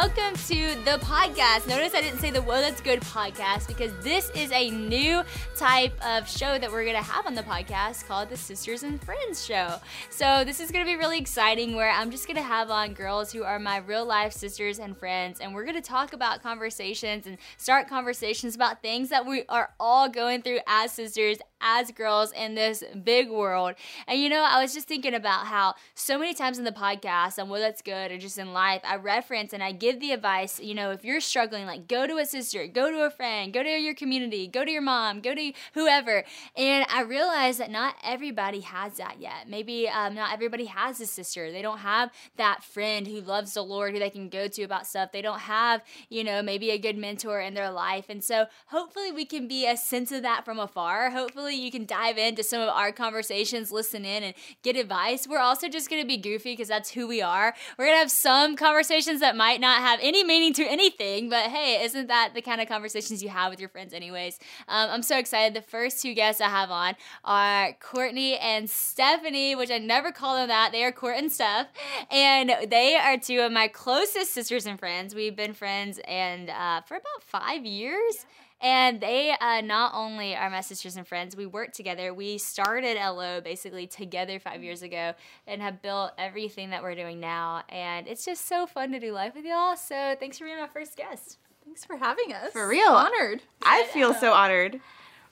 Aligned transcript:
welcome 0.00 0.34
to 0.46 0.74
the 0.86 0.96
podcast. 1.02 1.68
Notice 1.68 1.94
I 1.94 2.00
didn't 2.00 2.20
say 2.20 2.30
the 2.30 2.40
Whoa 2.40 2.62
That's 2.62 2.80
Good 2.80 3.02
podcast 3.02 3.66
because 3.66 3.92
this 4.02 4.30
is 4.30 4.50
a 4.50 4.70
new 4.70 5.22
type 5.54 5.92
of 6.02 6.26
show 6.26 6.58
that 6.58 6.72
we're 6.72 6.84
going 6.84 6.96
to 6.96 7.02
have 7.02 7.26
on 7.26 7.34
the 7.34 7.42
podcast 7.42 8.08
called 8.08 8.30
the 8.30 8.36
Sisters 8.38 8.82
and 8.82 8.98
Friends 8.98 9.44
Show. 9.44 9.74
So, 10.08 10.42
this 10.42 10.58
is 10.58 10.70
going 10.70 10.86
to 10.86 10.90
be 10.90 10.96
really 10.96 11.18
exciting 11.18 11.76
where 11.76 11.90
I'm 11.90 12.10
just 12.10 12.26
going 12.26 12.38
to 12.38 12.42
have 12.42 12.70
on 12.70 12.94
girls 12.94 13.30
who 13.30 13.44
are 13.44 13.58
my 13.58 13.76
real 13.76 14.06
life 14.06 14.32
sisters 14.32 14.78
and 14.78 14.96
friends, 14.96 15.38
and 15.38 15.54
we're 15.54 15.64
going 15.64 15.74
to 15.74 15.82
talk 15.82 16.14
about 16.14 16.42
conversations 16.42 17.26
and 17.26 17.36
start 17.58 17.86
conversations 17.86 18.54
about 18.54 18.80
things 18.80 19.10
that 19.10 19.26
we 19.26 19.44
are 19.50 19.68
all 19.78 20.08
going 20.08 20.40
through 20.40 20.60
as 20.66 20.92
sisters, 20.92 21.36
as 21.60 21.90
girls 21.90 22.32
in 22.32 22.54
this 22.54 22.82
big 23.04 23.30
world. 23.30 23.74
And 24.06 24.20
you 24.20 24.28
know, 24.28 24.42
I 24.42 24.62
was 24.62 24.74
just 24.74 24.88
thinking 24.88 25.14
about 25.14 25.46
how 25.46 25.74
so 25.94 26.18
many 26.18 26.34
times 26.34 26.58
in 26.58 26.64
the 26.64 26.72
podcast 26.72 27.38
and 27.38 27.48
Whoa 27.48 27.58
That's 27.58 27.82
Good 27.82 28.12
or 28.12 28.18
just 28.18 28.38
in 28.38 28.52
life, 28.52 28.80
I 28.84 28.96
reference 28.96 29.52
and 29.52 29.62
I 29.62 29.72
give 29.72 30.00
the 30.00 30.12
advice, 30.12 30.60
you 30.60 30.74
know, 30.74 30.90
if 30.90 31.04
you're 31.04 31.20
struggling, 31.20 31.66
like 31.66 31.88
go 31.88 32.06
to 32.06 32.16
a 32.16 32.26
sister, 32.26 32.66
go 32.66 32.90
to 32.90 33.04
a 33.04 33.10
friend, 33.10 33.52
go 33.52 33.62
to 33.62 33.68
your 33.68 33.94
community, 33.94 34.46
go 34.46 34.64
to 34.64 34.70
your 34.70 34.82
mom, 34.82 35.20
go 35.20 35.34
to 35.34 35.52
whoever. 35.74 36.24
And 36.56 36.86
I 36.88 37.02
realized 37.02 37.60
that 37.60 37.70
not 37.70 37.94
everybody 38.02 38.60
has 38.60 38.96
that 38.98 39.20
yet. 39.20 39.48
Maybe 39.48 39.88
um, 39.88 40.14
not 40.14 40.32
everybody 40.32 40.66
has 40.66 41.00
a 41.00 41.06
sister. 41.06 41.52
They 41.52 41.62
don't 41.62 41.78
have 41.78 42.10
that 42.36 42.64
friend 42.64 43.06
who 43.06 43.20
loves 43.20 43.54
the 43.54 43.62
Lord 43.62 43.92
who 43.92 43.98
they 43.98 44.10
can 44.10 44.28
go 44.28 44.48
to 44.48 44.62
about 44.62 44.86
stuff. 44.86 45.12
They 45.12 45.22
don't 45.22 45.40
have, 45.40 45.82
you 46.08 46.24
know, 46.24 46.42
maybe 46.42 46.70
a 46.70 46.78
good 46.78 46.96
mentor 46.96 47.40
in 47.40 47.54
their 47.54 47.70
life. 47.70 48.06
And 48.08 48.22
so 48.22 48.46
hopefully 48.66 49.12
we 49.12 49.24
can 49.24 49.48
be 49.48 49.66
a 49.66 49.76
sense 49.76 50.12
of 50.12 50.22
that 50.22 50.44
from 50.44 50.58
afar. 50.58 51.10
Hopefully 51.10 51.49
you 51.56 51.70
can 51.70 51.86
dive 51.86 52.18
into 52.18 52.42
some 52.42 52.60
of 52.60 52.68
our 52.68 52.92
conversations, 52.92 53.70
listen 53.70 54.04
in, 54.04 54.22
and 54.22 54.34
get 54.62 54.76
advice. 54.76 55.26
We're 55.26 55.38
also 55.38 55.68
just 55.68 55.90
going 55.90 56.02
to 56.02 56.06
be 56.08 56.16
goofy 56.16 56.52
because 56.52 56.68
that's 56.68 56.90
who 56.90 57.06
we 57.06 57.22
are. 57.22 57.54
We're 57.78 57.86
going 57.86 57.96
to 57.96 58.00
have 58.00 58.10
some 58.10 58.56
conversations 58.56 59.20
that 59.20 59.36
might 59.36 59.60
not 59.60 59.80
have 59.80 60.00
any 60.02 60.24
meaning 60.24 60.52
to 60.54 60.64
anything, 60.64 61.28
but 61.28 61.50
hey, 61.50 61.82
isn't 61.82 62.08
that 62.08 62.32
the 62.34 62.42
kind 62.42 62.60
of 62.60 62.68
conversations 62.68 63.22
you 63.22 63.28
have 63.28 63.50
with 63.50 63.60
your 63.60 63.68
friends, 63.68 63.92
anyways? 63.92 64.38
Um, 64.68 64.90
I'm 64.90 65.02
so 65.02 65.18
excited. 65.18 65.54
The 65.54 65.62
first 65.62 66.02
two 66.02 66.14
guests 66.14 66.40
I 66.40 66.48
have 66.48 66.70
on 66.70 66.94
are 67.24 67.72
Courtney 67.80 68.36
and 68.38 68.68
Stephanie, 68.68 69.54
which 69.54 69.70
I 69.70 69.78
never 69.78 70.12
call 70.12 70.36
them 70.36 70.48
that. 70.48 70.72
They 70.72 70.84
are 70.84 70.92
Court 70.92 71.16
and 71.18 71.30
Steph, 71.30 71.68
and 72.10 72.52
they 72.68 72.96
are 72.96 73.18
two 73.18 73.40
of 73.40 73.52
my 73.52 73.68
closest 73.68 74.32
sisters 74.32 74.66
and 74.66 74.78
friends. 74.78 75.14
We've 75.14 75.36
been 75.36 75.54
friends 75.54 76.00
and 76.06 76.50
uh, 76.50 76.82
for 76.82 76.96
about 76.96 77.22
five 77.22 77.64
years. 77.64 78.26
And 78.62 79.00
they 79.00 79.34
uh, 79.40 79.62
not 79.62 79.92
only 79.94 80.36
are 80.36 80.50
my 80.50 80.60
sisters 80.60 80.96
and 80.96 81.06
friends, 81.06 81.34
we 81.34 81.46
work 81.46 81.72
together. 81.72 82.12
We 82.12 82.36
started 82.36 82.96
LO 82.96 83.40
basically 83.40 83.86
together 83.86 84.38
five 84.38 84.62
years 84.62 84.82
ago 84.82 85.14
and 85.46 85.62
have 85.62 85.80
built 85.80 86.12
everything 86.18 86.70
that 86.70 86.82
we're 86.82 86.94
doing 86.94 87.20
now. 87.20 87.62
And 87.70 88.06
it's 88.06 88.24
just 88.24 88.46
so 88.46 88.66
fun 88.66 88.92
to 88.92 89.00
do 89.00 89.12
life 89.12 89.34
with 89.34 89.44
y'all. 89.46 89.76
So 89.76 90.14
thanks 90.20 90.38
for 90.38 90.44
being 90.44 90.58
my 90.58 90.66
first 90.66 90.96
guest. 90.96 91.38
Thanks 91.64 91.84
for 91.84 91.96
having 91.96 92.34
us. 92.34 92.52
For 92.52 92.68
real. 92.68 92.90
Honored. 92.90 93.42
I 93.62 93.84
feel 93.92 94.12
so 94.12 94.32
honored. 94.32 94.80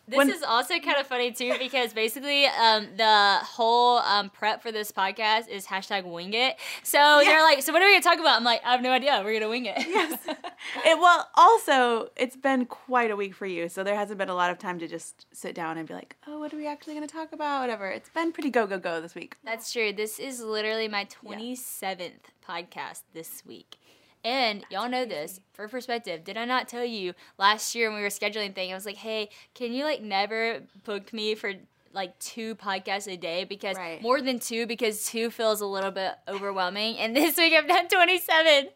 This 0.09 0.17
When- 0.17 0.31
is 0.31 0.43
also 0.43 0.79
kind 0.81 0.97
of 0.99 1.07
funny 1.07 1.33
too 1.33 1.55
because 1.59 1.93
basically 1.93 2.47
um, 2.47 2.89
the 2.97 3.39
whole 3.43 3.99
um, 3.99 4.31
prep 4.31 4.63
for 4.63 4.73
this 4.73 4.91
podcast 4.91 5.49
is 5.49 5.67
hashtag 5.67 6.05
wing 6.05 6.33
it. 6.33 6.57
So 6.83 7.21
they're 7.23 7.43
like, 7.43 7.63
so 7.63 7.73
what 7.73 7.83
are 7.83 7.87
we 7.87 7.93
gonna 7.93 8.03
talk 8.03 8.19
about? 8.19 8.37
I'm 8.37 8.45
like, 8.45 8.63
I 8.65 8.73
have 8.73 8.83
no 8.83 8.91
idea. 8.91 9.21
We're 9.23 9.35
gonna 9.39 9.51
wing 9.51 9.67
it. 9.67 9.77
Yes. 9.79 10.19
It, 10.85 10.99
well, 10.99 11.29
also, 11.35 12.11
it's 12.17 12.37
been 12.37 12.67
quite 12.67 13.11
a 13.11 13.17
week 13.17 13.35
for 13.35 13.47
you, 13.47 13.69
so 13.69 13.85
there 13.85 13.95
hasn't 13.95 14.19
been 14.19 14.29
a 14.29 14.35
lot 14.35 14.51
of 14.51 14.59
time 14.59 14.79
to 14.81 14.89
just 14.89 15.27
sit 15.33 15.55
down 15.55 15.79
and 15.79 15.87
be 15.87 15.95
like, 15.95 16.17
oh, 16.27 16.39
what 16.41 16.53
are 16.53 16.57
we 16.57 16.67
actually 16.67 16.95
going 16.95 17.07
to 17.07 17.13
talk 17.13 17.33
about? 17.33 17.61
Whatever. 17.61 17.89
It's 17.89 18.09
been 18.09 18.33
pretty 18.33 18.51
go, 18.51 18.67
go, 18.67 18.79
go 18.79 19.01
this 19.01 19.15
week. 19.15 19.37
That's 19.45 19.73
true. 19.73 19.93
This 19.93 20.19
is 20.19 20.41
literally 20.41 20.89
my 20.89 21.07
27th 21.07 22.33
podcast 22.47 23.03
this 23.15 23.43
week. 23.47 23.79
And 24.25 24.65
y'all 24.71 24.89
know 24.89 25.05
this 25.05 25.41
for 25.53 25.69
perspective. 25.69 26.25
Did 26.25 26.37
I 26.37 26.45
not 26.45 26.69
tell 26.69 26.85
you 26.85 27.15
last 27.39 27.75
year 27.75 27.89
when 27.89 27.99
we 27.99 28.03
were 28.03 28.09
scheduling 28.09 28.55
thing? 28.55 28.71
I 28.71 28.75
was 28.75 28.87
like, 28.87 28.97
"Hey, 28.97 29.31
can 29.55 29.73
you 29.73 29.85
like 29.85 30.03
never 30.03 30.63
book 30.85 31.13
me 31.13 31.35
for 31.35 31.55
like 31.93 32.19
two 32.19 32.55
podcasts 32.57 33.11
a 33.13 33.17
day 33.17 33.45
because 33.45 33.77
Right. 33.77 34.01
more 34.03 34.21
than 34.21 34.39
two 34.39 34.67
because 34.67 35.05
two 35.07 35.31
feels 35.31 35.61
a 35.61 35.67
little 35.67 35.91
bit 35.91 36.13
overwhelming." 36.29 36.99
And 36.99 37.15
this 37.17 37.37
week 37.37 37.53
I've 37.55 37.67
done 37.69 37.89
27. 37.89 38.69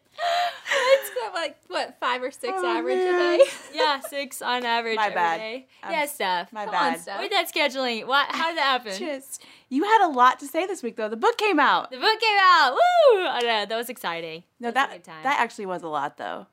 It's 0.75 1.11
like 1.33 1.57
what 1.67 1.97
five 1.99 2.21
or 2.21 2.31
six 2.31 2.53
Oh, 2.55 2.65
average 2.77 2.97
man. 2.97 3.35
a 3.35 3.37
day. 3.37 3.43
Yeah, 3.73 3.99
six 4.01 4.41
on 4.41 4.63
average 4.63 4.95
My 4.97 5.05
every 5.07 5.15
bad. 5.15 5.37
day. 5.37 5.67
I'm 5.81 5.91
yeah, 5.91 6.01
s- 6.03 6.15
stuff. 6.15 6.53
My 6.53 6.65
Come 6.65 6.75
on, 6.75 6.91
bad. 6.93 6.99
Steph. 7.01 7.19
With 7.19 7.31
that 7.31 7.51
scheduling, 7.53 8.05
what? 8.07 8.27
How 8.29 8.49
did 8.49 8.57
that 8.57 8.63
happen? 8.85 8.97
Just, 8.97 9.43
you 9.69 9.83
had 9.83 10.05
a 10.05 10.09
lot 10.09 10.39
to 10.41 10.47
say 10.47 10.67
this 10.67 10.83
week, 10.83 10.95
though. 10.95 11.09
The 11.09 11.17
book 11.17 11.37
came 11.37 11.59
out. 11.59 11.89
The 11.89 11.97
book 11.97 12.19
came 12.19 12.37
out. 12.39 12.73
Woo! 12.73 12.79
Oh, 12.79 13.27
I 13.31 13.39
know 13.41 13.65
that 13.65 13.75
was 13.75 13.89
exciting. 13.89 14.43
No, 14.59 14.69
That 14.71 14.89
was 14.89 14.95
a 14.95 14.97
that 14.99 15.03
good 15.05 15.11
time. 15.11 15.23
that 15.23 15.39
actually 15.39 15.65
was 15.65 15.81
a 15.81 15.87
lot, 15.87 16.17
though. 16.17 16.45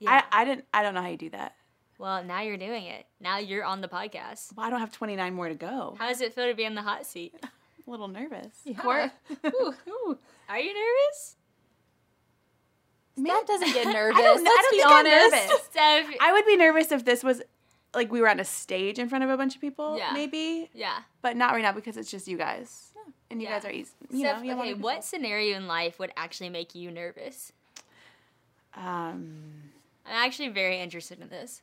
Yeah. 0.00 0.22
I, 0.32 0.42
I 0.42 0.44
didn't. 0.44 0.64
I 0.74 0.82
don't 0.82 0.94
know 0.94 1.02
how 1.02 1.08
you 1.08 1.16
do 1.16 1.30
that. 1.30 1.54
Well, 1.98 2.24
now 2.24 2.40
you're 2.40 2.56
doing 2.56 2.84
it. 2.84 3.06
Now 3.20 3.38
you're 3.38 3.64
on 3.64 3.80
the 3.80 3.88
podcast. 3.88 4.54
Well, 4.56 4.66
I 4.66 4.70
don't 4.70 4.80
have 4.80 4.92
29 4.92 5.32
more 5.34 5.48
to 5.48 5.54
go. 5.54 5.94
How 5.98 6.08
does 6.08 6.20
it 6.20 6.34
feel 6.34 6.46
to 6.48 6.54
be 6.54 6.64
in 6.64 6.74
the 6.74 6.82
hot 6.82 7.06
seat? 7.06 7.34
a 7.86 7.90
little 7.90 8.08
nervous. 8.08 8.54
Yeah. 8.64 8.74
Court? 8.78 9.10
Ooh, 9.46 9.74
ooh. 9.88 10.18
Are 10.48 10.58
you 10.58 10.74
nervous? 10.74 11.36
Steph 13.18 13.46
doesn't 13.46 13.72
get 13.72 13.86
nervous. 13.92 14.18
I 14.18 14.22
don't, 14.22 14.42
Let's 14.44 14.56
I 14.58 14.62
don't 14.62 14.70
be 14.72 14.76
think 14.78 14.86
I'm 14.88 15.06
honest. 15.06 15.48
nervous. 15.48 15.64
Steph. 15.70 16.06
I 16.20 16.32
would 16.32 16.46
be 16.46 16.56
nervous 16.56 16.90
if 16.92 17.04
this 17.04 17.22
was 17.22 17.42
like 17.94 18.10
we 18.10 18.20
were 18.20 18.28
on 18.28 18.40
a 18.40 18.44
stage 18.44 18.98
in 18.98 19.08
front 19.08 19.22
of 19.22 19.30
a 19.30 19.36
bunch 19.36 19.54
of 19.54 19.60
people, 19.60 19.96
Yeah. 19.96 20.10
maybe, 20.12 20.68
yeah. 20.74 20.98
but 21.22 21.36
not 21.36 21.52
right 21.52 21.62
now 21.62 21.70
because 21.70 21.96
it's 21.96 22.10
just 22.10 22.26
you 22.26 22.36
guys, 22.36 22.90
Yeah. 22.96 23.12
and 23.30 23.40
you 23.40 23.46
Yeah. 23.46 23.54
guys 23.54 23.64
are 23.64 23.70
easy. 23.70 23.92
You 24.10 24.18
Steph, 24.18 24.38
know, 24.38 24.44
you 24.44 24.52
okay, 24.72 24.74
what 24.74 25.04
scenario 25.04 25.56
in 25.56 25.68
life 25.68 26.00
would 26.00 26.12
actually 26.16 26.48
make 26.48 26.74
you 26.74 26.90
nervous? 26.90 27.52
Um, 28.74 29.70
I'm 30.04 30.26
actually 30.26 30.48
very 30.48 30.80
interested 30.80 31.20
in 31.20 31.28
this. 31.28 31.62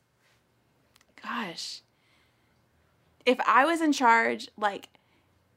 Gosh, 1.22 1.80
if 3.24 3.38
I 3.46 3.64
was 3.64 3.80
in 3.80 3.92
charge, 3.92 4.48
like, 4.56 4.88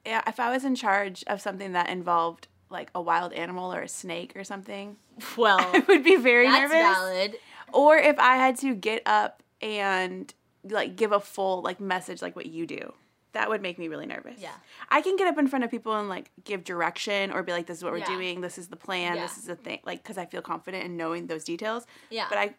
yeah, 0.06 0.22
if 0.28 0.40
I 0.40 0.52
was 0.52 0.64
in 0.64 0.76
charge 0.76 1.24
of 1.28 1.42
something 1.42 1.72
that 1.74 1.90
involved 1.90 2.48
like 2.70 2.90
a 2.94 3.02
wild 3.02 3.34
animal 3.34 3.74
or 3.74 3.82
a 3.82 3.88
snake 3.88 4.34
or 4.36 4.44
something, 4.44 4.98
Well, 5.38 5.60
I 5.60 5.84
would 5.88 6.04
be 6.04 6.16
very 6.18 6.48
that's 6.48 6.72
nervous. 6.72 6.98
valid. 6.98 7.36
Or 7.74 7.98
if 7.98 8.20
I 8.20 8.36
had 8.36 8.58
to 8.60 8.76
get 8.76 9.02
up 9.06 9.42
and 9.62 10.34
like 10.64 10.96
give 10.96 11.12
a 11.12 11.20
full 11.20 11.62
like 11.62 11.80
message 11.80 12.22
like 12.22 12.36
what 12.36 12.46
you 12.48 12.66
do. 12.68 12.94
That 13.34 13.50
would 13.50 13.62
make 13.62 13.78
me 13.78 13.90
really 13.90 14.06
nervous. 14.06 14.40
Yeah. 14.40 14.54
I 14.90 15.02
can 15.02 15.18
get 15.18 15.28
up 15.28 15.38
in 15.38 15.48
front 15.48 15.66
of 15.66 15.70
people 15.72 15.94
and 15.94 16.08
like 16.08 16.32
give 16.46 16.64
direction 16.64 17.32
or 17.32 17.44
be 17.44 17.52
like 17.52 17.66
this 17.68 17.80
is 17.80 17.84
what 17.84 17.92
we're 17.92 18.00
Yeah. 18.00 18.06
doing, 18.16 18.42
this 18.42 18.58
is 18.58 18.68
the 18.70 18.78
plan, 18.78 19.16
Yeah. 19.16 19.24
this 19.24 19.38
is 19.38 19.44
the 19.46 19.56
thing 19.58 19.80
like 19.86 20.04
cuz 20.06 20.18
I 20.18 20.26
feel 20.26 20.42
confident 20.42 20.86
in 20.86 20.96
knowing 20.98 21.28
those 21.28 21.44
details. 21.44 21.86
Yeah. 22.10 22.28
But 22.30 22.38
I 22.38 22.56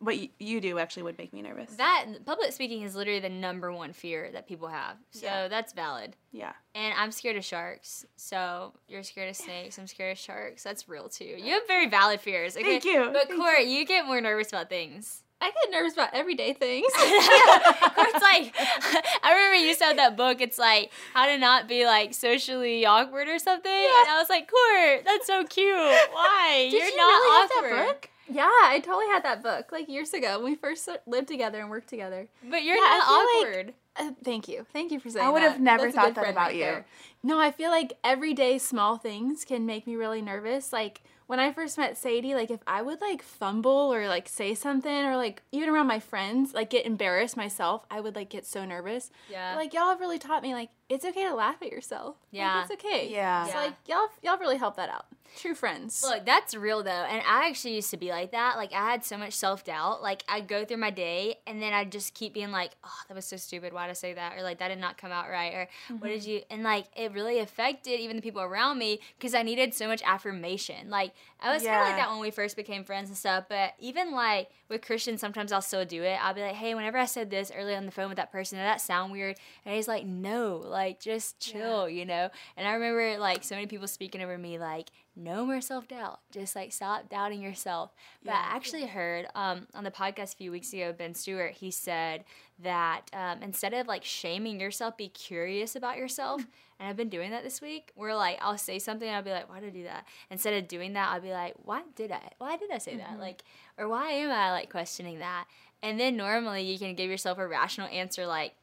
what 0.00 0.18
you, 0.18 0.28
you 0.38 0.60
do 0.60 0.78
actually 0.78 1.04
would 1.04 1.16
make 1.18 1.32
me 1.32 1.42
nervous. 1.42 1.70
That 1.76 2.06
public 2.24 2.52
speaking 2.52 2.82
is 2.82 2.94
literally 2.96 3.20
the 3.20 3.28
number 3.28 3.72
one 3.72 3.92
fear 3.92 4.30
that 4.32 4.46
people 4.48 4.68
have. 4.68 4.96
So 5.12 5.26
Yeah. 5.26 5.48
that's 5.48 5.72
valid. 5.72 6.16
yeah. 6.32 6.52
And 6.74 6.94
I'm 6.96 7.12
scared 7.12 7.36
of 7.36 7.44
sharks. 7.44 8.04
So 8.16 8.72
you're 8.88 9.02
scared 9.02 9.30
of 9.30 9.36
snakes. 9.36 9.78
I'm 9.78 9.86
scared 9.86 10.12
of 10.12 10.18
sharks. 10.18 10.62
That's 10.62 10.88
real 10.88 11.08
too. 11.08 11.24
You 11.24 11.54
have 11.54 11.66
very 11.66 11.88
valid 11.88 12.20
fears. 12.20 12.56
Okay? 12.56 12.64
Thank 12.80 12.84
you. 12.84 13.10
But 13.12 13.28
Thank 13.28 13.40
Court, 13.40 13.64
you 13.64 13.84
get 13.86 14.06
more 14.06 14.20
nervous 14.20 14.48
about 14.48 14.68
things. 14.68 15.22
I 15.42 15.50
get 15.52 15.70
nervous 15.70 15.94
about 15.94 16.10
everyday 16.12 16.52
things. 16.52 16.86
Court's 16.94 18.22
like, 18.22 18.54
I 19.22 19.32
remember 19.32 19.54
you 19.66 19.74
said 19.74 19.94
that 19.94 20.16
book. 20.16 20.40
It's 20.40 20.58
like 20.58 20.90
how 21.14 21.26
to 21.26 21.38
not 21.38 21.66
be 21.68 21.86
like 21.86 22.12
socially 22.14 22.84
awkward 22.84 23.26
or 23.28 23.38
something. 23.38 23.70
And 23.72 24.08
I 24.08 24.18
was 24.18 24.28
like, 24.28 24.50
Court, 24.50 25.02
that's 25.04 25.26
so 25.26 25.44
cute. 25.44 25.66
Why? 25.74 26.68
Did 26.70 26.72
you're 26.74 26.88
you 26.88 26.96
not 26.96 27.06
really 27.06 27.40
have 27.40 27.50
awkward. 27.86 28.08
Yeah, 28.30 28.48
I 28.48 28.80
totally 28.84 29.06
had 29.08 29.22
that 29.24 29.42
book 29.42 29.72
like 29.72 29.88
years 29.88 30.12
ago 30.14 30.38
when 30.40 30.52
we 30.52 30.54
first 30.56 30.88
lived 31.06 31.28
together 31.28 31.60
and 31.60 31.68
worked 31.70 31.88
together. 31.88 32.28
But 32.48 32.62
you're 32.62 32.76
Yeah, 32.76 32.82
not 32.82 33.06
feel 33.06 33.16
like- 33.16 33.56
awkward. 33.56 33.74
Uh, 33.96 34.10
thank 34.24 34.46
you. 34.48 34.64
Thank 34.72 34.92
you 34.92 35.00
for 35.00 35.10
saying 35.10 35.24
that. 35.24 35.28
I 35.28 35.32
would 35.32 35.42
that. 35.42 35.50
have 35.52 35.60
never 35.60 35.84
That's 35.84 35.96
thought 35.96 36.14
that 36.14 36.30
about 36.30 36.46
right 36.46 36.54
you. 36.54 36.60
there. 36.62 36.86
No, 37.24 37.40
I 37.40 37.50
feel 37.50 37.70
like 37.70 37.94
everyday 38.04 38.56
small 38.58 38.96
things 38.96 39.44
can 39.44 39.66
make 39.66 39.84
me 39.86 39.96
really 39.96 40.22
nervous. 40.22 40.72
Like 40.72 41.02
when 41.26 41.40
I 41.40 41.52
first 41.52 41.76
met 41.76 41.98
Sadie, 41.98 42.34
like 42.34 42.50
if 42.52 42.60
I 42.68 42.82
would 42.82 43.00
like 43.00 43.20
fumble 43.20 43.92
or 43.92 44.06
like 44.06 44.28
say 44.28 44.54
something 44.54 45.04
or 45.04 45.16
like 45.16 45.42
even 45.50 45.68
around 45.68 45.88
my 45.88 45.98
friends, 45.98 46.54
like 46.54 46.70
get 46.70 46.86
embarrassed 46.86 47.36
myself, 47.36 47.84
I 47.90 48.00
would 48.00 48.14
like 48.14 48.30
get 48.30 48.46
so 48.46 48.64
nervous. 48.64 49.10
Yeah. 49.28 49.56
Like 49.56 49.74
y'all 49.74 49.88
have 49.88 50.00
really 50.00 50.18
taught 50.20 50.42
me 50.42 50.54
like 50.54 50.70
it's 50.90 51.04
okay 51.04 51.24
to 51.24 51.34
laugh 51.34 51.62
at 51.62 51.70
yourself. 51.70 52.16
Like, 52.32 52.40
Yeah. 52.40 52.62
it's 52.62 52.72
okay. 52.72 53.08
Yeah. 53.08 53.46
So 53.46 53.54
like 53.54 53.74
y'all 53.86 54.08
y'all 54.22 54.38
really 54.38 54.58
helped 54.58 54.76
that 54.76 54.90
out. 54.90 55.06
True 55.36 55.54
friends. 55.54 56.02
Look, 56.02 56.26
that's 56.26 56.56
real 56.56 56.82
though. 56.82 56.90
And 56.90 57.22
I 57.24 57.48
actually 57.48 57.76
used 57.76 57.90
to 57.90 57.96
be 57.96 58.08
like 58.08 58.32
that. 58.32 58.56
Like 58.56 58.72
I 58.72 58.90
had 58.90 59.04
so 59.04 59.16
much 59.16 59.32
self 59.32 59.64
doubt. 59.64 60.02
Like 60.02 60.24
I'd 60.28 60.48
go 60.48 60.64
through 60.64 60.78
my 60.78 60.90
day 60.90 61.36
and 61.46 61.62
then 61.62 61.72
I'd 61.72 61.92
just 61.92 62.14
keep 62.14 62.34
being 62.34 62.50
like, 62.50 62.72
Oh, 62.84 63.00
that 63.06 63.14
was 63.14 63.24
so 63.24 63.36
stupid. 63.36 63.72
Why 63.72 63.86
did 63.86 63.92
I 63.92 63.94
say 63.94 64.14
that? 64.14 64.36
Or 64.36 64.42
like 64.42 64.58
that 64.58 64.68
did 64.68 64.80
not 64.80 64.98
come 64.98 65.12
out 65.12 65.30
right. 65.30 65.54
Or 65.54 65.68
what 65.98 66.08
did 66.08 66.22
mm-hmm. 66.22 66.30
you 66.30 66.40
and 66.50 66.64
like 66.64 66.86
it 66.96 67.12
really 67.12 67.38
affected 67.38 68.00
even 68.00 68.16
the 68.16 68.22
people 68.22 68.42
around 68.42 68.78
me 68.78 68.98
because 69.16 69.34
I 69.34 69.42
needed 69.42 69.72
so 69.72 69.86
much 69.86 70.02
affirmation. 70.04 70.90
Like 70.90 71.12
I 71.40 71.52
was 71.54 71.62
kinda 71.62 71.78
like 71.78 71.96
that 71.96 72.10
when 72.10 72.18
we 72.18 72.32
first 72.32 72.56
became 72.56 72.82
friends 72.82 73.08
and 73.08 73.16
stuff. 73.16 73.44
But 73.48 73.74
even 73.78 74.12
like 74.12 74.50
with 74.68 74.82
Christian, 74.82 75.18
sometimes 75.18 75.52
I'll 75.52 75.62
still 75.62 75.84
do 75.84 76.02
it. 76.02 76.18
I'll 76.20 76.34
be 76.34 76.42
like, 76.42 76.56
Hey, 76.56 76.74
whenever 76.74 76.98
I 76.98 77.04
said 77.04 77.30
this 77.30 77.52
early 77.54 77.76
on 77.76 77.86
the 77.86 77.92
phone 77.92 78.08
with 78.08 78.16
that 78.16 78.32
person, 78.32 78.58
did 78.58 78.64
that 78.64 78.80
sound 78.80 79.12
weird? 79.12 79.36
And 79.64 79.74
he's 79.74 79.88
like, 79.88 80.04
No, 80.04 80.56
Like, 80.56 80.79
just 81.00 81.38
chill, 81.40 81.88
you 81.88 82.04
know? 82.06 82.30
And 82.56 82.66
I 82.66 82.72
remember, 82.72 83.18
like, 83.18 83.44
so 83.44 83.54
many 83.54 83.66
people 83.66 83.86
speaking 83.86 84.22
over 84.22 84.38
me, 84.38 84.58
like, 84.58 84.90
no 85.14 85.44
more 85.44 85.60
self 85.60 85.88
doubt. 85.88 86.20
Just, 86.32 86.56
like, 86.56 86.72
stop 86.72 87.08
doubting 87.08 87.42
yourself. 87.42 87.92
But 88.24 88.34
I 88.34 88.56
actually 88.56 88.86
heard 88.86 89.26
um, 89.34 89.66
on 89.74 89.84
the 89.84 89.90
podcast 89.90 90.34
a 90.34 90.36
few 90.36 90.50
weeks 90.50 90.72
ago, 90.72 90.94
Ben 90.96 91.14
Stuart, 91.14 91.52
he 91.52 91.70
said 91.70 92.24
that 92.62 93.02
um, 93.12 93.42
instead 93.42 93.74
of, 93.74 93.86
like, 93.86 94.04
shaming 94.04 94.60
yourself, 94.60 94.96
be 94.96 95.08
curious 95.08 95.76
about 95.76 95.96
yourself. 95.96 96.42
And 96.80 96.88
I've 96.88 96.96
been 96.96 97.10
doing 97.10 97.30
that 97.32 97.42
this 97.44 97.60
week. 97.60 97.92
Where 97.94 98.14
like 98.14 98.38
I'll 98.40 98.56
say 98.56 98.78
something, 98.78 99.06
and 99.06 99.14
I'll 99.14 99.22
be 99.22 99.30
like, 99.30 99.50
"Why 99.50 99.60
did 99.60 99.66
I 99.66 99.76
do 99.76 99.82
that?" 99.82 100.06
Instead 100.30 100.54
of 100.54 100.66
doing 100.66 100.94
that, 100.94 101.10
I'll 101.12 101.20
be 101.20 101.30
like, 101.30 101.52
"Why 101.62 101.82
did 101.94 102.10
I? 102.10 102.30
Why 102.38 102.56
did 102.56 102.70
I 102.70 102.78
say 102.78 102.96
that? 102.96 103.18
Like, 103.20 103.42
or 103.76 103.86
why 103.86 104.12
am 104.12 104.30
I 104.30 104.50
like 104.52 104.70
questioning 104.70 105.18
that?" 105.18 105.44
And 105.82 106.00
then 106.00 106.16
normally 106.16 106.62
you 106.62 106.78
can 106.78 106.94
give 106.94 107.10
yourself 107.10 107.36
a 107.36 107.46
rational 107.46 107.86
answer, 107.88 108.26
like, 108.26 108.54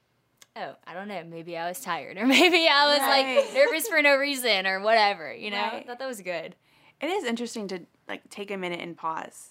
"Oh, 0.57 0.75
I 0.86 0.94
don't 0.94 1.07
know. 1.07 1.24
Maybe 1.24 1.57
I 1.57 1.68
was 1.68 1.80
tired, 1.80 2.18
or 2.18 2.25
maybe 2.38 2.68
I 2.68 2.88
was 2.88 3.00
like 3.00 3.54
nervous 3.54 3.88
for 3.88 4.01
no 4.01 4.15
reason, 4.18 4.65
or 4.68 4.80
whatever." 4.80 5.33
You 5.33 5.51
know, 5.51 5.57
I 5.57 5.83
thought 5.86 6.00
that 6.00 6.07
was 6.07 6.21
good. 6.21 6.56
It 7.00 7.07
is 7.07 7.24
interesting 7.25 7.68
to 7.69 7.81
like 8.07 8.30
take 8.30 8.50
a 8.51 8.57
minute 8.57 8.80
and 8.81 8.98
pause. 8.98 9.50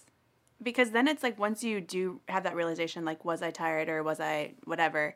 Because 0.61 0.89
then 0.91 1.07
it's 1.07 1.21
like 1.21 1.37
once 1.37 1.63
you 1.63 1.79
do 1.79 2.19
have 2.27 2.43
that 2.43 2.55
realization 2.55 3.05
like 3.05 3.23
was 3.23 3.41
I 3.43 3.51
tired 3.51 3.89
or 3.89 4.01
was 4.01 4.19
I 4.19 4.53
whatever, 4.65 5.15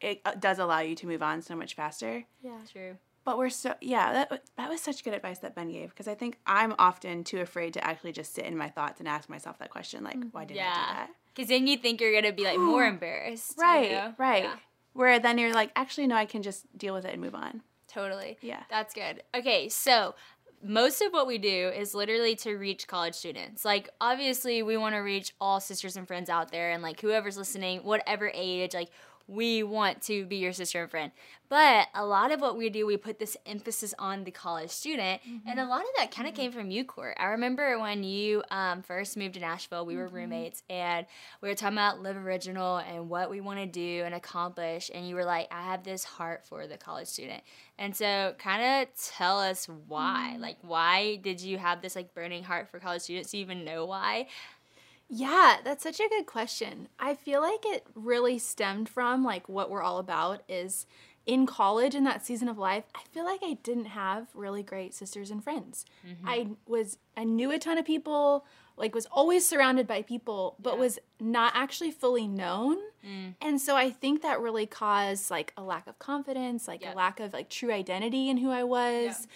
it 0.00 0.20
uh, 0.24 0.34
does 0.38 0.58
allow 0.60 0.78
you 0.80 0.94
to 0.94 1.06
move 1.08 1.22
on 1.22 1.42
so 1.42 1.56
much 1.56 1.74
faster. 1.74 2.24
Yeah. 2.40 2.58
True. 2.72 2.96
But 3.24 3.36
we're 3.36 3.50
so 3.50 3.74
yeah, 3.80 4.12
that 4.12 4.42
that 4.56 4.70
was 4.70 4.80
such 4.80 5.02
good 5.02 5.12
advice 5.12 5.40
that 5.40 5.56
Ben 5.56 5.72
gave 5.72 5.90
because 5.90 6.06
I 6.06 6.14
think 6.14 6.38
I'm 6.46 6.74
often 6.78 7.24
too 7.24 7.40
afraid 7.40 7.74
to 7.74 7.84
actually 7.84 8.12
just 8.12 8.32
sit 8.32 8.44
in 8.44 8.56
my 8.56 8.68
thoughts 8.68 9.00
and 9.00 9.08
ask 9.08 9.28
myself 9.28 9.58
that 9.58 9.70
question 9.70 10.04
like 10.04 10.18
why 10.30 10.44
did 10.44 10.56
I 10.58 10.60
do 10.60 10.66
that? 10.70 11.08
Because 11.34 11.48
then 11.48 11.66
you 11.66 11.76
think 11.76 12.00
you're 12.00 12.14
gonna 12.14 12.32
be 12.32 12.44
like 12.44 12.58
more 12.60 12.84
embarrassed. 12.94 13.54
you 13.58 13.62
Right, 13.64 13.90
know? 13.90 14.14
right. 14.18 14.44
Yeah. 14.44 14.54
Where 14.96 15.18
then 15.18 15.38
you're 15.38 15.52
like 15.52 15.70
actually 15.76 16.06
no, 16.06 16.16
I 16.16 16.24
can 16.24 16.42
just 16.42 16.66
deal 16.76 16.94
with 16.94 17.04
it 17.04 17.12
and 17.12 17.20
move 17.20 17.34
on. 17.34 17.62
Totally. 17.88 18.38
Yeah. 18.40 18.62
That's 18.68 18.92
good. 18.92 19.22
Okay, 19.34 19.68
so 19.68 20.14
most 20.62 21.00
of 21.02 21.12
what 21.12 21.26
we 21.26 21.38
do 21.38 21.68
is 21.68 21.94
literally 21.94 22.34
to 22.36 22.54
reach 22.56 22.86
college 22.86 23.14
students. 23.14 23.64
Like, 23.64 23.90
obviously, 24.00 24.62
we 24.62 24.76
want 24.76 24.94
to 24.94 24.98
reach 25.00 25.34
all 25.40 25.60
sisters 25.60 25.96
and 25.96 26.06
friends 26.06 26.28
out 26.28 26.50
there, 26.50 26.70
and 26.70 26.82
like 26.82 27.00
whoever's 27.00 27.36
listening, 27.36 27.80
whatever 27.80 28.30
age, 28.34 28.74
like, 28.74 28.90
we 29.28 29.62
want 29.62 30.02
to 30.02 30.24
be 30.26 30.36
your 30.36 30.52
sister 30.52 30.82
and 30.82 30.90
friend. 30.90 31.12
But 31.48 31.88
a 31.94 32.04
lot 32.04 32.32
of 32.32 32.40
what 32.40 32.56
we 32.56 32.70
do, 32.70 32.86
we 32.86 32.96
put 32.96 33.20
this 33.20 33.36
emphasis 33.46 33.94
on 34.00 34.24
the 34.24 34.32
college 34.32 34.70
student, 34.70 35.20
and 35.24 35.42
mm-hmm. 35.44 35.58
a 35.58 35.68
lot 35.68 35.82
of 35.82 35.86
that 35.96 36.10
kind 36.10 36.26
of 36.26 36.34
mm-hmm. 36.34 36.42
came 36.42 36.52
from 36.52 36.72
you, 36.72 36.84
Court. 36.84 37.16
I 37.20 37.26
remember 37.26 37.78
when 37.78 38.02
you 38.02 38.42
um, 38.50 38.82
first 38.82 39.16
moved 39.16 39.34
to 39.34 39.40
Nashville, 39.40 39.86
we 39.86 39.96
were 39.96 40.06
mm-hmm. 40.06 40.16
roommates, 40.16 40.64
and 40.68 41.06
we 41.40 41.48
were 41.48 41.54
talking 41.54 41.78
about 41.78 42.02
Live 42.02 42.16
Original 42.16 42.78
and 42.78 43.08
what 43.08 43.30
we 43.30 43.40
want 43.40 43.60
to 43.60 43.66
do 43.66 44.02
and 44.04 44.12
accomplish, 44.12 44.90
and 44.92 45.08
you 45.08 45.14
were 45.14 45.24
like, 45.24 45.46
I 45.52 45.62
have 45.62 45.84
this 45.84 46.02
heart 46.02 46.44
for 46.44 46.66
the 46.66 46.76
college 46.76 47.06
student. 47.06 47.42
And 47.78 47.94
so, 47.94 48.34
kind 48.38 48.82
of 48.82 48.88
tell 49.12 49.38
us 49.38 49.68
why. 49.86 50.36
Like, 50.40 50.56
why 50.62 51.16
did 51.16 51.40
you 51.40 51.58
have 51.58 51.80
this 51.80 51.94
like 51.94 52.12
burning 52.12 52.42
heart 52.42 52.68
for 52.68 52.80
college 52.80 53.02
students? 53.02 53.30
Do 53.30 53.36
you 53.36 53.44
even 53.44 53.64
know 53.64 53.84
why? 53.86 54.26
Yeah, 55.08 55.58
that's 55.64 55.82
such 55.82 56.00
a 56.00 56.08
good 56.08 56.26
question. 56.26 56.88
I 56.98 57.14
feel 57.14 57.40
like 57.40 57.64
it 57.64 57.86
really 57.94 58.38
stemmed 58.38 58.88
from 58.88 59.22
like 59.22 59.48
what 59.48 59.70
we're 59.70 59.82
all 59.82 59.98
about 59.98 60.42
is 60.48 60.86
in 61.26 61.44
college 61.44 61.94
in 61.94 62.04
that 62.04 62.24
season 62.24 62.48
of 62.48 62.56
life, 62.58 62.84
I 62.94 63.00
feel 63.12 63.24
like 63.24 63.40
I 63.42 63.58
didn't 63.62 63.86
have 63.86 64.28
really 64.34 64.62
great 64.62 64.94
sisters 64.94 65.30
and 65.30 65.42
friends. 65.42 65.84
Mm-hmm. 66.06 66.28
I 66.28 66.48
was 66.66 66.98
I 67.16 67.24
knew 67.24 67.50
a 67.50 67.58
ton 67.58 67.78
of 67.78 67.84
people, 67.84 68.46
like 68.76 68.94
was 68.94 69.06
always 69.06 69.46
surrounded 69.46 69.86
by 69.86 70.02
people, 70.02 70.54
but 70.58 70.74
Yeah. 70.74 70.80
was 70.80 70.98
not 71.18 71.52
actually 71.54 71.90
fully 71.90 72.26
known. 72.28 72.78
And 73.40 73.60
so 73.60 73.76
I 73.76 73.90
think 73.90 74.22
that 74.22 74.40
really 74.40 74.66
caused 74.66 75.30
like 75.30 75.52
a 75.56 75.62
lack 75.62 75.86
of 75.86 75.96
confidence, 76.00 76.66
like 76.66 76.82
Yeah. 76.82 76.92
a 76.92 76.96
lack 76.96 77.20
of 77.20 77.32
like 77.32 77.48
true 77.48 77.70
identity 77.72 78.28
in 78.28 78.38
who 78.38 78.50
I 78.50 78.64
was. 78.64 79.28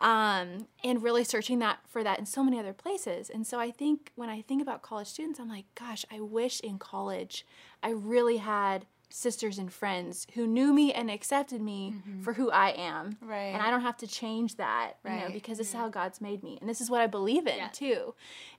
Um, 0.00 0.66
and 0.82 1.02
really 1.02 1.24
searching 1.24 1.58
that 1.58 1.80
for 1.86 2.02
that 2.04 2.18
in 2.18 2.24
so 2.26 2.42
many 2.42 2.58
other 2.58 2.72
places. 2.72 3.28
And 3.28 3.46
so 3.46 3.58
I 3.60 3.70
think 3.70 4.12
when 4.14 4.30
I 4.30 4.40
think 4.42 4.62
about 4.62 4.80
college 4.82 5.08
students, 5.08 5.38
I'm 5.38 5.48
like, 5.48 5.66
gosh, 5.74 6.04
I 6.10 6.20
wish 6.20 6.60
in 6.60 6.78
college 6.78 7.44
I 7.82 7.90
really 7.90 8.38
had 8.38 8.86
sisters 9.10 9.56
and 9.58 9.72
friends 9.72 10.26
who 10.34 10.46
knew 10.46 10.72
me 10.74 10.92
and 10.92 11.10
accepted 11.10 11.62
me 11.62 11.94
for 12.22 12.34
who 12.34 12.50
I 12.50 12.70
am. 12.70 13.16
Right. 13.22 13.54
And 13.54 13.62
I 13.62 13.70
don't 13.70 13.80
have 13.80 13.96
to 13.98 14.06
change 14.06 14.56
that, 14.56 14.94
you 15.04 15.10
know, 15.10 15.16
Right. 15.24 15.32
because 15.32 15.56
this 15.58 15.68
is 15.68 15.72
how 15.74 15.88
God's 15.88 16.20
made 16.20 16.42
me. 16.42 16.58
And 16.60 16.68
this 16.68 16.80
is 16.80 16.90
what 16.90 17.00
I 17.00 17.06
believe 17.06 17.46
in 17.46 17.56
Yeah. 17.56 17.68
too. 17.68 18.14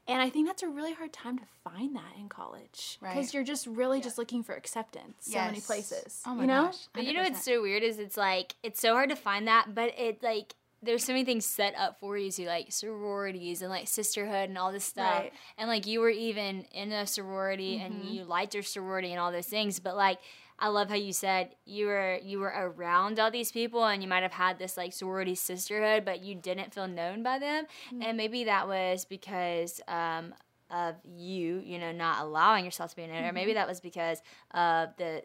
And 0.09 0.21
I 0.21 0.29
think 0.29 0.47
that's 0.47 0.63
a 0.63 0.67
really 0.67 0.93
hard 0.93 1.13
time 1.13 1.37
to 1.37 1.45
find 1.63 1.95
that 1.95 2.15
in 2.17 2.29
college. 2.29 2.97
Because 2.99 3.15
Right. 3.15 3.33
you're 3.33 3.43
just 3.43 3.67
really 3.67 4.01
just 4.01 4.17
looking 4.17 4.43
for 4.43 4.55
acceptance 4.55 5.27
so 5.31 5.37
many 5.39 5.61
places. 5.61 6.21
Oh 6.25 6.33
my 6.33 6.41
you 6.41 6.47
know? 6.47 6.65
gosh. 6.65 6.87
But 6.93 7.05
you 7.05 7.13
know 7.13 7.23
what's 7.23 7.43
so 7.43 7.61
weird 7.61 7.83
is 7.83 7.99
it's 7.99 8.17
like 8.17 8.55
it's 8.63 8.81
so 8.81 8.93
hard 8.93 9.09
to 9.09 9.15
find 9.15 9.47
that, 9.47 9.75
but 9.75 9.93
it 9.97 10.23
like 10.23 10.55
there's 10.81 11.03
so 11.03 11.11
many 11.11 11.25
things 11.25 11.45
set 11.45 11.75
up 11.75 11.99
for 11.99 12.17
you 12.17 12.31
to 12.31 12.45
like 12.45 12.71
sororities 12.71 13.61
and 13.61 13.69
like 13.69 13.87
sisterhood 13.87 14.49
and 14.49 14.57
all 14.57 14.71
this 14.71 14.85
stuff. 14.85 15.19
Right. 15.19 15.33
And 15.57 15.69
like 15.69 15.85
you 15.85 15.99
were 15.99 16.09
even 16.09 16.65
in 16.71 16.91
a 16.91 17.05
sorority 17.05 17.79
and 17.79 17.95
mm-hmm. 17.95 18.13
you 18.13 18.23
liked 18.23 18.53
your 18.53 18.63
sorority 18.63 19.11
and 19.11 19.19
all 19.19 19.31
those 19.31 19.47
things, 19.47 19.79
but 19.79 19.95
like 19.95 20.19
I 20.59 20.67
love 20.67 20.89
how 20.89 20.95
you 20.95 21.13
said 21.13 21.55
you 21.65 21.87
were 21.87 22.19
you 22.21 22.39
were 22.39 22.53
around 22.55 23.19
all 23.19 23.31
these 23.31 23.51
people 23.51 23.85
and 23.85 24.01
you 24.03 24.09
might 24.09 24.23
have 24.23 24.33
had 24.33 24.59
this 24.59 24.77
like 24.77 24.93
sorority 24.93 25.35
sisterhood, 25.35 26.03
but 26.05 26.21
you 26.21 26.35
didn't 26.35 26.73
feel 26.73 26.87
known 26.87 27.23
by 27.23 27.39
them. 27.39 27.65
And 28.01 28.17
maybe 28.17 28.43
that 28.45 28.67
was 28.67 29.05
because 29.05 29.81
um 29.87 30.33
of 30.71 30.95
you, 31.03 31.61
you 31.65 31.79
know, 31.79 31.91
not 31.91 32.21
allowing 32.21 32.63
yourself 32.65 32.91
to 32.91 32.95
be 32.97 33.07
known, 33.07 33.23
or 33.25 33.31
maybe 33.33 33.53
that 33.53 33.67
was 33.67 33.79
because 33.79 34.21
of 34.53 34.89
the 34.97 35.23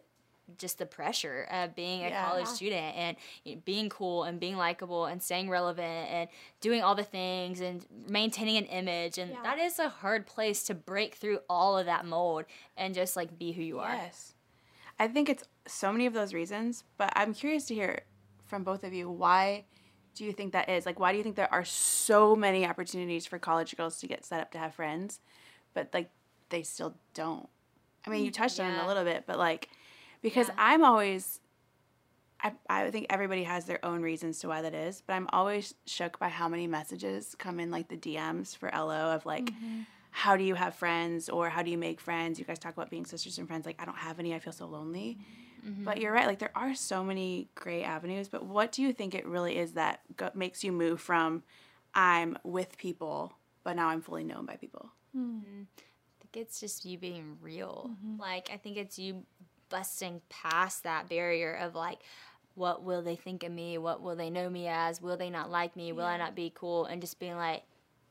just 0.58 0.78
the 0.78 0.84
pressure 0.86 1.48
of 1.50 1.74
being 1.74 2.04
a 2.04 2.10
Yeah. 2.10 2.22
college 2.28 2.46
student 2.46 2.94
and 2.96 3.16
you 3.44 3.54
know, 3.54 3.62
being 3.64 3.88
cool 3.88 4.24
and 4.24 4.38
being 4.38 4.56
likable 4.56 5.06
and 5.06 5.22
staying 5.22 5.48
relevant 5.48 6.10
and 6.10 6.28
doing 6.60 6.82
all 6.82 6.94
the 6.94 7.02
things 7.02 7.60
and 7.60 7.86
maintaining 8.06 8.58
an 8.58 8.66
image 8.66 9.16
and 9.16 9.32
Yeah. 9.32 9.42
that 9.42 9.58
is 9.58 9.78
a 9.78 9.88
hard 9.88 10.26
place 10.26 10.64
to 10.64 10.74
break 10.74 11.14
through 11.14 11.38
all 11.48 11.78
of 11.78 11.86
that 11.86 12.04
mold 12.04 12.44
and 12.76 12.94
just 12.94 13.16
like 13.16 13.38
be 13.38 13.52
who 13.52 13.62
you 13.62 13.78
are. 13.80 13.94
Yes. 13.94 14.33
I 14.98 15.08
think 15.08 15.28
it's 15.28 15.44
so 15.66 15.92
many 15.92 16.06
of 16.06 16.12
those 16.12 16.32
reasons, 16.34 16.84
but 16.96 17.12
I'm 17.16 17.34
curious 17.34 17.66
to 17.66 17.74
hear 17.74 18.02
from 18.46 18.62
both 18.64 18.84
of 18.84 18.92
you 18.92 19.10
why 19.10 19.64
do 20.14 20.24
you 20.24 20.32
think 20.32 20.52
that 20.52 20.68
is? 20.68 20.86
Like 20.86 21.00
why 21.00 21.10
do 21.12 21.18
you 21.18 21.24
think 21.24 21.36
there 21.36 21.52
are 21.52 21.64
so 21.64 22.36
many 22.36 22.66
opportunities 22.66 23.26
for 23.26 23.38
college 23.38 23.76
girls 23.76 23.98
to 24.00 24.06
get 24.06 24.24
set 24.24 24.40
up 24.40 24.52
to 24.52 24.58
have 24.58 24.74
friends, 24.74 25.20
but 25.72 25.88
like 25.92 26.10
they 26.50 26.62
still 26.62 26.94
don't? 27.14 27.48
I 28.06 28.10
mean, 28.10 28.24
you 28.24 28.30
mm, 28.30 28.34
touched 28.34 28.60
on 28.60 28.70
it 28.70 28.82
a 28.82 28.86
little 28.86 29.04
bit, 29.04 29.24
but 29.26 29.38
like 29.38 29.68
because 30.22 30.48
Yeah. 30.48 30.54
I'm 30.58 30.84
always 30.84 31.40
I, 32.44 32.52
I 32.68 32.90
think 32.90 33.06
everybody 33.08 33.44
has 33.44 33.64
their 33.64 33.82
own 33.84 34.02
reasons 34.02 34.38
to 34.40 34.48
why 34.48 34.60
that 34.62 34.74
is, 34.74 35.02
but 35.06 35.14
I'm 35.14 35.28
always 35.32 35.74
shook 35.86 36.18
by 36.18 36.28
how 36.28 36.46
many 36.46 36.66
messages 36.66 37.34
come 37.38 37.58
in 37.58 37.70
like 37.70 37.88
the 37.88 37.96
DMs 37.96 38.54
for 38.54 38.70
LO 38.74 39.14
of 39.14 39.24
like 39.24 39.46
mm-hmm. 39.46 39.80
How 40.16 40.36
do 40.36 40.44
you 40.44 40.54
have 40.54 40.76
friends 40.76 41.28
or 41.28 41.48
how 41.48 41.60
do 41.60 41.72
you 41.72 41.76
make 41.76 42.00
friends? 42.00 42.38
You 42.38 42.44
guys 42.44 42.60
talk 42.60 42.72
about 42.72 42.88
being 42.88 43.04
sisters 43.04 43.36
and 43.36 43.48
friends. 43.48 43.66
Like, 43.66 43.74
I 43.80 43.84
don't 43.84 43.96
have 43.96 44.20
any. 44.20 44.32
I 44.32 44.38
feel 44.38 44.52
so 44.52 44.64
lonely. 44.64 45.18
Mm-hmm. 45.66 45.82
But 45.82 46.00
you're 46.00 46.12
right. 46.12 46.28
Like, 46.28 46.38
there 46.38 46.52
are 46.54 46.72
so 46.76 47.02
many 47.02 47.48
great 47.56 47.82
avenues. 47.82 48.28
But 48.28 48.46
what 48.46 48.70
do 48.70 48.80
you 48.80 48.92
think 48.92 49.16
it 49.16 49.26
really 49.26 49.56
is 49.56 49.72
that 49.72 50.02
go- 50.16 50.30
makes 50.32 50.62
you 50.62 50.70
move 50.70 51.00
from 51.00 51.42
I'm 51.96 52.38
with 52.44 52.78
people, 52.78 53.32
but 53.64 53.74
now 53.74 53.88
I'm 53.88 54.00
fully 54.00 54.22
known 54.22 54.46
by 54.46 54.54
people? 54.54 54.88
Hmm. 55.12 55.38
Mm-hmm. 55.38 55.62
I 55.62 56.26
think 56.32 56.46
it's 56.46 56.60
just 56.60 56.84
you 56.84 56.96
being 56.96 57.36
real. 57.42 57.90
Mm-hmm. 57.90 58.20
Like 58.20 58.50
I 58.52 58.56
think 58.56 58.76
it's 58.76 59.00
you 59.00 59.24
busting 59.68 60.20
past 60.28 60.84
that 60.84 61.08
barrier 61.08 61.54
of 61.54 61.74
like 61.74 61.98
what 62.54 62.84
will 62.84 63.02
they 63.02 63.16
think 63.16 63.42
of 63.42 63.50
me? 63.50 63.78
What 63.78 64.00
will 64.00 64.14
they 64.14 64.30
know 64.30 64.48
me 64.48 64.68
as? 64.68 65.02
Will 65.02 65.16
they 65.16 65.28
not 65.28 65.50
like 65.50 65.74
me? 65.74 65.90
Will 65.90 66.04
I 66.04 66.18
not 66.18 66.36
be 66.36 66.52
cool? 66.54 66.84
And 66.84 67.00
just 67.00 67.18
being 67.18 67.34
like, 67.34 67.64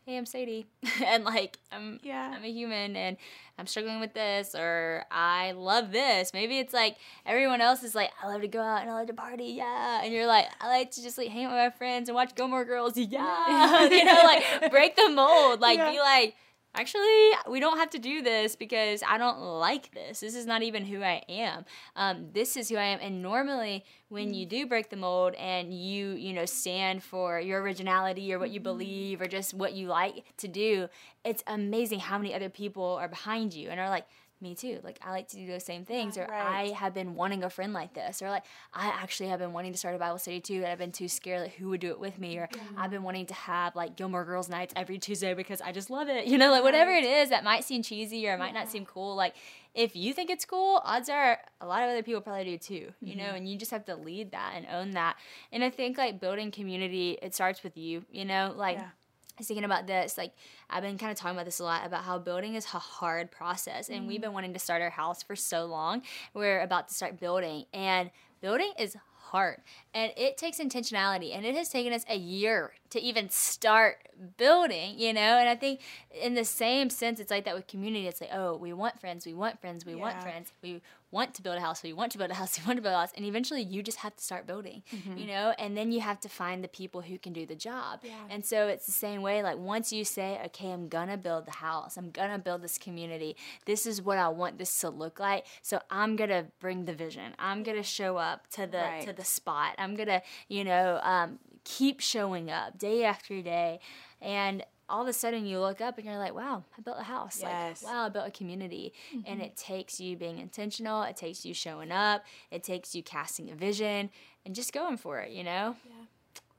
"Hey, 0.06 0.18
I'm 0.18 0.26
Sadie." 0.26 0.66
and 1.06 1.24
like 1.24 1.58
I'm 1.72 2.00
Yeah. 2.04 2.34
I'm 2.36 2.44
a 2.44 2.52
human 2.52 2.96
and 2.96 3.18
I'm 3.58 3.68
struggling 3.68 4.00
with 4.00 4.14
this 4.14 4.56
or 4.56 5.06
I 5.12 5.52
love 5.52 5.92
this. 5.92 6.32
Maybe 6.34 6.58
it's 6.60 6.74
like 6.74 6.98
everyone 7.26 7.62
else 7.62 7.84
is 7.84 7.94
like, 7.94 8.10
I 8.22 8.28
love 8.28 8.42
to 8.42 8.48
go 8.48 8.62
out 8.62 8.82
and 8.82 8.90
I 8.90 8.94
love 8.96 9.08
to 9.08 9.14
party, 9.14 9.46
yeah. 9.46 10.02
And 10.04 10.12
you're 10.14 10.26
like, 10.26 10.48
I 10.60 10.68
like 10.70 10.92
to 10.92 11.04
just 11.04 11.18
like 11.18 11.30
hang 11.30 11.46
out 11.46 11.52
with 11.52 11.60
my 11.60 11.70
friends 11.70 12.10
and 12.10 12.16
watch 12.16 12.34
Gilmore 12.36 12.66
Girls, 12.66 12.98
yeah. 12.98 13.86
you 13.90 14.04
know, 14.06 14.22
like 14.24 14.72
break 14.72 14.96
the 14.96 15.10
mold. 15.10 15.60
Like 15.62 15.78
Yeah. 15.78 15.92
be 15.92 16.00
like, 16.00 16.36
actually, 16.76 17.32
we 17.50 17.60
don't 17.60 17.78
have 17.78 17.90
to 17.92 18.00
do 18.00 18.22
this 18.22 18.56
because 18.56 19.04
I 19.08 19.18
don't 19.18 19.40
like 19.40 19.94
this. 19.94 20.20
This 20.20 20.36
is 20.36 20.46
not 20.46 20.64
even 20.64 20.86
who 20.86 21.04
I 21.04 21.22
am. 21.30 21.66
Um, 21.96 22.30
this 22.34 22.58
is 22.58 22.70
who 22.70 22.78
I 22.78 22.84
am. 22.84 23.00
And 23.02 23.22
normally, 23.22 23.84
when 24.10 24.34
you 24.34 24.46
do 24.46 24.66
break 24.66 24.90
the 24.90 24.96
mold 24.96 25.36
and 25.36 25.74
you, 25.74 26.12
you 26.12 26.34
know, 26.34 26.46
stand 26.46 27.04
for 27.04 27.40
your 27.40 27.62
originality 27.62 28.34
or 28.34 28.40
what 28.40 28.50
you 28.50 28.60
believe 28.60 29.22
or 29.22 29.28
just 29.28 29.54
what 29.54 29.74
you 29.74 29.88
like 29.88 30.24
to 30.38 30.48
do, 30.48 30.88
it's 31.24 31.44
amazing 31.48 32.00
how 32.00 32.18
many 32.18 32.34
other 32.34 32.50
people 32.50 32.98
are 33.00 33.08
behind 33.08 33.54
you 33.54 33.70
and 33.70 33.80
are 33.80 33.90
like, 33.90 34.06
me 34.44 34.54
too. 34.54 34.80
Like 34.84 35.00
I 35.02 35.10
like 35.10 35.28
to 35.30 35.38
do 35.38 35.48
those 35.48 35.64
same 35.64 35.86
things, 35.86 36.18
or 36.18 36.28
Right. 36.30 36.72
I 36.72 36.76
have 36.76 36.94
been 36.94 37.16
wanting 37.16 37.44
a 37.44 37.50
friend 37.50 37.74
like 37.74 37.94
this, 37.94 38.22
or 38.22 38.30
like 38.30 38.44
I 38.74 38.88
actually 38.88 39.30
have 39.30 39.40
been 39.40 39.54
wanting 39.54 39.72
to 39.72 39.78
start 39.78 39.96
a 39.96 39.98
Bible 39.98 40.20
study 40.20 40.40
too, 40.40 40.58
and 40.58 40.68
I've 40.68 40.78
been 40.78 40.92
too 40.92 41.08
scared 41.08 41.42
like 41.42 41.56
who 41.56 41.70
would 41.70 41.80
do 41.80 41.90
it 41.90 42.00
with 42.00 42.20
me, 42.20 42.38
or 42.38 42.50
I've 42.78 42.92
been 42.92 43.04
wanting 43.04 43.26
to 43.28 43.34
have 43.34 43.76
like 43.76 43.96
Gilmore 43.96 44.26
Girls 44.26 44.50
nights 44.50 44.74
every 44.76 45.00
Tuesday 45.00 45.34
because 45.34 45.62
I 45.62 45.72
just 45.72 45.90
love 45.90 46.10
it. 46.10 46.28
You 46.28 46.38
know, 46.38 46.52
like 46.52 46.64
whatever 46.64 46.92
it 46.92 47.06
is 47.06 47.30
that 47.30 47.44
might 47.44 47.64
seem 47.64 47.82
cheesy 47.82 48.28
or 48.28 48.36
it 48.36 48.40
might 48.40 48.54
not 48.54 48.70
seem 48.70 48.86
cool, 48.86 49.16
like 49.16 49.34
if 49.74 49.96
you 49.96 50.14
think 50.14 50.30
it's 50.30 50.46
cool, 50.46 50.82
odds 50.84 51.10
are 51.10 51.40
a 51.60 51.66
lot 51.66 51.82
of 51.82 51.90
other 51.90 52.04
people 52.04 52.22
probably 52.22 52.44
do 52.44 52.58
too, 52.58 52.94
you 53.02 53.16
know, 53.16 53.24
mm-hmm. 53.24 53.38
and 53.38 53.50
you 53.50 53.58
just 53.58 53.72
have 53.72 53.86
to 53.86 53.96
lead 53.96 54.32
that 54.32 54.54
and 54.56 54.68
own 54.72 54.92
that. 54.92 55.16
And 55.52 55.64
I 55.64 55.70
think 55.70 55.98
like 55.98 56.20
building 56.20 56.52
community, 56.52 57.18
it 57.22 57.34
starts 57.34 57.64
with 57.64 57.76
you, 57.76 58.06
you 58.12 58.26
know, 58.26 58.54
like 58.56 58.78
Yeah. 58.78 58.90
I 59.36 59.40
was 59.40 59.48
thinking 59.48 59.66
about 59.66 59.88
this. 59.88 60.18
Like, 60.18 60.34
I've 60.70 60.84
been 60.84 60.98
kind 60.98 61.12
of 61.12 61.18
talking 61.18 61.36
about 61.36 61.46
this 61.46 61.60
a 61.60 61.64
lot 61.64 61.86
about 61.86 62.04
how 62.04 62.20
building 62.20 62.54
is 62.54 62.66
a 62.66 62.80
hard 62.80 63.32
process. 63.32 63.90
And 63.90 64.08
we've 64.08 64.20
mm. 64.20 64.24
been 64.24 64.34
wanting 64.34 64.54
to 64.54 64.60
start 64.60 64.82
our 64.82 64.92
house 64.92 65.24
for 65.24 65.36
so 65.36 65.66
long. 65.66 66.04
We're 66.36 66.62
about 66.62 66.88
to 66.90 66.94
start 66.94 67.20
building, 67.20 67.66
and 67.74 68.12
building 68.42 68.72
is 68.78 68.96
hard. 69.16 69.62
And 69.96 70.12
it 70.16 70.38
takes 70.38 70.60
intentionality. 70.60 71.36
And 71.36 71.46
it 71.46 71.56
has 71.56 71.70
taken 71.70 71.94
us 71.94 72.06
a 72.08 72.16
year 72.16 72.74
to 72.92 73.02
even 73.02 73.30
start 73.30 74.08
building, 74.38 75.00
you 75.00 75.14
know? 75.14 75.22
And 75.40 75.50
I 75.50 75.56
think 75.56 75.82
in 76.22 76.36
the 76.36 76.46
same 76.46 76.92
sense, 76.92 77.20
it's 77.20 77.32
like 77.32 77.46
that 77.46 77.56
with 77.56 77.66
community. 77.66 78.08
It's 78.08 78.22
like, 78.22 78.30
oh, 78.32 78.56
we 78.56 78.72
want 78.72 79.00
friends, 79.00 79.26
we 79.26 79.34
want 79.34 79.60
friends, 79.60 79.84
we 79.84 79.96
want 79.96 80.22
friends. 80.22 80.54
We 80.62 80.82
want 81.14 81.34
to 81.36 81.42
build 81.42 81.58
a 81.58 81.62
house, 81.62 81.82
so 81.82 81.88
you 81.88 81.96
want 81.96 82.12
to 82.14 82.18
build 82.18 82.32
a 82.32 82.34
house, 82.34 82.58
you 82.60 82.64
want 82.68 82.78
to 82.78 82.82
build 82.82 82.96
a 82.96 82.98
house. 82.98 83.14
And 83.16 83.24
eventually 83.26 83.62
you 83.62 83.84
just 83.84 84.00
have 84.00 84.16
to 84.18 84.24
start 84.24 84.48
building, 84.48 84.84
you 85.16 85.26
know? 85.28 85.54
And 85.60 85.78
then 85.78 85.92
you 85.94 86.02
have 86.02 86.20
to 86.22 86.30
find 86.30 86.64
the 86.64 86.68
people 86.68 87.02
who 87.02 87.18
can 87.18 87.32
do 87.34 87.46
the 87.46 87.56
job. 87.56 88.00
Yeah. 88.04 88.12
And 88.30 88.46
so 88.46 88.68
it's 88.68 88.86
the 88.86 88.92
same 89.06 89.22
way. 89.22 89.44
Like 89.44 89.58
once 89.58 89.94
you 89.94 90.04
say, 90.04 90.40
okay, 90.48 90.72
I'm 90.72 90.90
gonna 90.90 91.18
build 91.18 91.46
the 91.46 91.52
house, 91.68 91.98
I'm 91.98 92.10
gonna 92.12 92.40
build 92.40 92.62
this 92.64 92.78
community. 92.78 93.36
This 93.66 93.86
is 93.86 94.02
what 94.02 94.18
I 94.18 94.28
want 94.30 94.58
this 94.58 94.80
to 94.82 94.90
look 94.90 95.20
like. 95.20 95.46
So 95.62 95.80
I'm 95.90 96.16
gonna 96.16 96.48
bring 96.60 96.86
the 96.86 96.94
vision. 96.94 97.34
I'm 97.40 97.64
gonna 97.64 97.84
show 97.84 98.18
up 98.18 98.48
to 98.52 98.66
the 98.68 98.78
Right. 98.80 99.06
to 99.08 99.14
the 99.14 99.24
spot. 99.24 99.76
I'm 99.78 99.96
gonna, 99.96 100.22
you 100.50 100.64
know, 100.64 101.00
um, 101.04 101.40
keep 101.64 102.00
showing 102.02 102.50
up 102.52 102.78
day 102.78 103.04
after 103.06 103.42
day, 103.42 103.80
and 104.22 104.64
all 104.94 105.02
of 105.02 105.08
a 105.08 105.14
sudden 105.14 105.48
you 105.48 105.60
look 105.60 105.82
up 105.82 105.98
and 105.98 106.06
you're 106.06 106.20
like, 106.20 106.36
wow, 106.36 106.64
I 106.78 106.82
built 106.82 106.98
a 107.00 107.04
house. 107.04 107.40
Yes. 107.42 107.82
Like, 107.82 107.92
wow, 107.92 108.06
I 108.06 108.10
built 108.10 108.28
a 108.28 108.32
community. 108.32 108.94
And 109.12 109.26
mm-hmm. 109.26 109.42
it 109.42 109.58
takes 109.58 110.00
you 110.00 110.16
being 110.16 110.38
intentional. 110.38 111.02
It 111.02 111.18
takes 111.18 111.44
you 111.44 111.56
showing 111.56 111.92
up. 111.92 112.24
It 112.52 112.64
takes 112.64 112.94
you 112.94 113.02
casting 113.02 113.50
a 113.50 113.56
vision 113.56 114.12
and 114.46 114.54
just 114.54 114.72
going 114.72 114.98
for 114.98 115.20
it. 115.20 115.32
You 115.32 115.44
know. 115.44 115.76
Yeah, 115.84 116.06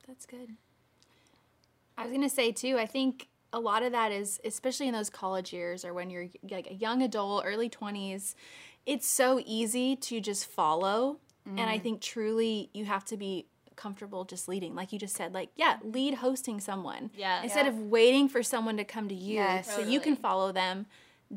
that's 0.05 0.25
good. 0.25 0.49
I 1.97 2.03
was 2.03 2.11
gonna 2.11 2.29
say 2.29 2.51
too. 2.51 2.77
I 2.77 2.85
think 2.85 3.29
a 3.53 3.59
lot 3.59 3.83
of 3.83 3.93
that 3.93 4.11
is, 4.11 4.41
especially 4.43 4.89
in 4.89 4.93
those 4.93 5.09
college 5.09 5.53
years 5.53 5.85
or 5.85 5.93
when 5.93 6.09
you're 6.09 6.27
like 6.51 6.69
a 6.69 6.73
young 6.73 7.01
adult, 7.01 7.45
early 7.45 7.69
twenties. 7.69 8.35
It's 8.85 9.07
so 9.07 9.41
easy 9.45 9.95
to 9.95 10.19
just 10.19 10.45
follow, 10.45 11.19
and 11.47 11.61
I 11.61 11.79
mm. 11.79 11.81
think 11.81 12.01
truly 12.01 12.69
you 12.73 12.83
have 12.85 13.05
to 13.05 13.17
be 13.17 13.47
comfortable 13.75 14.25
just 14.25 14.47
leading, 14.47 14.75
like 14.75 14.91
you 14.93 14.99
just 14.99 15.15
said. 15.15 15.33
Like, 15.33 15.49
yeah, 15.55 15.77
lead 15.83 16.15
hosting 16.15 16.59
someone. 16.59 17.11
Yeah. 17.15 17.41
Instead 17.43 17.65
Yeah. 17.65 17.71
of 17.71 17.79
waiting 17.79 18.27
for 18.29 18.41
someone 18.43 18.77
to 18.77 18.83
come 18.83 19.07
to 19.09 19.15
you, 19.15 19.35
Yes. 19.35 19.73
so 19.73 19.81
you 19.81 19.99
can 19.99 20.15
follow 20.15 20.51
them. 20.51 20.85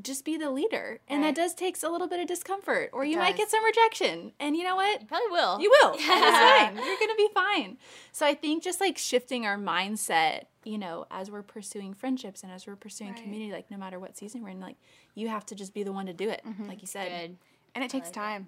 Just 0.03 0.27
be 0.27 0.37
the 0.37 0.51
leader, 0.51 1.01
and 1.09 1.25
that 1.25 1.35
does 1.35 1.55
takes 1.55 1.83
a 1.83 1.89
little 1.89 2.07
bit 2.09 2.21
of 2.21 2.27
discomfort, 2.27 2.91
or 2.93 3.05
It 3.05 3.09
you 3.09 3.17
might 3.17 3.39
get 3.39 3.51
some 3.51 3.65
rejection. 3.65 4.33
And 4.39 4.55
you 4.55 4.63
know 4.63 4.77
what? 4.77 5.01
You 5.01 5.07
probably 5.07 5.31
will. 5.31 5.59
You 5.61 5.71
will. 5.83 5.91
And 5.93 5.99
It's 6.01 6.39
fine. 6.39 6.77
You're 6.77 6.99
gonna 7.01 7.15
be 7.17 7.29
fine. 7.33 7.79
So 8.13 8.27
I 8.27 8.35
think 8.35 8.63
just 8.63 8.81
like 8.83 8.99
shifting 8.99 9.47
our 9.47 9.57
mindset, 9.57 10.43
you 10.63 10.77
know, 10.77 11.07
as 11.11 11.31
we're 11.31 11.43
pursuing 11.43 11.95
friendships 11.95 12.43
and 12.43 12.53
as 12.53 12.67
we're 12.67 12.77
pursuing 12.77 13.13
Right. 13.15 13.23
community, 13.23 13.51
like 13.51 13.71
no 13.71 13.79
matter 13.79 13.99
what 13.99 14.19
season 14.19 14.43
we're 14.43 14.51
in, 14.51 14.61
like 14.61 14.77
you 15.15 15.29
have 15.29 15.47
to 15.47 15.55
just 15.55 15.73
be 15.73 15.83
the 15.83 15.93
one 15.93 16.05
to 16.05 16.13
do 16.13 16.29
it, 16.29 16.43
mm-hmm. 16.47 16.69
like 16.69 16.83
you 16.83 16.87
said. 16.87 17.09
Good. 17.09 17.39
And 17.75 17.83
it 17.83 17.91
takes 17.91 18.09
like 18.09 18.17
it. 18.17 18.21
time 18.21 18.47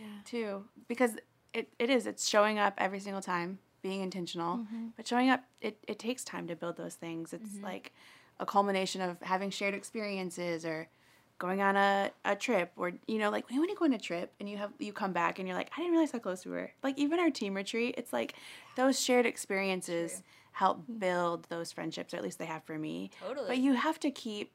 Yeah. 0.00 0.06
too. 0.24 0.64
Because 0.88 1.12
it, 1.58 1.68
it 1.78 1.90
is, 1.90 2.06
it's 2.06 2.28
showing 2.28 2.58
up 2.58 2.74
every 2.78 3.00
single 3.00 3.22
time, 3.22 3.58
being 3.82 4.00
intentional. 4.00 4.58
Mm-hmm. 4.58 4.86
But 4.96 5.06
showing 5.06 5.30
up, 5.30 5.44
it, 5.60 5.78
it 5.86 5.98
takes 5.98 6.24
time 6.24 6.46
to 6.48 6.56
build 6.56 6.76
those 6.76 6.94
things. 6.94 7.32
It's 7.32 7.50
mm-hmm. 7.50 7.64
like 7.64 7.92
a 8.40 8.46
culmination 8.46 9.00
of 9.00 9.20
having 9.22 9.50
shared 9.50 9.74
experiences 9.74 10.64
or 10.64 10.88
going 11.38 11.60
on 11.60 11.76
a, 11.76 12.10
a 12.24 12.34
trip 12.34 12.72
or 12.76 12.92
you 13.06 13.16
know 13.18 13.30
like 13.30 13.48
when 13.48 13.68
you 13.68 13.76
go 13.76 13.84
on 13.84 13.92
a 13.92 13.98
trip? 13.98 14.32
And 14.40 14.48
you 14.48 14.56
have 14.58 14.72
you 14.78 14.92
come 14.92 15.12
back 15.12 15.38
and 15.38 15.46
you're 15.46 15.56
like 15.56 15.70
i 15.76 15.80
didn't 15.80 15.92
realize 15.92 16.10
how 16.10 16.18
close 16.18 16.44
we 16.44 16.52
were. 16.52 16.72
Like 16.82 16.98
even 16.98 17.20
our 17.20 17.30
team 17.30 17.54
retreat 17.54 17.94
it's 17.98 18.12
like 18.12 18.34
those 18.76 19.00
shared 19.00 19.26
experiences 19.26 20.22
help 20.52 20.78
mm-hmm. 20.82 20.98
build 20.98 21.46
those 21.48 21.70
friendships 21.70 22.12
or 22.12 22.16
at 22.16 22.22
least 22.22 22.38
they 22.38 22.46
have 22.46 22.64
for 22.64 22.78
me. 22.78 23.10
Totally. 23.20 23.46
but 23.46 23.58
you 23.58 23.74
have 23.74 24.00
to 24.00 24.10
keep 24.10 24.52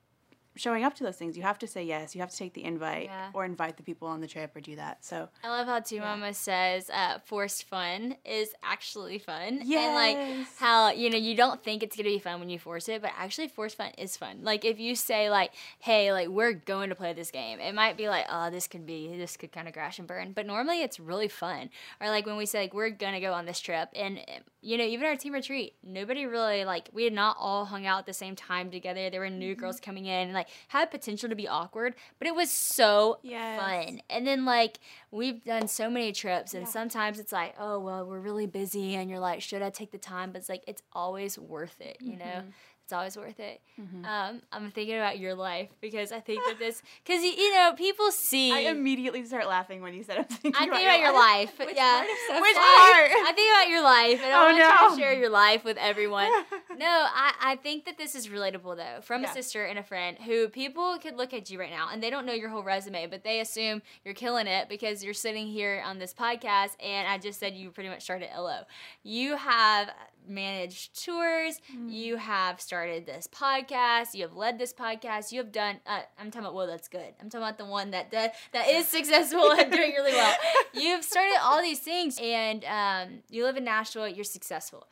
showing 0.56 0.84
up 0.84 0.94
to 0.96 1.04
those 1.04 1.16
things 1.16 1.36
you 1.36 1.44
have 1.44 1.58
to 1.60 1.68
say 1.68 1.84
yes 1.84 2.14
you 2.16 2.22
have 2.22 2.30
to 2.30 2.38
take 2.38 2.54
the 2.54 2.64
invite 2.64 3.06
Yeah. 3.06 3.30
or 3.34 3.44
invite 3.46 3.78
the 3.78 3.84
people 3.84 4.08
on 4.08 4.22
the 4.22 4.28
trip 4.28 4.56
or 4.56 4.62
do 4.62 4.76
that 4.76 5.04
so 5.04 5.30
I 5.44 5.50
love 5.50 5.68
how 5.68 5.80
Two 5.80 6.00
Mama 6.00 6.34
says 6.34 6.90
uh, 6.90 7.20
forced 7.26 7.64
fun 7.66 8.16
is 8.26 8.54
actually 8.64 9.18
fun. 9.20 9.62
And 9.62 9.96
like 9.96 10.48
how, 10.60 10.92
you 10.92 11.10
know, 11.10 11.18
you 11.18 11.36
don't 11.36 11.64
think 11.64 11.84
it's 11.84 11.96
going 11.96 12.06
to 12.06 12.10
be 12.12 12.20
fun 12.20 12.40
when 12.40 12.50
you 12.50 12.60
force 12.60 12.88
it, 12.90 13.02
but 13.02 13.12
actually 13.18 13.48
forced 13.48 13.78
fun 13.78 13.92
is 13.98 14.16
fun. 14.18 14.40
Like 14.44 14.64
if 14.66 14.80
you 14.80 14.96
say 14.96 15.30
like, 15.30 15.52
hey, 15.80 16.12
like 16.12 16.28
we're 16.30 16.54
going 16.54 16.90
to 16.90 16.96
play 16.96 17.14
this 17.14 17.32
game, 17.32 17.60
it 17.60 17.74
might 17.74 17.98
be 17.98 18.08
like, 18.10 18.26
oh, 18.30 18.50
this 18.50 18.68
could 18.68 18.86
be, 18.86 19.16
this 19.18 19.38
could 19.38 19.52
kind 19.52 19.68
of 19.68 19.74
crash 19.74 20.00
and 20.00 20.08
burn. 20.08 20.32
But 20.34 20.46
normally 20.46 20.82
it's 20.82 21.00
really 21.00 21.28
fun. 21.28 21.70
Or 22.00 22.10
like 22.10 22.26
when 22.26 22.38
we 22.38 22.46
say 22.46 22.62
like, 22.62 22.74
we're 22.74 22.90
going 22.90 23.14
to 23.14 23.20
go 23.20 23.34
on 23.34 23.46
this 23.46 23.60
trip 23.60 23.90
and, 23.96 24.20
you 24.64 24.78
know, 24.78 24.86
even 24.86 25.06
our 25.06 25.18
team 25.18 25.34
retreat, 25.34 25.76
nobody 25.84 26.26
really 26.26 26.64
like, 26.64 26.90
we 26.94 27.04
had 27.04 27.12
not 27.12 27.36
all 27.38 27.66
hung 27.66 27.86
out 27.86 28.00
at 28.00 28.06
the 28.06 28.14
same 28.14 28.34
time 28.36 28.72
together. 28.72 29.10
There 29.10 29.20
were 29.20 29.30
new 29.30 29.52
mm-hmm. 29.52 29.60
girls 29.60 29.82
coming 29.82 30.06
in 30.06 30.28
and 30.28 30.34
like 30.34 30.48
had 30.70 30.90
potential 30.90 31.28
to 31.28 31.36
be 31.36 31.50
awkward, 31.50 31.96
but 32.18 32.28
it 32.28 32.36
was 32.36 32.50
so 32.50 33.20
Yes. 33.24 33.60
fun. 33.60 34.02
And 34.10 34.26
then 34.26 34.46
like 34.46 34.80
we've 35.12 35.44
done 35.44 35.68
so 35.68 35.90
many 35.90 36.14
trips 36.14 36.54
and 36.54 36.68
sometimes 36.68 37.20
it's 37.20 37.34
like, 37.34 37.56
oh 37.60 37.78
well, 37.80 38.06
we're 38.06 38.22
really 38.22 38.48
busy 38.48 38.96
and 38.96 39.10
you're 39.10 39.20
like, 39.20 39.42
should 39.42 39.62
I 39.62 39.70
take 39.70 39.92
the 39.92 39.98
time? 39.98 40.32
But 40.32 40.40
it's 40.40 40.50
like 40.50 40.64
it's 40.66 40.82
always 40.94 41.38
worth 41.38 41.82
it, 41.82 41.98
you 42.00 42.14
mm-hmm. 42.14 42.20
know? 42.20 42.44
Mm-hmm. 42.84 42.86
It's 42.86 42.94
always 42.94 43.18
worth 43.18 43.40
it. 43.40 43.62
Um, 44.06 44.42
I'm 44.52 44.72
thinking 44.72 44.96
about 44.96 45.18
your 45.18 45.36
life 45.36 45.70
because 45.82 46.12
I 46.12 46.20
think 46.20 46.44
that 46.46 46.60
this, 46.60 46.82
because 47.06 47.24
you, 47.24 47.54
know, 47.54 47.74
people 47.78 48.12
see. 48.12 48.52
i 48.52 48.60
immediately 48.70 49.24
start 49.26 49.48
laughing 49.48 49.82
when 49.82 49.94
you 49.94 50.04
said 50.04 50.18
i'm 50.18 50.26
thinking 50.26 50.54
I 50.56 50.66
think 50.68 50.84
about 50.84 51.00
your 51.00 51.14
life. 51.14 51.54
Which 51.60 51.76
yeah. 51.76 52.04
part? 52.28 52.42
Which 52.42 52.56
part? 52.56 53.12
I 53.12 53.32
think 53.36 53.52
about 53.52 53.70
your 53.70 53.84
life, 53.84 54.22
and 54.24 54.34
I 54.34 54.42
Oh, 54.42 54.46
want 54.46 54.58
you 54.58 54.64
no. 54.64 54.96
to 54.96 55.02
share 55.02 55.14
your 55.14 55.30
life 55.30 55.64
with 55.64 55.78
everyone. 55.78 56.30
no, 56.78 56.88
I, 56.88 57.34
I 57.42 57.56
think 57.56 57.86
that 57.86 57.98
this 57.98 58.16
is 58.16 58.28
relatable 58.28 58.76
though, 58.76 59.02
from 59.02 59.22
Yeah. 59.24 59.32
a 59.32 59.34
sister 59.34 59.66
and 59.66 59.80
a 59.80 59.84
friend 59.84 60.18
who 60.18 60.50
people 60.50 60.98
could 61.02 61.16
look 61.16 61.34
at 61.34 61.50
you 61.50 61.60
right 61.60 61.72
now 61.72 61.88
and 61.92 62.04
they 62.04 62.10
don't 62.10 62.26
know 62.26 62.34
your 62.34 62.50
whole 62.50 62.64
resume, 62.64 63.08
but 63.08 63.24
they 63.24 63.40
assume 63.40 63.82
you're 64.04 64.14
killing 64.14 64.48
it 64.48 64.68
because 64.70 65.04
you're 65.04 65.14
sitting 65.14 65.48
here 65.48 65.82
on 65.86 66.00
this 66.00 66.14
podcast, 66.14 66.72
and 66.84 67.08
I 67.08 67.18
just 67.18 67.40
said 67.40 67.56
you 67.56 67.72
pretty 67.72 67.90
much 67.90 68.02
started 68.04 68.30
LO. 68.38 68.62
You 69.04 69.38
have 69.38 69.90
managed 70.28 71.04
tours, 71.04 71.60
you 71.88 72.18
have 72.18 72.60
started 72.62 73.06
this 73.06 73.28
podcast, 73.28 74.14
you 74.14 74.22
have 74.24 74.36
led 74.36 74.58
this 74.60 74.74
podcast, 74.74 75.32
you 75.32 75.40
have 75.40 75.52
done. 75.52 75.80
Uh, 75.86 76.02
I'm 76.20 76.32
talking 76.32 76.42
about 76.46 76.54
well, 76.56 76.68
that's 76.68 76.88
good. 76.88 77.14
I'm 77.22 77.30
talking 77.30 77.44
about 77.46 77.58
the 77.58 77.66
one 77.66 77.92
that 77.92 78.12
that, 78.12 78.36
that 78.54 78.68
is 78.70 78.88
successful 78.98 79.52
and 79.52 79.72
doing 79.72 79.92
really 79.94 80.12
well. 80.14 80.36
You've 80.74 81.04
started 81.04 81.38
all 81.42 81.62
these 81.62 81.80
things, 81.80 82.18
and 82.22 82.64
um, 82.66 83.20
you 83.30 83.44
live 83.44 83.58
in 83.58 83.64
Nashville. 83.64 84.08
You're 84.08 84.24
successful. 84.24 84.88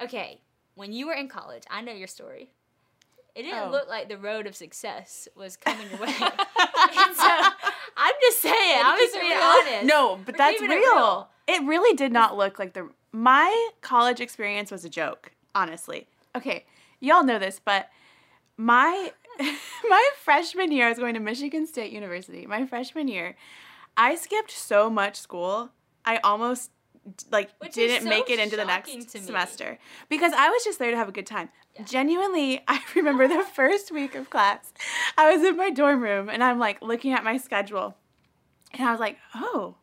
Okay, 0.00 0.40
when 0.74 0.92
you 0.92 1.06
were 1.06 1.14
in 1.14 1.28
college, 1.28 1.62
I 1.70 1.80
know 1.80 1.92
your 1.92 2.08
story. 2.08 2.50
It 3.34 3.42
didn't 3.42 3.68
Oh. 3.68 3.70
look 3.72 3.88
like 3.88 4.08
the 4.08 4.16
road 4.16 4.46
of 4.46 4.54
success 4.54 5.26
was 5.34 5.56
coming 5.56 5.88
your 5.90 5.98
way. 6.00 6.06
and 6.06 6.16
so 7.16 7.28
I'm 7.96 8.14
just 8.22 8.38
saying, 8.40 8.82
I'm 8.84 8.96
just 8.96 9.14
being 9.14 9.28
real. 9.32 9.40
honest. 9.42 9.84
No, 9.86 10.20
but 10.24 10.34
We're 10.34 10.38
that's 10.38 10.60
real. 10.60 10.70
real. 10.70 11.28
It 11.48 11.62
really 11.64 11.96
did 11.96 12.12
not 12.12 12.36
look 12.36 12.60
like 12.60 12.74
the 12.74 12.88
my 13.14 13.70
college 13.80 14.20
experience 14.20 14.72
was 14.72 14.84
a 14.84 14.88
joke, 14.88 15.30
honestly. 15.54 16.08
Okay, 16.34 16.66
y'all 16.98 17.22
know 17.22 17.38
this, 17.38 17.60
but 17.64 17.88
my 18.56 19.12
my 19.88 20.10
freshman 20.20 20.72
year 20.72 20.86
I 20.86 20.88
was 20.88 20.98
going 20.98 21.14
to 21.14 21.20
Michigan 21.20 21.64
State 21.64 21.92
University. 21.92 22.44
My 22.44 22.66
freshman 22.66 23.06
year, 23.06 23.36
I 23.96 24.16
skipped 24.16 24.50
so 24.50 24.90
much 24.90 25.14
school. 25.14 25.70
I 26.04 26.16
almost 26.18 26.72
like 27.30 27.50
Which 27.58 27.74
didn't 27.74 28.02
so 28.02 28.08
make 28.08 28.30
it 28.30 28.40
into 28.40 28.56
the 28.56 28.64
next 28.64 29.10
semester 29.10 29.78
because 30.08 30.32
I 30.32 30.48
was 30.48 30.64
just 30.64 30.80
there 30.80 30.90
to 30.90 30.96
have 30.96 31.08
a 31.08 31.12
good 31.12 31.26
time. 31.26 31.50
Genuinely, 31.84 32.62
I 32.68 32.80
remember 32.96 33.28
the 33.28 33.44
first 33.44 33.92
week 33.92 34.16
of 34.16 34.28
class. 34.28 34.72
I 35.16 35.32
was 35.32 35.44
in 35.44 35.56
my 35.56 35.70
dorm 35.70 36.02
room 36.02 36.28
and 36.28 36.42
I'm 36.42 36.58
like 36.58 36.82
looking 36.82 37.12
at 37.12 37.22
my 37.22 37.36
schedule. 37.36 37.94
And 38.72 38.88
I 38.88 38.90
was 38.90 38.98
like, 38.98 39.18
"Oh, 39.36 39.76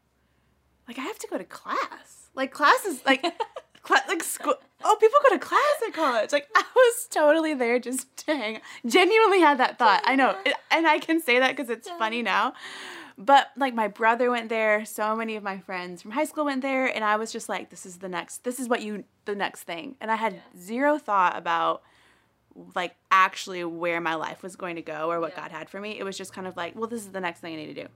like 0.85 0.99
I 0.99 1.03
have 1.03 1.19
to 1.19 1.27
go 1.27 1.37
to 1.37 1.45
class. 1.45 2.20
Like 2.35 2.51
classes, 2.51 3.01
like 3.05 3.21
cla- 3.83 4.03
like 4.07 4.23
school. 4.23 4.55
Oh, 4.83 4.97
people 4.99 5.19
go 5.29 5.35
to 5.35 5.39
class 5.39 5.75
at 5.87 5.93
college. 5.93 6.31
Like 6.31 6.47
I 6.55 6.63
was 6.75 7.07
totally 7.11 7.53
there 7.53 7.77
just 7.79 8.15
to 8.25 8.35
hang. 8.35 8.61
Genuinely 8.85 9.39
had 9.41 9.57
that 9.59 9.77
thought. 9.77 10.01
I 10.05 10.15
know, 10.15 10.35
It- 10.45 10.55
and 10.71 10.87
I 10.87 10.99
can 10.99 11.21
say 11.21 11.39
that 11.39 11.55
because 11.55 11.69
it's 11.69 11.89
funny 11.89 12.21
now. 12.21 12.53
But 13.17 13.49
like 13.57 13.75
my 13.75 13.87
brother 13.87 14.31
went 14.31 14.49
there. 14.49 14.85
So 14.85 15.15
many 15.15 15.35
of 15.35 15.43
my 15.43 15.59
friends 15.59 16.01
from 16.01 16.11
high 16.11 16.23
school 16.25 16.45
went 16.45 16.61
there, 16.61 16.87
and 16.87 17.03
I 17.03 17.17
was 17.17 17.31
just 17.31 17.49
like, 17.49 17.69
"This 17.69 17.85
is 17.85 17.97
the 17.97 18.07
next. 18.09 18.43
This 18.43 18.59
is 18.59 18.67
what 18.67 18.81
you 18.81 19.03
the 19.25 19.35
next 19.35 19.63
thing." 19.63 19.95
And 20.01 20.09
I 20.09 20.15
had 20.15 20.41
zero 20.57 20.97
thought 20.97 21.37
about 21.37 21.83
like 22.75 22.95
actually 23.11 23.63
where 23.63 24.01
my 24.01 24.15
life 24.15 24.41
was 24.41 24.55
going 24.55 24.75
to 24.77 24.81
go 24.81 25.11
or 25.11 25.19
what 25.19 25.33
Yeah. 25.35 25.41
God 25.41 25.51
had 25.51 25.69
for 25.69 25.79
me. 25.79 25.99
It 25.99 26.03
was 26.03 26.17
just 26.17 26.33
kind 26.33 26.47
of 26.47 26.57
like, 26.57 26.75
well, 26.75 26.87
this 26.87 27.01
is 27.01 27.11
the 27.11 27.19
next 27.21 27.39
thing 27.41 27.53
I 27.53 27.57
need 27.57 27.75
to 27.75 27.83
do. 27.83 27.87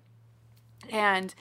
And 0.91 1.33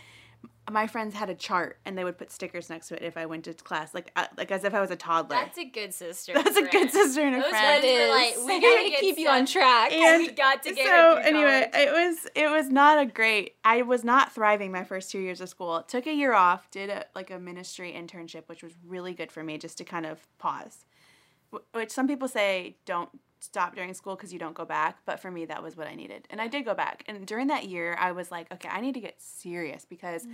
my 0.70 0.86
friends 0.86 1.14
had 1.14 1.28
a 1.28 1.34
chart 1.34 1.78
and 1.84 1.96
they 1.98 2.04
would 2.04 2.16
put 2.16 2.32
stickers 2.32 2.70
next 2.70 2.88
to 2.88 2.94
it 2.96 3.02
if 3.02 3.16
I 3.18 3.26
went 3.26 3.44
to 3.44 3.54
class, 3.54 3.92
like 3.92 4.10
uh, 4.16 4.26
like 4.38 4.50
as 4.50 4.64
if 4.64 4.72
I 4.72 4.80
was 4.80 4.90
a 4.90 4.96
toddler. 4.96 5.36
That's 5.36 5.58
a 5.58 5.64
good 5.66 5.92
sister. 5.92 6.32
That's 6.34 6.56
a 6.56 6.62
good 6.62 6.90
sister 6.90 7.20
and 7.20 7.36
a 7.36 7.40
Those 7.40 7.50
friend. 7.50 7.82
friends 7.82 8.00
were 8.00 8.08
like, 8.14 8.36
we 8.46 8.60
gotta 8.60 8.88
get 8.90 9.00
keep 9.00 9.18
you 9.18 9.28
on 9.28 9.44
track. 9.46 9.92
And 9.92 10.22
we 10.22 10.30
got 10.32 10.62
to 10.62 10.72
get 10.74 10.86
so 10.86 11.16
anyway, 11.16 11.68
college. 11.72 11.88
it 11.88 11.92
was 11.92 12.28
it 12.34 12.50
was 12.50 12.68
not 12.70 12.98
a 12.98 13.06
great. 13.06 13.56
I 13.64 13.82
was 13.82 14.04
not 14.04 14.32
thriving 14.32 14.72
my 14.72 14.84
first 14.84 15.10
two 15.10 15.18
years 15.18 15.40
of 15.40 15.48
school. 15.50 15.82
Took 15.86 16.06
a 16.06 16.14
year 16.14 16.32
off, 16.32 16.70
did 16.70 16.88
a, 16.88 17.04
like 17.14 17.30
a 17.30 17.38
ministry 17.38 17.92
internship, 17.92 18.44
which 18.46 18.62
was 18.62 18.72
really 18.86 19.12
good 19.12 19.30
for 19.30 19.44
me, 19.44 19.58
just 19.58 19.76
to 19.78 19.84
kind 19.84 20.06
of 20.06 20.26
pause. 20.38 20.86
Wh- 21.52 21.74
Which 21.74 21.90
some 21.90 22.08
people 22.08 22.28
say 22.28 22.76
don't 22.86 23.10
stop 23.44 23.74
during 23.74 23.94
school 23.94 24.16
because 24.16 24.32
you 24.32 24.38
don't 24.38 24.54
go 24.54 24.64
back, 24.64 24.98
but 25.04 25.20
for 25.20 25.30
me 25.30 25.44
that 25.46 25.62
was 25.62 25.76
what 25.76 25.86
I 25.86 25.94
needed, 25.94 26.26
and 26.30 26.40
I 26.40 26.48
did 26.48 26.64
go 26.64 26.74
back. 26.74 27.04
And 27.06 27.26
during 27.26 27.48
that 27.48 27.68
year, 27.68 27.96
I 27.98 28.12
was 28.12 28.30
like, 28.30 28.52
okay, 28.52 28.68
I 28.68 28.80
need 28.80 28.94
to 28.94 29.00
get 29.00 29.20
serious 29.20 29.84
because 29.84 30.26
mm. 30.26 30.32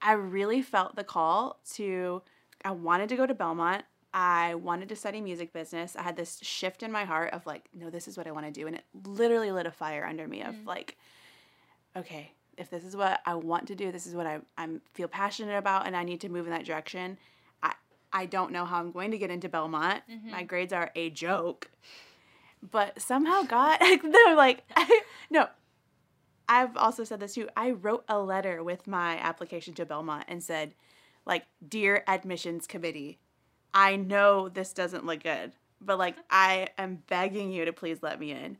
I 0.00 0.12
really 0.12 0.62
felt 0.62 0.96
the 0.96 1.04
call 1.04 1.60
to. 1.74 2.22
I 2.64 2.70
wanted 2.70 3.08
to 3.10 3.16
go 3.16 3.26
to 3.26 3.34
Belmont. 3.34 3.84
I 4.14 4.54
wanted 4.54 4.88
to 4.88 4.96
study 4.96 5.20
music 5.20 5.52
business. 5.52 5.94
I 5.94 6.02
had 6.02 6.16
this 6.16 6.38
shift 6.42 6.82
in 6.82 6.90
my 6.90 7.04
heart 7.04 7.34
of 7.34 7.44
like, 7.44 7.68
no, 7.74 7.90
this 7.90 8.08
is 8.08 8.16
what 8.16 8.26
I 8.26 8.30
want 8.30 8.46
to 8.46 8.52
do. 8.52 8.66
And 8.66 8.76
it 8.76 8.84
literally 9.04 9.52
lit 9.52 9.66
a 9.66 9.70
fire 9.70 10.06
under 10.06 10.26
me 10.26 10.40
of 10.40 10.54
mm. 10.54 10.66
like, 10.66 10.96
okay, 11.94 12.32
if 12.56 12.70
this 12.70 12.84
is 12.84 12.96
what 12.96 13.20
I 13.26 13.34
want 13.34 13.68
to 13.68 13.74
do, 13.74 13.92
this 13.92 14.06
is 14.06 14.14
what 14.14 14.26
I 14.26 14.38
I'm 14.56 14.80
feel 14.94 15.08
passionate 15.08 15.56
about, 15.56 15.86
and 15.86 15.96
I 15.96 16.04
need 16.04 16.20
to 16.22 16.28
move 16.28 16.46
in 16.46 16.52
that 16.52 16.64
direction. 16.64 17.18
I 17.62 17.74
I 18.12 18.26
don't 18.26 18.52
know 18.52 18.64
how 18.64 18.78
I'm 18.78 18.92
going 18.92 19.10
to 19.10 19.18
get 19.18 19.30
into 19.30 19.48
Belmont. 19.48 20.02
Mm-hmm. 20.10 20.30
My 20.30 20.42
grades 20.42 20.72
are 20.72 20.90
a 20.96 21.10
joke, 21.10 21.70
but 22.62 23.00
somehow 23.00 23.42
God, 23.42 23.78
no, 24.02 24.34
like 24.36 24.62
no. 25.30 25.48
I've 26.48 26.76
also 26.76 27.02
said 27.02 27.18
this 27.20 27.34
too. 27.34 27.48
I 27.56 27.70
wrote 27.72 28.04
a 28.08 28.20
letter 28.20 28.62
with 28.62 28.86
my 28.86 29.18
application 29.18 29.74
to 29.74 29.84
Belmont 29.84 30.26
and 30.28 30.42
said, 30.42 30.74
like, 31.24 31.44
dear 31.68 32.04
admissions 32.06 32.68
committee, 32.68 33.18
I 33.74 33.96
know 33.96 34.48
this 34.48 34.72
doesn't 34.72 35.04
look 35.04 35.24
good, 35.24 35.52
but 35.80 35.98
like 35.98 36.16
I 36.30 36.68
am 36.78 37.02
begging 37.08 37.50
you 37.50 37.64
to 37.64 37.72
please 37.72 37.98
let 38.00 38.20
me 38.20 38.30
in. 38.30 38.58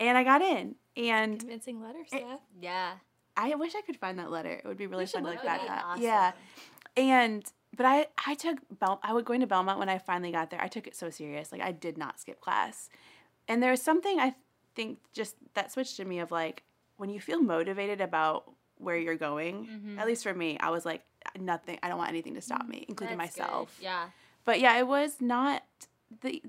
And 0.00 0.18
I 0.18 0.24
got 0.24 0.42
in. 0.42 0.74
And 0.96 1.38
Convincing 1.38 1.80
letter, 1.80 2.00
Steph. 2.06 2.40
yeah. 2.60 2.94
I 3.36 3.54
wish 3.54 3.74
I 3.76 3.82
could 3.82 3.96
find 3.96 4.18
that 4.18 4.32
letter. 4.32 4.50
It 4.50 4.64
would 4.66 4.76
be 4.76 4.88
really 4.88 5.06
should 5.06 5.14
fun 5.14 5.22
to 5.24 5.28
look 5.30 5.36
look 5.36 5.44
back 5.46 5.60
that. 5.60 5.78
at. 5.78 5.84
Awesome. 5.84 6.02
Yeah. 6.02 6.32
And 6.96 7.44
but 7.76 7.86
I 7.86 8.06
I 8.26 8.34
took 8.34 8.58
Bel 8.80 8.98
I 9.04 9.12
was 9.12 9.22
going 9.24 9.40
to 9.40 9.46
Belmont 9.46 9.78
when 9.78 9.88
I 9.88 9.98
finally 9.98 10.32
got 10.32 10.50
there. 10.50 10.60
I 10.60 10.66
took 10.66 10.88
it 10.88 10.96
so 10.96 11.08
serious. 11.08 11.52
Like 11.52 11.60
I 11.62 11.70
did 11.70 11.96
not 11.96 12.18
skip 12.18 12.40
class. 12.40 12.90
And 13.48 13.62
there 13.62 13.70
was 13.70 13.82
something 13.82 14.20
I 14.20 14.34
think 14.74 14.98
just 15.12 15.34
that 15.54 15.72
switched 15.72 15.98
in 15.98 16.08
me 16.08 16.18
of 16.20 16.30
like 16.30 16.62
when 16.98 17.10
you 17.10 17.20
feel 17.20 17.40
motivated 17.42 18.00
about 18.00 18.50
where 18.76 18.96
you're 18.96 19.16
going, 19.16 19.66
Mm-hmm. 19.66 19.98
at 19.98 20.06
least 20.06 20.22
for 20.22 20.34
me, 20.34 20.58
I 20.60 20.70
was 20.70 20.84
like 20.84 21.02
nothing 21.38 21.78
I 21.82 21.88
don't 21.88 21.98
want 21.98 22.10
anything 22.10 22.34
to 22.34 22.40
stop 22.40 22.66
me, 22.68 22.84
including 22.88 23.18
That's 23.18 23.34
good. 23.34 23.40
myself. 23.42 23.76
Yeah. 23.80 24.08
But 24.44 24.60
yeah, 24.60 24.78
it 24.78 24.86
was 24.86 25.20
not 25.20 25.62
the 26.22 26.42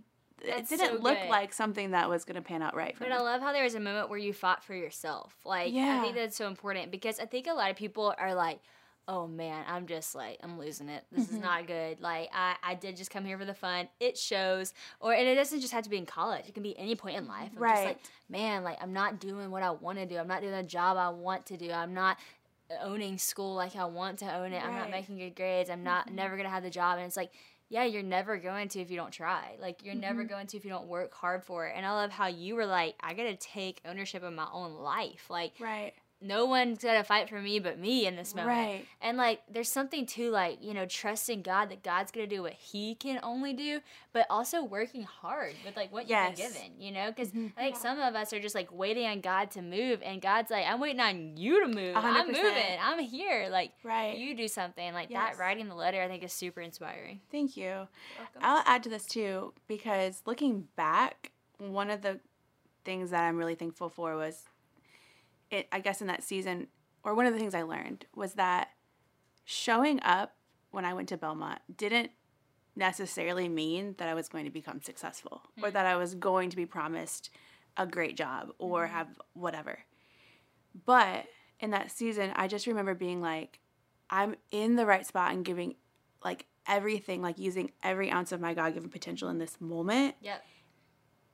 That's 0.45 0.71
it 0.71 0.77
didn't 0.79 0.97
so 0.97 1.03
look 1.03 1.17
good. 1.19 1.29
like 1.29 1.53
something 1.53 1.91
that 1.91 2.09
was 2.09 2.23
going 2.25 2.35
to 2.35 2.41
pan 2.41 2.61
out 2.61 2.75
right 2.75 2.95
for 2.95 3.03
But 3.05 3.09
me. 3.09 3.15
I 3.15 3.19
love 3.21 3.41
how 3.41 3.51
there 3.51 3.63
was 3.63 3.75
a 3.75 3.79
moment 3.79 4.09
where 4.09 4.19
you 4.19 4.31
fought 4.33 4.63
for 4.63 4.73
yourself. 4.73 5.35
Like, 5.45 5.73
yeah. 5.73 5.97
I 5.99 6.01
think 6.03 6.15
that's 6.15 6.37
so 6.37 6.47
important 6.47 6.91
because 6.91 7.19
I 7.19 7.25
think 7.25 7.47
a 7.47 7.53
lot 7.53 7.69
of 7.71 7.75
people 7.75 8.13
are 8.17 8.33
like, 8.35 8.59
oh 9.07 9.27
man, 9.27 9.63
I'm 9.67 9.87
just 9.87 10.13
like, 10.13 10.37
I'm 10.43 10.59
losing 10.59 10.89
it. 10.89 11.03
This 11.11 11.23
Mm-hmm. 11.25 11.35
is 11.35 11.41
not 11.41 11.65
good. 11.67 11.99
Like, 11.99 12.29
I, 12.33 12.55
I 12.61 12.75
did 12.75 12.95
just 12.95 13.09
come 13.09 13.25
here 13.25 13.37
for 13.39 13.45
the 13.45 13.53
fun. 13.55 13.87
It 13.99 14.17
shows. 14.17 14.73
Or, 14.99 15.13
and 15.13 15.27
it 15.27 15.35
doesn't 15.35 15.61
just 15.61 15.73
have 15.73 15.83
to 15.85 15.89
be 15.89 15.97
in 15.97 16.05
college, 16.05 16.45
it 16.47 16.53
can 16.53 16.63
be 16.63 16.77
any 16.77 16.95
point 16.95 17.17
in 17.17 17.27
life. 17.27 17.49
I'm 17.57 17.65
just 17.67 17.83
like, 17.85 17.99
man, 18.29 18.63
like, 18.63 18.77
I'm 18.81 18.93
not 18.93 19.19
doing 19.19 19.49
what 19.49 19.63
I 19.63 19.71
want 19.71 19.97
to 19.97 20.05
do. 20.05 20.17
I'm 20.17 20.27
not 20.27 20.41
doing 20.41 20.53
the 20.53 20.63
job 20.63 20.97
I 20.97 21.09
want 21.09 21.45
to 21.47 21.57
do. 21.57 21.71
I'm 21.71 21.93
not 21.93 22.17
owning 22.83 23.17
school 23.17 23.55
like 23.55 23.75
I 23.75 23.85
want 23.85 24.19
to 24.19 24.31
own 24.35 24.53
it. 24.53 24.63
I'm 24.63 24.75
not 24.75 24.83
Mm-hmm. 24.83 24.91
making 24.91 25.17
good 25.17 25.35
grades. 25.35 25.69
I'm 25.71 25.83
not 25.83 26.11
never 26.13 26.37
gonna 26.37 26.49
have 26.49 26.61
the 26.63 26.69
job. 26.69 26.97
And 26.97 27.07
it's 27.07 27.17
like, 27.17 27.31
yeah, 27.67 27.83
you're 27.83 28.03
never 28.03 28.37
going 28.37 28.67
to 28.69 28.79
if 28.79 28.91
you 28.91 28.97
don't 28.97 29.11
try. 29.11 29.55
Like 29.59 29.83
you're 29.83 29.95
never 29.95 30.21
Mm-hmm. 30.21 30.29
going 30.29 30.47
to 30.47 30.57
if 30.57 30.65
you 30.65 30.69
don't 30.71 30.87
work 30.87 31.13
hard 31.13 31.43
for 31.43 31.67
it. 31.67 31.73
And 31.75 31.85
I 31.85 31.91
love 31.93 32.11
how 32.11 32.27
you 32.27 32.53
were 32.55 32.65
like, 32.67 32.95
I 32.99 33.13
gotta 33.15 33.35
take 33.35 33.81
ownership 33.85 34.21
of 34.21 34.33
my 34.33 34.47
own 34.53 34.73
life. 34.75 35.25
Like 35.31 35.53
right. 35.59 35.93
No 36.21 36.45
one's 36.45 36.83
gonna 36.83 37.03
fight 37.03 37.29
for 37.29 37.39
me 37.41 37.59
but 37.59 37.79
me 37.79 38.05
in 38.05 38.15
this 38.17 38.35
moment. 38.35 38.49
Right. 38.57 38.85
And 39.01 39.17
like 39.17 39.41
there's 39.49 39.69
something 39.69 40.05
to 40.07 40.29
like, 40.31 40.61
you 40.61 40.73
know, 40.73 40.85
trusting 40.85 41.43
God 41.43 41.69
that 41.69 41.81
God's 41.81 42.11
gonna 42.11 42.27
do 42.27 42.41
what 42.41 42.53
he 42.53 42.95
can 42.95 43.19
only 43.23 43.53
do, 43.53 43.79
but 44.11 44.25
also 44.29 44.63
working 44.63 45.03
hard 45.03 45.53
with 45.65 45.77
like 45.77 45.93
what 45.93 46.09
Yes. 46.09 46.37
you've 46.37 46.53
been 46.53 46.61
given, 46.63 46.81
you 46.81 46.91
know? 46.91 47.07
Because 47.09 47.29
Mm-hmm. 47.29 47.57
I 47.57 47.61
think 47.61 47.77
some 47.77 47.99
of 47.99 48.15
us 48.15 48.33
are 48.33 48.39
just 48.39 48.53
like 48.55 48.69
waiting 48.71 49.05
on 49.07 49.21
God 49.21 49.51
to 49.51 49.61
move 49.61 50.01
and 50.03 50.21
God's 50.21 50.51
like, 50.51 50.65
I'm 50.65 50.79
waiting 50.81 50.99
on 50.99 51.37
you 51.37 51.61
to 51.61 51.67
move. 51.67 51.95
i 51.95 52.19
am 52.19 52.27
moving. 52.27 52.77
I'm 52.81 52.99
here. 52.99 53.47
Like 53.49 53.71
Right. 53.83 54.17
you 54.17 54.35
do 54.35 54.47
something. 54.49 54.93
Like 54.93 55.09
Yes. 55.09 55.35
that 55.37 55.39
writing 55.41 55.69
the 55.69 55.75
letter 55.75 56.01
I 56.01 56.07
think 56.09 56.23
is 56.23 56.33
super 56.33 56.59
inspiring. 56.59 57.21
Thank 57.31 57.55
you. 57.55 57.87
I'll 58.41 58.63
add 58.65 58.83
to 58.83 58.89
this 58.89 59.05
too 59.05 59.53
because 59.67 60.21
looking 60.25 60.67
back, 60.75 61.31
one 61.59 61.89
of 61.89 62.01
the 62.01 62.19
things 62.83 63.11
that 63.11 63.23
I'm 63.23 63.37
really 63.37 63.55
thankful 63.55 63.89
for 63.89 64.15
was 64.15 64.43
it 65.51 65.67
I 65.71 65.79
guess 65.79 66.01
in 66.01 66.07
that 66.07 66.23
season 66.23 66.67
or 67.03 67.15
one 67.15 67.25
of 67.25 67.33
the 67.33 67.39
things 67.39 67.55
I 67.55 67.63
learned 67.63 68.05
was 68.15 68.33
that 68.33 68.69
showing 69.45 69.99
up 70.03 70.35
when 70.71 70.85
I 70.85 70.93
went 70.93 71.09
to 71.09 71.17
Belmont 71.17 71.59
didn't 71.75 72.11
necessarily 72.75 73.49
mean 73.49 73.95
that 73.97 74.07
I 74.07 74.13
was 74.13 74.29
going 74.29 74.45
to 74.45 74.51
become 74.51 74.81
successful 74.81 75.41
or 75.61 75.69
mm. 75.69 75.73
that 75.73 75.85
I 75.85 75.95
was 75.95 76.15
going 76.15 76.49
to 76.49 76.55
be 76.55 76.65
promised 76.65 77.29
a 77.77 77.85
great 77.85 78.15
job 78.15 78.49
or 78.57 78.85
mm. 78.85 78.89
have 78.89 79.07
whatever. 79.33 79.79
But 80.85 81.25
in 81.59 81.71
that 81.71 81.91
season, 81.91 82.31
I 82.35 82.47
just 82.47 82.67
remember 82.67 82.93
being 82.93 83.21
like, 83.21 83.59
I'm 84.09 84.35
in 84.51 84.75
the 84.75 84.85
right 84.85 85.05
spot 85.05 85.33
and 85.33 85.43
giving 85.43 85.75
like 86.23 86.45
everything, 86.67 87.21
like 87.21 87.37
using 87.37 87.71
every 87.83 88.11
ounce 88.11 88.31
of 88.31 88.39
my 88.39 88.53
God 88.53 88.73
given 88.73 88.89
potential 88.89 89.29
in 89.29 89.39
this 89.39 89.59
moment. 89.59 90.15
Yep. 90.21 90.43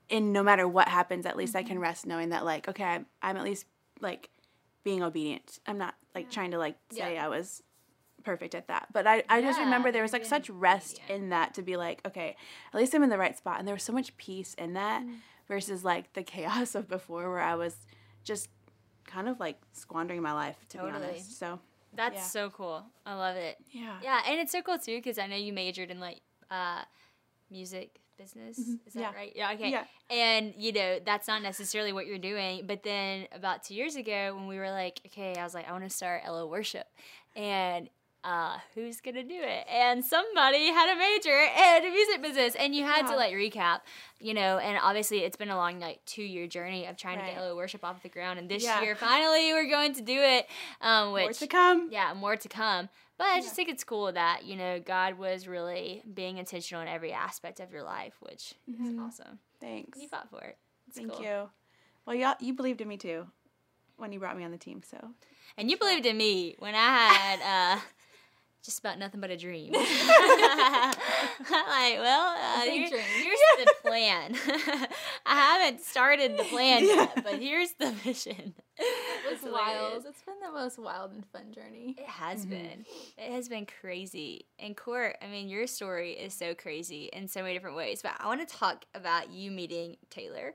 And 0.09 0.33
no 0.33 0.43
matter 0.43 0.67
what 0.67 0.87
happens, 0.87 1.25
at 1.25 1.35
least 1.35 1.55
I 1.55 1.63
can 1.63 1.73
mm-hmm. 1.73 1.83
rest 1.83 2.05
knowing 2.05 2.29
that, 2.29 2.45
like, 2.45 2.67
okay, 2.67 2.83
I'm, 2.83 3.05
I'm 3.21 3.37
at 3.37 3.43
least 3.43 3.65
like 4.05 4.29
being 4.85 5.03
obedient. 5.03 5.59
I'm 5.67 5.77
not 5.77 5.95
like 6.13 6.31
trying 6.31 6.51
to 6.51 6.57
like 6.57 6.77
say 6.91 7.15
Yeah. 7.15 7.25
I 7.25 7.27
was 7.27 7.61
perfect 8.23 8.55
at 8.55 8.67
that. 8.69 8.87
But 8.93 9.05
I, 9.05 9.23
I 9.29 9.41
just 9.41 9.59
remember 9.59 9.91
there 9.91 10.01
was 10.01 10.13
like 10.13 10.25
such 10.25 10.49
rest 10.49 10.99
in 11.09 11.29
that 11.29 11.53
to 11.55 11.61
be 11.61 11.75
like, 11.77 12.01
okay, 12.07 12.35
at 12.73 12.79
least 12.79 12.93
I'm 12.95 13.03
in 13.03 13.09
the 13.09 13.17
right 13.17 13.37
spot. 13.37 13.59
And 13.59 13.67
there 13.67 13.75
was 13.75 13.83
so 13.83 13.93
much 13.93 14.15
peace 14.17 14.53
in 14.55 14.73
that 14.73 15.03
Mm. 15.03 15.17
versus 15.47 15.83
like 15.83 16.13
the 16.13 16.23
chaos 16.23 16.73
of 16.75 16.87
before 16.87 17.29
where 17.29 17.41
I 17.41 17.55
was 17.55 17.75
just 18.23 18.47
kind 19.05 19.27
of 19.29 19.39
like 19.39 19.57
squandering 19.73 20.21
my 20.23 20.31
life, 20.33 20.57
to 20.69 20.77
Totally. 20.77 20.91
be 20.91 21.05
honest. 21.07 21.37
So, 21.37 21.59
That's 21.93 22.15
Yeah. 22.15 22.23
so 22.23 22.49
cool. 22.49 22.85
I 23.05 23.13
love 23.15 23.35
it. 23.35 23.57
yeah. 23.71 23.99
Yeah, 24.01 24.21
and 24.27 24.39
it's 24.39 24.51
so 24.51 24.61
cool 24.61 24.77
too 24.79 24.97
because 24.97 25.17
I 25.19 25.27
know 25.27 25.35
you 25.35 25.53
majored 25.53 25.91
in 25.91 25.99
like 25.99 26.21
uh, 26.51 26.81
music 27.51 27.99
business. 28.17 28.57
Is 28.57 28.65
that 28.67 28.77
Mm-hmm. 28.93 28.99
Yeah. 28.99 29.13
right? 29.15 29.33
Yeah. 29.35 29.51
Okay. 29.53 29.69
Yeah. 29.71 29.83
And 30.09 30.53
you 30.57 30.71
know 30.71 30.99
that's 31.05 31.27
not 31.27 31.41
necessarily 31.41 31.93
what 31.93 32.05
you're 32.07 32.17
doing. 32.17 32.65
But 32.65 32.83
then 32.83 33.27
about 33.31 33.63
two 33.63 33.73
years 33.75 33.95
ago, 33.95 34.33
when 34.35 34.47
we 34.47 34.57
were 34.57 34.71
like, 34.71 35.01
okay, 35.07 35.35
I 35.35 35.43
was 35.43 35.53
like, 35.53 35.67
I 35.67 35.71
want 35.71 35.83
to 35.83 35.89
start 35.89 36.21
Ella 36.25 36.45
Worship, 36.47 36.87
and 37.35 37.89
uh, 38.25 38.57
who's 38.73 38.99
gonna 39.01 39.23
do 39.23 39.39
it? 39.39 39.65
And 39.69 40.03
somebody 40.03 40.67
had 40.71 40.93
a 40.95 40.97
major 40.97 41.37
in 41.85 41.93
music 41.93 42.21
business, 42.21 42.55
and 42.55 42.73
you 42.75 42.83
had 42.83 43.07
to 43.07 43.15
like 43.15 43.33
recap, 43.33 43.81
you 44.19 44.33
know. 44.33 44.57
And 44.57 44.79
obviously, 44.81 45.19
it's 45.19 45.37
been 45.37 45.49
a 45.49 45.55
long 45.55 45.79
like 45.79 46.03
two 46.05 46.23
year 46.23 46.47
journey 46.47 46.85
of 46.87 46.97
trying 46.97 47.17
to 47.19 47.23
Right. 47.23 47.35
get 47.35 47.39
Ella 47.41 47.55
Worship 47.55 47.83
off 47.85 48.01
the 48.03 48.09
ground. 48.09 48.39
And 48.39 48.49
this 48.49 48.63
Yeah. 48.63 48.81
year, 48.81 48.95
finally, 48.95 49.53
we're 49.53 49.69
going 49.69 49.93
to 49.93 50.01
do 50.01 50.19
it. 50.19 50.47
Um, 50.81 51.11
which 51.13 51.23
More 51.23 51.33
to 51.33 51.47
come. 51.47 51.89
yeah, 51.91 52.13
more 52.13 52.35
to 52.35 52.49
come. 52.49 52.89
But 53.17 53.27
I 53.27 53.39
just 53.39 53.55
think 53.55 53.69
it's 53.69 53.83
cool 53.85 54.11
that, 54.11 54.43
you 54.43 54.57
know, 54.57 54.79
God 54.81 55.17
was 55.17 55.47
really 55.47 56.01
being 56.13 56.37
intentional 56.37 56.81
in 56.81 56.89
every 56.89 57.13
aspect 57.13 57.61
of 57.61 57.71
your 57.71 57.83
life, 57.83 58.15
which 58.19 58.55
is 58.67 58.99
awesome. 58.99 59.39
Thanks. 59.61 59.97
You 60.01 60.09
fought 60.09 60.29
for 60.29 60.41
it. 60.41 60.57
It's 60.89 60.97
Mm-hmm. 60.99 61.07
Thank 61.09 61.19
cool. 61.19 61.25
you. 61.25 61.49
Well, 62.05 62.15
y'all, 62.15 62.35
you 62.41 62.53
believed 62.53 62.81
in 62.81 62.87
me 62.89 62.97
too 62.97 63.27
when 63.97 64.11
you 64.11 64.19
brought 64.19 64.35
me 64.37 64.43
on 64.43 64.51
the 64.51 64.57
team. 64.57 64.81
So 64.83 64.97
And 65.57 65.71
you 65.71 65.77
believed 65.77 66.05
in 66.05 66.17
me 66.17 66.55
when 66.59 66.75
I 66.75 66.87
had 67.13 67.39
uh, 67.41 67.79
just 68.65 68.79
about 68.79 68.97
nothing 68.99 69.21
but 69.21 69.29
a 69.29 69.37
dream. 69.37 69.71
like, 69.73 69.83
well, 71.49 72.35
uh, 72.37 72.63
big 72.65 72.73
here- 72.73 72.89
dream. 72.89 73.03
here's 73.23 73.39
the 73.65 73.73
plan. 73.83 74.35
I 75.25 75.35
haven't 75.35 75.81
started 75.81 76.37
the 76.37 76.43
plan 76.43 76.83
yet, 76.85 77.23
but 77.23 77.39
here's 77.39 77.73
the 77.73 77.91
vision. 77.91 78.53
It's 78.77 79.43
wild. 79.43 80.05
It's 80.07 80.21
been 80.23 80.35
the 80.43 80.51
most 80.51 80.77
wild 80.77 81.11
and 81.13 81.25
fun 81.27 81.51
journey. 81.53 81.95
It 81.97 82.05
has 82.07 82.41
Mm-hmm. 82.41 82.49
been. 82.49 82.85
It 83.17 83.31
has 83.31 83.47
been 83.47 83.65
crazy. 83.65 84.45
And 84.59 84.75
Court, 84.75 85.15
I 85.21 85.27
mean, 85.27 85.47
your 85.47 85.65
story 85.67 86.11
is 86.11 86.33
so 86.33 86.53
crazy 86.53 87.05
in 87.13 87.27
so 87.27 87.41
many 87.41 87.53
different 87.53 87.77
ways. 87.77 88.01
But 88.01 88.13
I 88.19 88.27
want 88.27 88.45
to 88.47 88.53
talk 88.55 88.85
about 88.93 89.31
you 89.31 89.51
meeting 89.51 89.95
Taylor. 90.09 90.53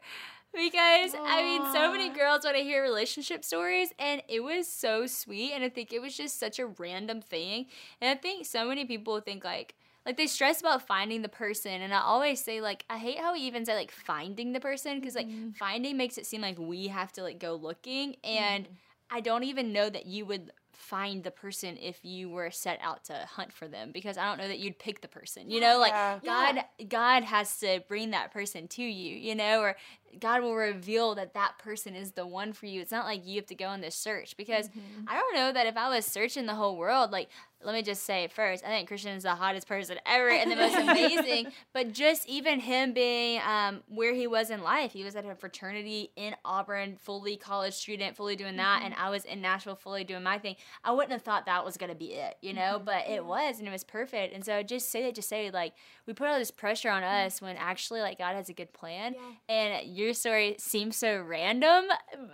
Because 0.52 1.14
I 1.14 1.42
mean, 1.42 1.72
so 1.72 1.92
many 1.92 2.08
girls 2.08 2.44
want 2.44 2.56
to 2.56 2.62
hear 2.62 2.82
relationship 2.82 3.44
stories, 3.44 3.92
and 3.98 4.22
it 4.28 4.40
was 4.40 4.66
so 4.66 5.06
sweet. 5.06 5.52
And 5.52 5.62
I 5.62 5.68
think 5.68 5.92
it 5.92 6.02
was 6.02 6.16
just 6.16 6.40
such 6.40 6.58
a 6.58 6.66
random 6.66 7.20
thing. 7.20 7.66
And 8.00 8.10
I 8.10 8.20
think 8.20 8.46
so 8.46 8.66
many 8.66 8.84
people 8.84 9.20
think 9.20 9.44
like, 9.44 9.74
like 10.04 10.16
they 10.16 10.26
stress 10.26 10.60
about 10.60 10.86
finding 10.86 11.22
the 11.22 11.28
person, 11.28 11.82
and 11.82 11.94
I 11.94 12.00
always 12.00 12.42
say 12.42 12.60
like, 12.60 12.84
I 12.90 12.98
hate 12.98 13.18
how 13.18 13.32
we 13.32 13.40
even 13.40 13.64
say 13.64 13.74
like 13.76 13.92
finding 13.92 14.52
the 14.52 14.60
person 14.60 14.98
because 14.98 15.14
like 15.14 15.28
mm-hmm. 15.28 15.50
finding 15.50 15.96
makes 15.96 16.18
it 16.18 16.26
seem 16.26 16.40
like 16.40 16.58
we 16.58 16.88
have 16.88 17.12
to 17.12 17.22
like 17.22 17.38
go 17.38 17.54
looking, 17.54 18.16
and 18.24 18.64
mm-hmm. 18.64 18.74
I 19.16 19.20
don't 19.20 19.44
even 19.44 19.72
know 19.72 19.88
that 19.88 20.06
you 20.06 20.26
would 20.26 20.50
find 20.80 21.22
the 21.22 21.30
person 21.30 21.76
if 21.76 22.02
you 22.02 22.30
were 22.30 22.50
set 22.50 22.78
out 22.82 23.04
to 23.04 23.12
hunt 23.12 23.52
for 23.52 23.68
them 23.68 23.92
because 23.92 24.16
I 24.16 24.26
don't 24.26 24.38
know 24.38 24.48
that 24.48 24.58
you'd 24.58 24.78
pick 24.78 25.02
the 25.02 25.08
person. 25.08 25.50
You 25.50 25.60
know, 25.60 25.78
like 25.78 25.92
Yeah. 25.92 26.18
God 26.24 26.64
God 26.88 27.24
has 27.24 27.58
to 27.60 27.80
bring 27.86 28.12
that 28.12 28.32
person 28.32 28.66
to 28.68 28.82
you, 28.82 29.14
you 29.14 29.34
know, 29.34 29.60
or 29.60 29.76
God 30.18 30.42
will 30.42 30.56
reveal 30.56 31.14
that 31.16 31.34
that 31.34 31.58
person 31.58 31.94
is 31.94 32.12
the 32.12 32.26
one 32.26 32.52
for 32.54 32.66
you. 32.66 32.80
It's 32.80 32.90
not 32.90 33.04
like 33.04 33.26
you 33.26 33.36
have 33.36 33.46
to 33.46 33.54
go 33.54 33.66
on 33.66 33.82
this 33.82 33.94
search 33.94 34.36
because 34.36 34.68
mm-hmm. 34.68 35.04
I 35.06 35.14
don't 35.14 35.34
know 35.34 35.52
that 35.52 35.66
if 35.66 35.76
I 35.76 35.88
was 35.90 36.06
searching 36.06 36.46
the 36.46 36.54
whole 36.54 36.76
world, 36.76 37.10
like 37.10 37.28
let 37.62 37.74
me 37.74 37.82
just 37.82 38.04
say 38.04 38.28
first, 38.28 38.64
I 38.64 38.68
think 38.68 38.88
Christian 38.88 39.16
is 39.16 39.24
the 39.24 39.34
hottest 39.34 39.68
person 39.68 39.98
ever 40.06 40.30
and 40.30 40.50
the 40.50 40.56
most 40.56 40.76
amazing. 40.88 41.48
But 41.72 41.92
just 41.92 42.28
even 42.28 42.60
him 42.60 42.92
being 42.92 43.40
um, 43.46 43.82
where 43.88 44.14
he 44.14 44.26
was 44.26 44.50
in 44.50 44.62
life, 44.62 44.92
he 44.92 45.04
was 45.04 45.14
at 45.16 45.24
a 45.24 45.34
fraternity 45.34 46.10
in 46.16 46.34
Auburn, 46.44 46.96
fully 47.00 47.36
college 47.36 47.74
student, 47.74 48.16
fully 48.16 48.36
doing 48.36 48.56
that, 48.56 48.78
mm-hmm. 48.78 48.86
and 48.86 48.94
I 48.94 49.10
was 49.10 49.24
in 49.24 49.40
Nashville, 49.40 49.76
fully 49.76 50.04
doing 50.04 50.22
my 50.22 50.38
thing. 50.38 50.56
I 50.84 50.92
wouldn't 50.92 51.12
have 51.12 51.22
thought 51.22 51.46
that 51.46 51.64
was 51.64 51.76
gonna 51.76 51.94
be 51.94 52.14
it, 52.14 52.36
you 52.40 52.52
know, 52.52 52.76
mm-hmm. 52.76 52.84
but 52.84 53.06
it 53.08 53.20
mm-hmm. 53.20 53.28
was, 53.28 53.58
and 53.58 53.68
it 53.68 53.72
was 53.72 53.84
perfect. 53.84 54.34
And 54.34 54.44
so 54.44 54.62
just 54.62 54.90
say 54.90 55.02
that, 55.02 55.14
just 55.14 55.28
say 55.28 55.50
like 55.50 55.74
we 56.06 56.12
put 56.12 56.28
all 56.28 56.38
this 56.38 56.50
pressure 56.50 56.90
on 56.90 57.02
us 57.02 57.42
when 57.42 57.56
actually 57.56 58.00
like 58.00 58.18
God 58.18 58.34
has 58.34 58.48
a 58.48 58.54
good 58.54 58.72
plan, 58.72 59.14
and 59.48 59.86
your 59.96 60.14
story 60.14 60.56
seems 60.58 60.96
so 60.96 61.20
random, 61.20 61.84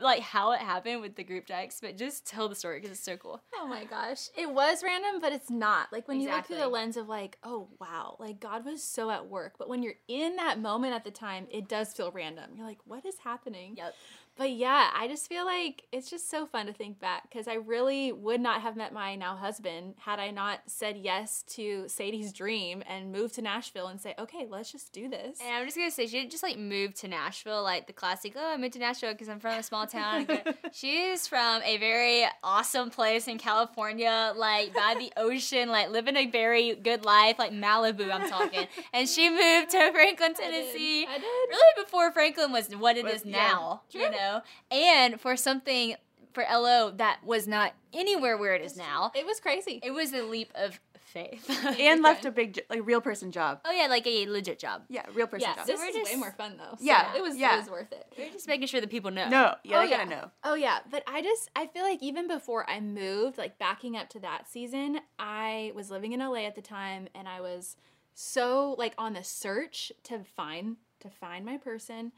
like 0.00 0.20
how 0.20 0.52
it 0.52 0.60
happened 0.60 1.00
with 1.00 1.16
the 1.16 1.24
group 1.24 1.46
text, 1.46 1.80
but 1.82 1.96
just 1.96 2.26
tell 2.26 2.48
the 2.48 2.54
story 2.54 2.78
because 2.78 2.90
it's 2.90 3.04
so 3.04 3.16
cool. 3.16 3.40
Oh 3.56 3.66
my 3.66 3.84
gosh. 3.84 4.28
It 4.36 4.50
was 4.50 4.82
random, 4.82 5.15
but 5.20 5.32
it's 5.32 5.50
not. 5.50 5.92
Like 5.92 6.08
when 6.08 6.20
you 6.20 6.30
look 6.30 6.46
through 6.46 6.56
the 6.56 6.68
lens 6.68 6.96
of 6.96 7.08
like, 7.08 7.38
oh 7.42 7.68
wow, 7.80 8.16
like 8.18 8.40
God 8.40 8.64
was 8.64 8.82
so 8.82 9.10
at 9.10 9.28
work. 9.28 9.54
But 9.58 9.68
when 9.68 9.82
you're 9.82 9.94
in 10.08 10.36
that 10.36 10.60
moment 10.60 10.94
at 10.94 11.04
the 11.04 11.10
time, 11.10 11.46
it 11.50 11.68
does 11.68 11.92
feel 11.92 12.10
random. 12.10 12.50
You're 12.54 12.66
like, 12.66 12.80
what 12.84 13.04
is 13.04 13.16
happening? 13.22 13.74
Yep. 13.76 13.94
But 14.36 14.50
yeah, 14.50 14.90
I 14.94 15.08
just 15.08 15.28
feel 15.28 15.46
like 15.46 15.84
it's 15.92 16.10
just 16.10 16.30
so 16.30 16.44
fun 16.46 16.66
to 16.66 16.72
think 16.72 16.98
back 17.00 17.22
because 17.30 17.48
I 17.48 17.54
really 17.54 18.12
would 18.12 18.40
not 18.40 18.60
have 18.60 18.76
met 18.76 18.92
my 18.92 19.14
now 19.16 19.34
husband 19.36 19.94
had 19.98 20.18
I 20.20 20.30
not 20.30 20.60
said 20.66 20.98
yes 20.98 21.42
to 21.54 21.88
Sadie's 21.88 22.32
dream 22.32 22.82
and 22.86 23.12
moved 23.12 23.34
to 23.36 23.42
Nashville 23.42 23.86
and 23.86 23.98
say, 24.00 24.14
okay, 24.18 24.46
let's 24.48 24.70
just 24.70 24.92
do 24.92 25.08
this. 25.08 25.38
And 25.40 25.54
I'm 25.54 25.64
just 25.66 25.76
gonna 25.76 25.90
say 25.90 26.06
she 26.06 26.18
didn't 26.18 26.32
just 26.32 26.42
like 26.42 26.58
move 26.58 26.94
to 26.96 27.08
Nashville 27.08 27.62
like 27.62 27.86
the 27.86 27.94
classic. 27.94 28.34
Oh, 28.36 28.52
I 28.52 28.56
moved 28.58 28.74
to 28.74 28.78
Nashville 28.78 29.12
because 29.12 29.28
I'm 29.30 29.40
from 29.40 29.54
a 29.58 29.62
small 29.62 29.86
town. 29.86 30.26
She's 30.72 31.26
from 31.26 31.62
a 31.62 31.78
very 31.78 32.24
awesome 32.42 32.90
place 32.90 33.28
in 33.28 33.38
California, 33.38 34.32
like 34.36 34.74
by 34.74 34.96
the 34.98 35.10
ocean, 35.20 35.70
like 35.70 35.90
living 35.90 36.16
a 36.16 36.26
very 36.26 36.74
good 36.74 37.04
life, 37.06 37.38
like 37.38 37.52
Malibu. 37.52 38.12
I'm 38.12 38.28
talking. 38.28 38.66
And 38.92 39.08
she 39.08 39.30
moved 39.30 39.70
to 39.70 39.90
Franklin, 39.92 40.34
Tennessee. 40.34 41.06
I 41.06 41.14
did. 41.16 41.24
Really 41.48 41.82
before 41.84 42.12
Franklin 42.12 42.52
was 42.52 42.68
what 42.76 42.98
it 42.98 43.04
Was- 43.04 43.14
is 43.22 43.24
yeah. 43.24 43.36
now, 43.36 43.82
you 43.90 44.00
True. 44.00 44.10
Know. 44.26 44.42
And 44.70 45.20
for 45.20 45.36
something 45.36 45.96
for 46.32 46.44
LO 46.50 46.90
that 46.96 47.24
was 47.24 47.46
not 47.48 47.72
anywhere 47.94 48.36
where 48.36 48.54
it 48.54 48.62
is 48.62 48.76
now, 48.76 49.10
It 49.14 49.24
was 49.26 49.40
crazy. 49.40 49.80
it 49.82 49.90
was 49.92 50.12
a 50.12 50.22
leap 50.22 50.52
of 50.54 50.78
faith. 50.98 51.48
and 51.80 52.02
left 52.02 52.26
a 52.26 52.30
big, 52.30 52.60
like, 52.68 52.80
real 52.84 53.00
person 53.00 53.32
job. 53.32 53.60
oh 53.64 53.70
yeah, 53.72 53.86
like 53.86 54.06
a 54.06 54.26
legit 54.28 54.58
job. 54.58 54.82
Yeah, 54.90 55.02
real 55.14 55.26
person 55.26 55.48
yeah, 55.48 55.56
job. 55.56 55.66
this 55.66 55.80
is 55.80 55.94
just- 55.94 56.12
way 56.12 56.18
more 56.18 56.32
fun 56.32 56.56
though. 56.58 56.76
So 56.76 56.84
Yeah, 56.84 57.14
it 57.16 57.22
was 57.22 57.36
yeah. 57.38 57.54
it 57.56 57.60
was 57.60 57.70
worth 57.70 57.90
it. 57.92 58.04
We're 58.18 58.30
just 58.30 58.46
making 58.48 58.66
sure 58.66 58.82
that 58.82 58.90
people 58.90 59.10
know. 59.10 59.28
no, 59.30 59.54
yeah, 59.64 59.78
Oh, 59.78 59.82
they 59.84 59.88
gotta 59.90 60.10
yeah. 60.10 60.16
know. 60.20 60.30
Oh 60.44 60.54
yeah, 60.54 60.80
but 60.90 61.02
I 61.06 61.22
just 61.22 61.48
I 61.56 61.68
feel 61.68 61.84
like 61.84 62.02
even 62.02 62.28
before 62.28 62.68
I 62.68 62.80
moved, 62.80 63.38
like 63.38 63.58
backing 63.58 63.96
up 63.96 64.10
to 64.10 64.20
that 64.20 64.46
season, 64.46 65.00
I 65.18 65.72
was 65.74 65.90
living 65.90 66.12
in 66.12 66.20
LA 66.20 66.40
at 66.44 66.54
the 66.54 66.60
time 66.60 67.08
and 67.14 67.26
I 67.26 67.40
was 67.40 67.76
so 68.12 68.74
like 68.78 68.94
on 68.98 69.14
the 69.14 69.24
search 69.24 69.92
to 70.04 70.18
find 70.24 70.76
to 71.00 71.10
find 71.10 71.44
my 71.44 71.56
person 71.56 72.12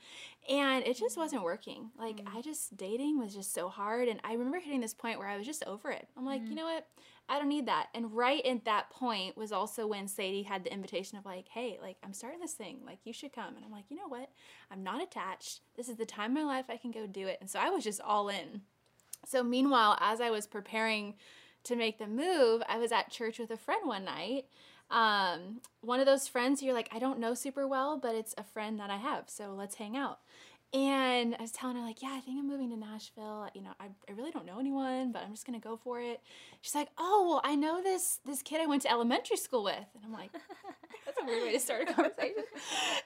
and 0.49 0.85
it 0.87 0.97
just 0.97 1.17
wasn't 1.17 1.41
mm-hmm. 1.41 1.47
working. 1.47 1.91
Like 1.99 2.17
mm-hmm. 2.17 2.37
I 2.37 2.43
just 2.43 2.77
dating 2.77 3.19
was 3.19 3.35
just 3.35 3.53
so 3.53 3.69
hard 3.69 4.09
and 4.09 4.21
I 4.25 4.33
remember 4.33 4.59
hitting 4.59 4.81
this 4.81 4.95
point 4.95 5.19
where 5.19 5.29
I 5.29 5.37
was 5.37 5.47
just 5.47 5.65
over 5.67 5.91
it. 5.91 6.09
I'm 6.17 6.25
like, 6.25 6.41
you 6.41 6.49
mm-hmm. 6.49 6.57
know 6.57 6.65
what? 6.65 6.87
I 7.31 7.39
don't 7.39 7.49
need 7.49 7.67
that. 7.67 7.89
And 7.95 8.17
right 8.17 8.45
at 8.45 8.65
that 8.65 8.89
point 8.91 9.37
was 9.37 9.53
also 9.53 9.87
when 9.87 10.09
Sadie 10.09 10.45
had 10.45 10.65
the 10.65 10.73
invitation 10.73 11.19
of 11.19 11.27
like, 11.27 11.47
hey, 11.49 11.79
like 11.83 11.97
I'm 12.03 12.15
starting 12.15 12.41
this 12.41 12.55
thing, 12.55 12.79
like 12.87 13.01
you 13.05 13.13
should 13.13 13.35
come. 13.35 13.55
And 13.55 13.65
I'm 13.65 13.71
like, 13.71 13.85
you 13.91 13.97
know 13.97 14.09
what? 14.09 14.31
I'm 14.71 14.83
not 14.83 15.03
attached. 15.03 15.61
This 15.77 15.91
is 15.91 15.97
the 15.97 16.07
time 16.07 16.37
in 16.37 16.45
my 16.45 16.55
life 16.57 16.67
I 16.71 16.79
can 16.79 16.91
go 16.91 17.07
do 17.07 17.27
it. 17.27 17.39
And 17.41 17.51
so 17.51 17.59
I 17.59 17.69
was 17.69 17.85
just 17.85 18.01
all 18.01 18.29
in. 18.31 18.63
So 19.27 19.43
meanwhile, 19.43 19.99
as 20.01 20.21
I 20.21 20.31
was 20.31 20.47
preparing 20.47 21.15
to 21.65 21.77
make 21.77 21.99
the 21.99 22.07
move, 22.07 22.63
I 22.67 22.79
was 22.79 22.93
at 22.93 23.11
church 23.11 23.39
with 23.39 23.51
a 23.51 23.57
friend 23.57 23.83
one 23.85 24.05
night. 24.05 24.47
Um, 24.91 25.61
one 25.81 26.01
of 26.01 26.07
those 26.07 26.29
friends 26.29 26.63
you're 26.63 26.75
like, 26.75 26.89
I 26.93 26.99
don't 26.99 27.19
know 27.19 27.35
super 27.35 27.67
well, 27.67 27.99
but 27.99 28.15
it's 28.15 28.35
a 28.39 28.43
friend 28.43 28.81
that 28.81 28.91
I 28.91 28.97
have, 28.97 29.25
so 29.29 29.55
let's 29.57 29.77
hang 29.77 29.97
out. 29.97 30.21
And 30.75 31.35
I 31.39 31.43
was 31.43 31.53
telling 31.53 31.77
her, 31.77 31.83
like, 31.83 32.03
yeah, 32.03 32.13
I 32.15 32.21
think 32.21 32.39
I'm 32.39 32.47
moving 32.47 32.69
to 32.71 32.77
Nashville. 32.77 33.49
You 33.55 33.63
know, 33.63 33.71
I, 33.81 33.87
I 34.09 34.13
really 34.13 34.31
don't 34.31 34.45
know 34.45 34.59
anyone, 34.59 35.13
but 35.13 35.23
I'm 35.23 35.31
just 35.31 35.47
gonna 35.47 35.59
go 35.59 35.79
for 35.79 35.99
it. 36.01 36.21
She's 36.61 36.75
like, 36.75 36.89
oh, 36.99 37.27
well, 37.27 37.41
I 37.43 37.55
know 37.55 37.83
this 37.83 38.21
this 38.27 38.43
kid 38.43 38.61
I 38.61 38.67
went 38.67 38.83
to 38.83 38.91
elementary 38.91 39.39
school 39.39 39.65
with. 39.65 39.87
And 39.95 40.05
I'm 40.05 40.13
like, 40.13 40.31
that's 41.07 41.19
a 41.23 41.25
weird 41.25 41.43
way 41.43 41.53
to 41.53 41.61
start 41.61 41.89
a 41.89 41.93
conversation. 41.95 42.45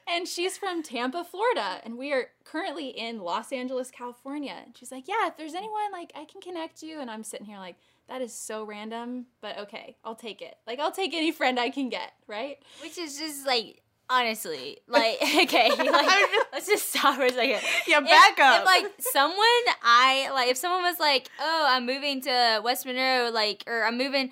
and 0.09 0.27
she's 0.27 0.57
from 0.57 0.83
Tampa, 0.83 1.23
Florida, 1.23 1.79
and 1.85 1.97
we 1.97 2.11
are 2.11 2.27
currently 2.43 2.89
in 2.89 3.19
Los 3.19 3.53
Angeles, 3.53 3.91
California. 3.91 4.55
And 4.65 4.75
she's 4.75 4.91
like, 4.91 5.07
yeah, 5.07 5.27
if 5.27 5.37
there's 5.37 5.55
anyone, 5.55 5.91
like, 5.93 6.11
I 6.15 6.25
can 6.25 6.41
connect 6.41 6.83
you. 6.83 6.99
And 6.99 7.09
I'm 7.09 7.23
sitting 7.23 7.45
here 7.45 7.59
like, 7.59 7.77
that 8.09 8.21
is 8.21 8.33
so 8.33 8.65
random, 8.65 9.27
but 9.41 9.57
okay, 9.57 9.95
I'll 10.03 10.15
take 10.15 10.41
it. 10.41 10.57
Like, 10.67 10.79
I'll 10.79 10.91
take 10.91 11.13
any 11.13 11.31
friend 11.31 11.57
I 11.57 11.69
can 11.69 11.87
get, 11.87 12.11
right? 12.27 12.57
Which 12.81 12.97
is 12.97 13.17
just 13.17 13.45
like 13.47 13.82
honestly, 14.09 14.77
like 14.87 15.17
okay, 15.21 15.69
like 15.69 16.29
let's 16.51 16.67
just 16.67 16.89
stop 16.89 17.15
for 17.15 17.23
a 17.25 17.31
second. 17.31 17.61
Yeah, 17.87 17.99
If- 17.99 18.05
back 18.09 18.39
up. 18.39 18.59
If 18.61 18.65
like 18.65 18.85
someone 18.99 19.37
I 19.83 20.29
like, 20.33 20.49
if 20.49 20.57
someone 20.57 20.83
was 20.83 20.99
like, 20.99 21.29
"Oh, 21.39 21.65
I'm 21.69 21.85
moving 21.85 22.21
to 22.21 22.61
West 22.63 22.85
Monroe," 22.85 23.29
like, 23.31 23.63
or 23.67 23.83
I'm 23.85 23.97
moving 23.97 24.31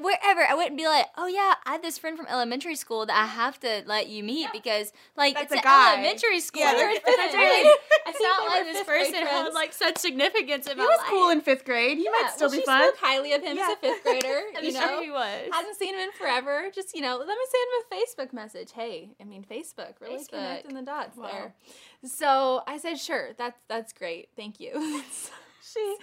wherever, 0.00 0.42
I 0.42 0.54
wouldn't 0.54 0.76
be 0.76 0.86
like, 0.86 1.06
"Oh 1.16 1.26
yeah, 1.26 1.54
I 1.64 1.72
have 1.72 1.82
this 1.82 1.96
friend 1.98 2.16
from 2.16 2.26
elementary 2.26 2.76
school 2.76 3.06
that 3.06 3.16
I 3.16 3.26
have 3.26 3.58
to 3.60 3.82
let 3.86 4.08
you 4.08 4.22
meet 4.22 4.48
because 4.52 4.92
like 5.16 5.34
That's 5.34 5.44
it's 5.44 5.52
a 5.54 5.56
an 5.56 5.62
guy. 5.64 5.94
elementary 5.94 6.40
school. 6.40 6.62
Yeah, 6.62 6.74
they're 6.74 6.90
It's 6.90 7.00
fifth 7.04 7.16
not 7.16 7.30
grade. 7.32 7.64
like- 7.64 7.80
I 8.06 8.10
It's 8.10 8.20
not 8.20 8.48
like 8.48 8.64
this 8.64 8.76
fifth 8.78 8.86
grade 8.86 9.06
person 9.12 9.26
had 9.26 9.52
like 9.54 9.72
such 9.72 9.98
significance 9.98 10.66
in 10.66 10.76
he 10.76 10.82
my 10.82 10.84
was 10.88 10.98
life. 10.98 11.06
cool 11.08 11.30
in 11.30 11.40
fifth 11.40 11.64
grade. 11.64 11.98
He 11.98 12.08
might 12.10 12.30
still 12.34 12.48
well, 12.48 12.56
be 12.56 12.60
she 12.60 12.66
fun. 12.66 12.82
spoke 12.82 12.96
highly 13.00 13.32
of 13.32 13.42
him 13.42 13.56
Yeah. 13.56 13.66
as 13.68 13.72
a 13.72 13.76
fifth 13.76 14.02
grader. 14.02 14.40
I'm 14.56 14.64
you 14.64 14.72
sure 14.72 14.80
know, 14.80 15.02
he 15.02 15.10
was. 15.10 15.48
Hasn't 15.52 15.76
seen 15.76 15.94
him 15.94 16.00
in 16.00 16.12
forever. 16.12 16.68
Just 16.74 16.94
you 16.94 17.00
know, 17.00 17.16
let 17.16 17.26
me 17.28 17.34
send 17.50 17.66
him 17.68 17.82
a 17.90 17.94
Facebook 18.26 18.32
message. 18.32 18.72
Hey, 18.72 19.10
I 19.20 19.24
mean 19.24 19.44
Facebook, 19.50 19.94
really 20.00 20.16
Facebook. 20.18 20.28
connecting 20.30 20.74
the 20.74 20.82
dots 20.82 21.16
Wow. 21.16 21.28
there. 21.32 21.54
So 22.04 22.62
I 22.66 22.78
said, 22.78 22.98
sure, 22.98 23.30
that's 23.38 23.58
that's 23.68 23.92
great, 23.92 24.28
thank 24.36 24.60
you. 24.60 25.02
she, 25.74 25.96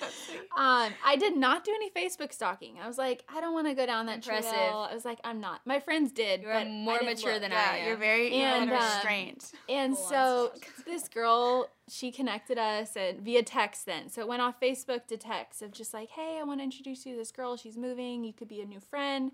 um, 0.57 0.93
I 1.05 1.15
did 1.17 1.35
not 1.37 1.63
do 1.63 1.71
any 1.73 1.89
Facebook 1.89 2.33
stalking. 2.33 2.75
I 2.81 2.87
was 2.87 2.97
like, 2.97 3.23
I 3.33 3.41
don't 3.41 3.53
want 3.53 3.67
to 3.67 3.73
go 3.73 3.85
down 3.85 4.05
that 4.07 4.17
Impressive. 4.17 4.51
trail. 4.51 4.87
I 4.89 4.93
was 4.93 5.05
like, 5.05 5.19
I'm 5.23 5.39
not. 5.39 5.61
My 5.65 5.79
friends 5.79 6.11
did. 6.11 6.41
You're 6.41 6.53
but 6.53 6.67
more 6.67 7.01
mature 7.01 7.33
look. 7.33 7.41
than 7.41 7.51
I 7.51 7.77
am. 7.77 7.87
you're 7.87 7.97
very 7.97 8.33
And, 8.33 8.63
and, 8.69 8.71
um, 8.71 8.77
restrained. 8.77 9.51
And 9.69 9.95
Full 9.95 10.05
so 10.07 10.51
this 10.85 11.07
girl, 11.07 11.69
she 11.89 12.11
connected 12.11 12.57
us 12.57 12.95
and 12.95 13.21
via 13.21 13.43
text 13.43 13.85
then. 13.85 14.09
So 14.09 14.21
it 14.21 14.27
went 14.27 14.41
off 14.41 14.59
Facebook 14.59 15.07
to 15.07 15.17
text 15.17 15.61
of 15.61 15.71
just 15.71 15.93
like, 15.93 16.09
hey, 16.09 16.37
I 16.39 16.43
want 16.43 16.59
to 16.59 16.63
introduce 16.63 17.05
you 17.05 17.13
to 17.13 17.17
this 17.19 17.31
girl. 17.31 17.57
She's 17.57 17.77
moving. 17.77 18.23
You 18.23 18.33
could 18.33 18.47
be 18.47 18.61
a 18.61 18.65
new 18.65 18.79
friend. 18.79 19.31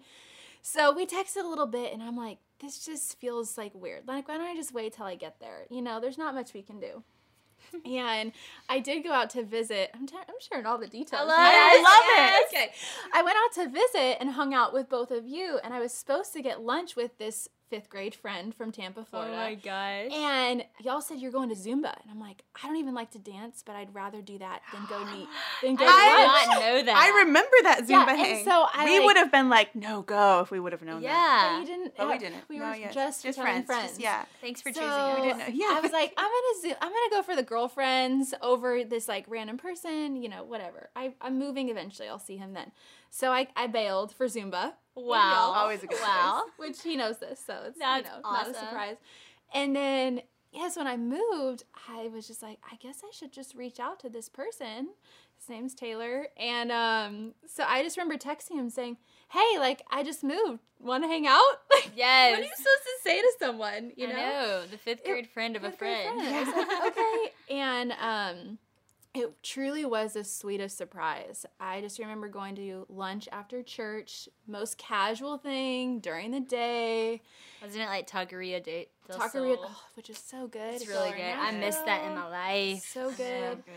So 0.61 0.91
we 0.93 1.05
texted 1.07 1.43
a 1.43 1.47
little 1.47 1.65
bit 1.65 1.91
and 1.93 2.03
I'm 2.03 2.15
like, 2.15 2.37
this 2.59 2.85
just 2.85 3.19
feels 3.19 3.57
like 3.57 3.73
weird. 3.73 4.07
Like, 4.07 4.27
why 4.27 4.37
don't 4.37 4.45
I 4.45 4.55
just 4.55 4.71
wait 4.73 4.93
till 4.93 5.05
I 5.05 5.15
get 5.15 5.39
there? 5.39 5.65
You 5.71 5.81
know, 5.81 5.99
there's 5.99 6.17
not 6.19 6.35
much 6.35 6.53
we 6.53 6.61
can 6.61 6.79
do. 6.79 7.03
and 7.85 8.31
I 8.69 8.79
did 8.79 9.03
go 9.03 9.11
out 9.11 9.29
to 9.31 9.43
visit. 9.43 9.91
I'm, 9.93 10.07
t- 10.07 10.15
I'm 10.17 10.35
sharing 10.39 10.65
all 10.65 10.77
the 10.77 10.87
details. 10.87 11.23
I 11.23 11.25
love 11.25 11.37
right? 11.37 12.43
it. 12.43 12.53
Yes. 12.53 12.53
Okay. 12.53 12.71
I 13.13 13.21
went 13.23 13.37
out 13.37 13.63
to 13.63 13.69
visit 13.69 14.17
and 14.19 14.31
hung 14.31 14.53
out 14.53 14.73
with 14.73 14.89
both 14.89 15.11
of 15.11 15.27
you, 15.27 15.59
and 15.63 15.73
I 15.73 15.79
was 15.79 15.93
supposed 15.93 16.33
to 16.33 16.41
get 16.41 16.61
lunch 16.61 16.95
with 16.95 17.17
this 17.17 17.47
fifth 17.71 17.89
grade 17.89 18.13
friend 18.13 18.53
from 18.53 18.71
Tampa, 18.71 19.03
Florida. 19.05 19.31
Oh 19.31 19.35
Florida. 19.35 19.55
my 19.55 20.09
gosh. 20.09 20.11
And 20.13 20.65
y'all 20.81 21.01
said 21.01 21.17
you're 21.19 21.31
going 21.31 21.49
to 21.49 21.55
Zumba, 21.55 21.93
and 22.03 22.11
I'm 22.11 22.19
like, 22.19 22.43
I 22.63 22.67
don't 22.67 22.75
even 22.77 22.93
like 22.93 23.09
to 23.11 23.17
dance, 23.19 23.63
but 23.65 23.75
I'd 23.75 23.95
rather 23.95 24.21
do 24.21 24.37
that 24.37 24.61
than 24.71 24.85
go 24.89 25.03
meet 25.05 25.27
than 25.63 25.75
go 25.75 25.85
I 25.87 26.45
did 26.45 26.49
not 26.51 26.59
know 26.61 26.83
that. 26.85 26.95
I 26.95 27.19
remember 27.23 27.55
that 27.63 27.85
Yeah, 27.87 28.05
Zumba 28.05 28.09
and 28.09 28.19
hang. 28.19 28.45
so 28.45 28.65
I, 28.71 28.85
we 28.85 28.99
like- 28.99 29.05
would 29.07 29.17
have 29.17 29.31
been 29.31 29.49
like, 29.49 29.75
no, 29.75 30.01
go 30.03 30.41
if 30.41 30.51
we 30.51 30.59
would 30.59 30.73
have 30.73 30.83
known 30.83 31.01
that. 31.01 31.07
Yeah. 31.07 31.49
But 31.55 31.59
you 31.61 31.65
didn't. 31.77 31.97
But 31.97 32.07
we 32.09 32.17
didn't. 32.19 32.43
We 32.49 32.59
no, 32.59 32.65
were 32.69 32.75
yes. 32.75 32.93
just, 32.93 33.23
just 33.23 33.39
friends. 33.39 33.65
friends. 33.65 33.89
Just, 33.91 34.01
yeah. 34.01 34.25
Thanks 34.41 34.61
for 34.61 34.71
So, 34.73 34.81
choosing 34.81 35.15
me. 35.15 35.21
We 35.21 35.27
didn't 35.27 35.39
know. 35.39 35.45
Yeah. 35.65 35.77
I 35.77 35.79
was 35.81 35.91
like, 35.93 36.13
I'm 36.17 36.29
gonna 36.29 36.61
zo- 36.73 36.79
I'm 36.81 36.89
gonna 36.91 37.09
go 37.11 37.23
for 37.23 37.35
the 37.35 37.43
girlfriends 37.43 38.33
over 38.41 38.83
this 38.83 39.07
like 39.07 39.25
random 39.29 39.57
person, 39.57 40.21
you 40.21 40.27
know, 40.29 40.43
whatever. 40.43 40.89
I, 40.95 41.13
I'm 41.21 41.39
moving 41.39 41.69
eventually. 41.69 42.09
I'll 42.09 42.19
see 42.19 42.35
him 42.37 42.53
then. 42.53 42.71
So 43.09 43.31
I, 43.31 43.47
I 43.55 43.67
bailed 43.67 44.13
for 44.13 44.27
Zumba. 44.27 44.73
Wow. 45.05 45.53
Always 45.55 45.83
a 45.83 45.87
good 45.87 45.99
Wow. 46.01 46.43
which 46.57 46.81
he 46.81 46.95
knows 46.95 47.17
this, 47.19 47.41
so 47.45 47.63
it's 47.67 47.79
That's 47.79 48.05
you 48.07 48.11
know 48.11 48.19
not 48.23 48.47
a 48.47 48.53
surprise. 48.53 48.97
And 49.53 49.75
then 49.75 50.21
yes, 50.51 50.77
when 50.77 50.87
I 50.87 50.97
moved, 50.97 51.63
I 51.89 52.07
was 52.09 52.27
just 52.27 52.41
like, 52.41 52.59
I 52.71 52.75
guess 52.77 53.01
I 53.03 53.11
should 53.13 53.31
just 53.31 53.55
reach 53.55 53.79
out 53.79 53.99
to 54.01 54.09
this 54.09 54.29
person. 54.29 54.89
His 55.37 55.49
name's 55.49 55.73
Taylor, 55.73 56.27
and 56.37 56.71
um, 56.71 57.33
so 57.47 57.63
I 57.67 57.81
just 57.81 57.97
remember 57.97 58.15
texting 58.15 58.51
him 58.59 58.69
saying, 58.69 58.97
"Hey, 59.29 59.57
like 59.57 59.81
I 59.89 60.03
just 60.03 60.23
moved. 60.23 60.59
Want 60.79 61.03
to 61.03 61.07
hang 61.07 61.25
out?" 61.25 61.41
Like, 61.73 61.91
Yes. 61.95 62.31
what 62.31 62.39
are 62.41 62.43
you 62.43 62.49
supposed 62.55 62.83
to 62.83 63.09
say 63.09 63.21
to 63.21 63.31
someone? 63.39 63.91
You 63.95 64.07
I 64.07 64.11
know, 64.11 64.17
know, 64.17 64.65
the 64.69 64.77
fifth 64.77 65.03
grade 65.03 65.27
friend 65.27 65.55
of 65.55 65.63
a 65.63 65.69
Fifth 65.71 65.79
grade 65.79 65.97
friend. 66.05 66.21
I 66.35 66.43
was 66.43 66.53
like, 66.55 66.67
okay. 66.87 67.31
And 67.49 67.91
um, 67.93 68.57
It 69.13 69.43
truly 69.43 69.83
was 69.83 70.13
the 70.13 70.23
sweetest 70.23 70.77
surprise. 70.77 71.45
I 71.59 71.81
just 71.81 71.99
remember 71.99 72.29
going 72.29 72.55
to 72.55 72.85
lunch 72.87 73.27
after 73.31 73.61
church, 73.61 74.29
most 74.47 74.77
casual 74.77 75.37
thing 75.37 75.99
during 75.99 76.31
the 76.31 76.39
day. 76.39 77.21
Wasn't 77.61 77.83
it 77.83 77.87
like 77.87 78.09
Taqueria 78.09 78.63
Date? 78.63 78.89
Taqueria, 79.09 79.57
oh, 79.59 79.83
which 79.95 80.09
is 80.09 80.17
so 80.17 80.47
good. 80.47 80.75
It's 80.75 80.87
really 80.87 81.11
good. 81.11 81.19
I 81.37 81.51
missed 81.51 81.85
that 81.85 82.05
in 82.05 82.15
my 82.15 82.29
life. 82.29 82.85
So 82.93 83.09
good. 83.17 83.17
So 83.17 83.55
good. 83.65 83.73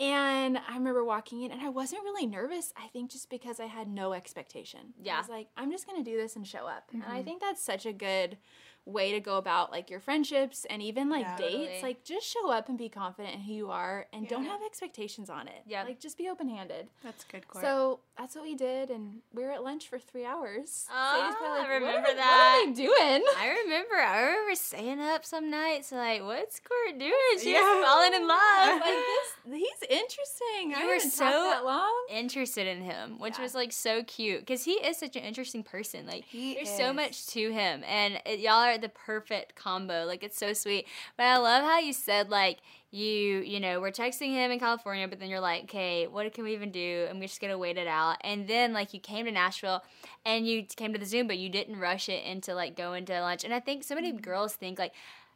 And 0.00 0.58
I 0.58 0.74
remember 0.74 1.04
walking 1.04 1.42
in, 1.42 1.52
and 1.52 1.60
I 1.60 1.68
wasn't 1.68 2.02
really 2.02 2.26
nervous. 2.26 2.72
I 2.76 2.88
think 2.88 3.12
just 3.12 3.30
because 3.30 3.60
I 3.60 3.66
had 3.66 3.86
no 3.86 4.14
expectation. 4.14 4.94
Yeah. 5.00 5.14
I 5.16 5.20
was 5.20 5.28
like, 5.28 5.46
I'm 5.56 5.70
just 5.70 5.86
gonna 5.86 6.02
do 6.02 6.16
this 6.16 6.34
and 6.34 6.44
show 6.44 6.66
up. 6.66 6.88
And 6.92 7.02
Mm-hmm. 7.02 7.12
I 7.12 7.22
think 7.22 7.40
that's 7.40 7.62
such 7.62 7.86
a 7.86 7.92
good 7.92 8.36
way 8.84 9.12
to 9.12 9.20
go 9.20 9.36
about 9.36 9.70
like 9.70 9.88
your 9.90 10.00
friendships 10.00 10.66
and 10.68 10.82
even 10.82 11.08
like 11.08 11.22
Yeah. 11.22 11.36
dates. 11.36 11.52
Totally. 11.54 11.82
Like 11.82 12.04
just 12.04 12.26
show 12.26 12.50
up 12.50 12.68
and 12.68 12.76
be 12.76 12.88
confident 12.88 13.34
in 13.34 13.40
who 13.42 13.52
you 13.52 13.70
are, 13.70 14.06
and 14.12 14.26
don't 14.28 14.44
have 14.44 14.60
expectations 14.66 15.30
on 15.30 15.46
it. 15.46 15.62
Yeah. 15.66 15.84
Like 15.84 16.00
just 16.00 16.18
be 16.18 16.28
open 16.28 16.48
handed. 16.48 16.88
That's 17.04 17.22
good, 17.24 17.46
Court. 17.46 17.62
So 17.64 18.00
that's 18.18 18.34
what 18.34 18.44
we 18.44 18.54
did, 18.56 18.90
and 18.90 19.20
we 19.32 19.44
were 19.44 19.52
at 19.52 19.62
lunch 19.62 19.88
for 19.88 19.98
three 19.98 20.24
hours. 20.24 20.86
Ah, 20.90 21.14
oh, 21.14 21.20
Sadie's 21.20 21.36
probably 21.36 21.58
I 21.58 21.62
"What 21.62 21.70
remember 21.70 22.08
are- 22.10 22.14
that. 22.14 22.62
What 22.64 22.68
are 22.68 22.74
they 22.74 22.82
doing? 22.82 23.24
I 23.38 23.48
remember. 23.64 23.94
I 23.94 24.20
remember 24.22 24.54
staying 24.56 25.00
up 25.00 25.24
some 25.24 25.48
nights, 25.50 25.92
like, 25.92 26.22
what's 26.22 26.58
Court 26.60 26.98
doing? 26.98 27.12
She's 27.34 27.44
Yeah. 27.46 27.82
falling 27.84 28.14
in 28.14 28.26
love. 28.26 28.80
like 28.80 28.82
this, 28.82 29.54
he's 29.62 29.88
interesting. 29.90 30.74
I 30.74 30.82
You 30.82 30.88
were 30.88 30.98
so- 31.00 31.24
that 31.24 31.64
long. 31.64 32.06
interested 32.10 32.66
in 32.66 32.82
him, 32.82 33.18
which 33.18 33.36
Yeah. 33.38 33.42
was 33.44 33.54
like 33.54 33.72
so 33.72 34.02
cute 34.04 34.40
because 34.40 34.64
he 34.64 34.72
is 34.72 34.96
such 34.98 35.16
an 35.16 35.22
interesting 35.22 35.62
person. 35.62 36.06
Like, 36.06 36.24
He 36.24 36.54
there's 36.54 36.70
so 36.76 36.92
much 36.92 37.26
to 37.28 37.52
him, 37.52 37.84
and 37.86 38.20
it, 38.26 38.40
y'all 38.40 38.54
are 38.62 38.71
the 38.80 38.88
perfect 38.88 39.54
combo. 39.54 40.04
Like, 40.06 40.22
it's 40.22 40.38
so 40.38 40.52
sweet. 40.52 40.86
But 41.16 41.24
I 41.24 41.36
love 41.36 41.64
how 41.64 41.78
you 41.78 41.92
said 41.92 42.30
like 42.30 42.58
you, 42.90 43.38
you 43.40 43.58
know, 43.58 43.80
we're 43.80 43.90
texting 43.90 44.32
him 44.32 44.50
in 44.50 44.58
California, 44.58 45.08
but 45.08 45.18
then 45.18 45.30
you're 45.30 45.40
like, 45.40 45.64
okay, 45.64 46.06
what 46.06 46.30
can 46.34 46.44
we 46.44 46.52
even 46.52 46.70
do? 46.70 47.06
And 47.08 47.18
we're 47.18 47.26
just 47.26 47.40
gonna 47.40 47.58
wait 47.58 47.78
it 47.78 47.88
out. 47.88 48.18
And 48.22 48.46
then 48.46 48.72
like 48.72 48.92
you 48.92 49.00
came 49.00 49.24
to 49.24 49.32
Nashville, 49.32 49.82
and 50.26 50.46
you 50.46 50.62
came 50.64 50.92
to 50.92 50.98
the 50.98 51.06
Zoom, 51.06 51.26
but 51.26 51.38
you 51.38 51.48
didn't 51.48 51.78
rush 51.78 52.08
it 52.08 52.24
into 52.24 52.54
like 52.54 52.76
going 52.76 53.06
to 53.06 53.20
lunch. 53.20 53.44
And 53.44 53.54
I 53.54 53.60
think 53.60 53.82
so 53.82 53.94
many 53.94 54.12
mm-hmm. 54.12 54.20
girls 54.20 54.54
think 54.54 54.78
like. 54.78 54.92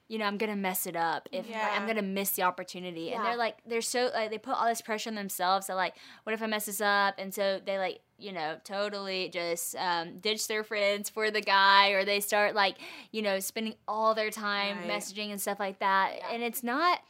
You 0.08 0.18
know, 0.18 0.24
I'm 0.24 0.38
gonna 0.38 0.54
mess 0.54 0.86
it 0.86 0.94
up 0.94 1.28
if 1.32 1.50
like, 1.50 1.72
I'm 1.72 1.84
gonna 1.84 2.00
miss 2.00 2.30
the 2.30 2.42
opportunity, 2.42 3.12
and 3.12 3.24
they're 3.24 3.36
like, 3.36 3.56
they're 3.66 3.82
so 3.82 4.08
like 4.14 4.30
they 4.30 4.38
put 4.38 4.54
all 4.54 4.68
this 4.68 4.80
pressure 4.80 5.10
on 5.10 5.16
themselves. 5.16 5.66
That 5.66 5.74
like, 5.74 5.96
what 6.22 6.32
if 6.32 6.40
I 6.40 6.46
mess 6.46 6.66
this 6.66 6.80
up? 6.80 7.16
And 7.18 7.34
so 7.34 7.60
they 7.66 7.76
like, 7.76 8.02
you 8.18 8.32
know, 8.32 8.56
totally 8.64 9.28
just 9.28 9.76
um, 9.76 10.18
ditch 10.18 10.48
their 10.48 10.64
friends 10.64 11.08
for 11.10 11.30
the 11.30 11.40
guy, 11.40 11.90
or 11.90 12.04
they 12.04 12.20
start 12.20 12.54
like, 12.54 12.76
you 13.12 13.22
know, 13.22 13.38
spending 13.40 13.74
all 13.86 14.14
their 14.14 14.30
time 14.30 14.78
Right. 14.78 14.88
messaging 14.90 15.30
and 15.30 15.40
stuff 15.40 15.60
like 15.60 15.78
that. 15.80 16.14
Yeah. 16.16 16.30
And 16.32 16.42
it's 16.42 16.62
not 16.62 17.00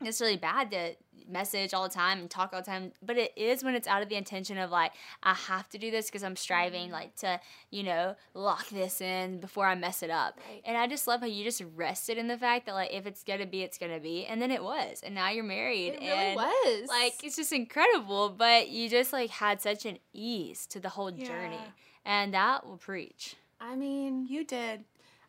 necessarily 0.00 0.36
bad 0.36 0.70
to 0.70 0.94
message 1.28 1.74
all 1.74 1.82
the 1.84 1.94
time 1.94 2.18
and 2.18 2.30
talk 2.30 2.52
all 2.52 2.60
the 2.60 2.66
time, 2.66 2.92
but 3.02 3.16
it 3.16 3.32
is 3.36 3.64
when 3.64 3.74
it's 3.74 3.88
out 3.88 4.02
of 4.02 4.08
the 4.08 4.16
intention 4.16 4.58
of 4.58 4.70
like, 4.70 4.92
I 5.22 5.34
have 5.34 5.68
to 5.70 5.78
do 5.78 5.90
this 5.90 6.06
because 6.06 6.22
I'm 6.22 6.36
striving 6.36 6.84
mm-hmm. 6.84 6.92
like 6.92 7.16
to, 7.16 7.40
you 7.70 7.82
know, 7.82 8.16
lock 8.34 8.68
this 8.68 9.00
in 9.00 9.40
before 9.40 9.66
I 9.66 9.74
mess 9.74 10.02
it 10.02 10.10
up. 10.10 10.38
Right. 10.48 10.62
And 10.64 10.76
I 10.76 10.86
just 10.86 11.06
love 11.06 11.20
how 11.20 11.26
you 11.26 11.44
just 11.44 11.62
rested 11.74 12.18
in 12.18 12.28
the 12.28 12.38
fact 12.38 12.66
that 12.66 12.74
like 12.74 12.92
if 12.92 13.06
it's 13.06 13.22
gonna 13.22 13.46
be, 13.46 13.62
it's 13.62 13.78
gonna 13.78 14.00
be, 14.00 14.26
and 14.26 14.40
then 14.40 14.50
it 14.50 14.62
was, 14.62 15.00
and 15.02 15.14
now 15.14 15.30
you're 15.30 15.44
married. 15.44 15.94
It 15.94 16.00
really 16.00 16.10
and 16.10 16.36
was. 16.36 16.88
like 16.88 17.14
it's 17.22 17.36
just 17.36 17.52
incredible 17.52 18.30
but 18.30 18.68
you 18.68 18.88
just 18.88 19.12
like 19.12 19.30
had 19.30 19.60
such 19.60 19.84
an 19.86 19.98
ease 20.12 20.66
to 20.68 20.80
the 20.80 20.88
whole 20.88 21.10
journey 21.10 21.60
and 22.04 22.34
that 22.34 22.66
will 22.66 22.76
preach 22.76 23.36
I 23.60 23.76
mean, 23.76 24.26
You 24.28 24.44
did. 24.44 24.84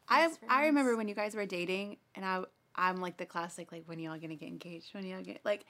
I 0.10 0.30
I 0.48 0.66
remember 0.68 0.96
when 0.96 1.08
you 1.08 1.16
guys 1.16 1.36
were 1.36 1.46
dating, 1.46 1.98
and 2.16 2.24
I 2.24 2.44
I'm 2.78 2.98
like 2.98 3.18
the 3.18 3.26
classic 3.26 3.72
like 3.72 3.84
when 3.86 4.00
y'all 4.00 4.18
gonna 4.20 4.36
get 4.36 4.50
engaged? 4.50 4.94
When 4.94 5.06
y'all 5.06 5.22
get 5.22 5.42
like, 5.44 5.66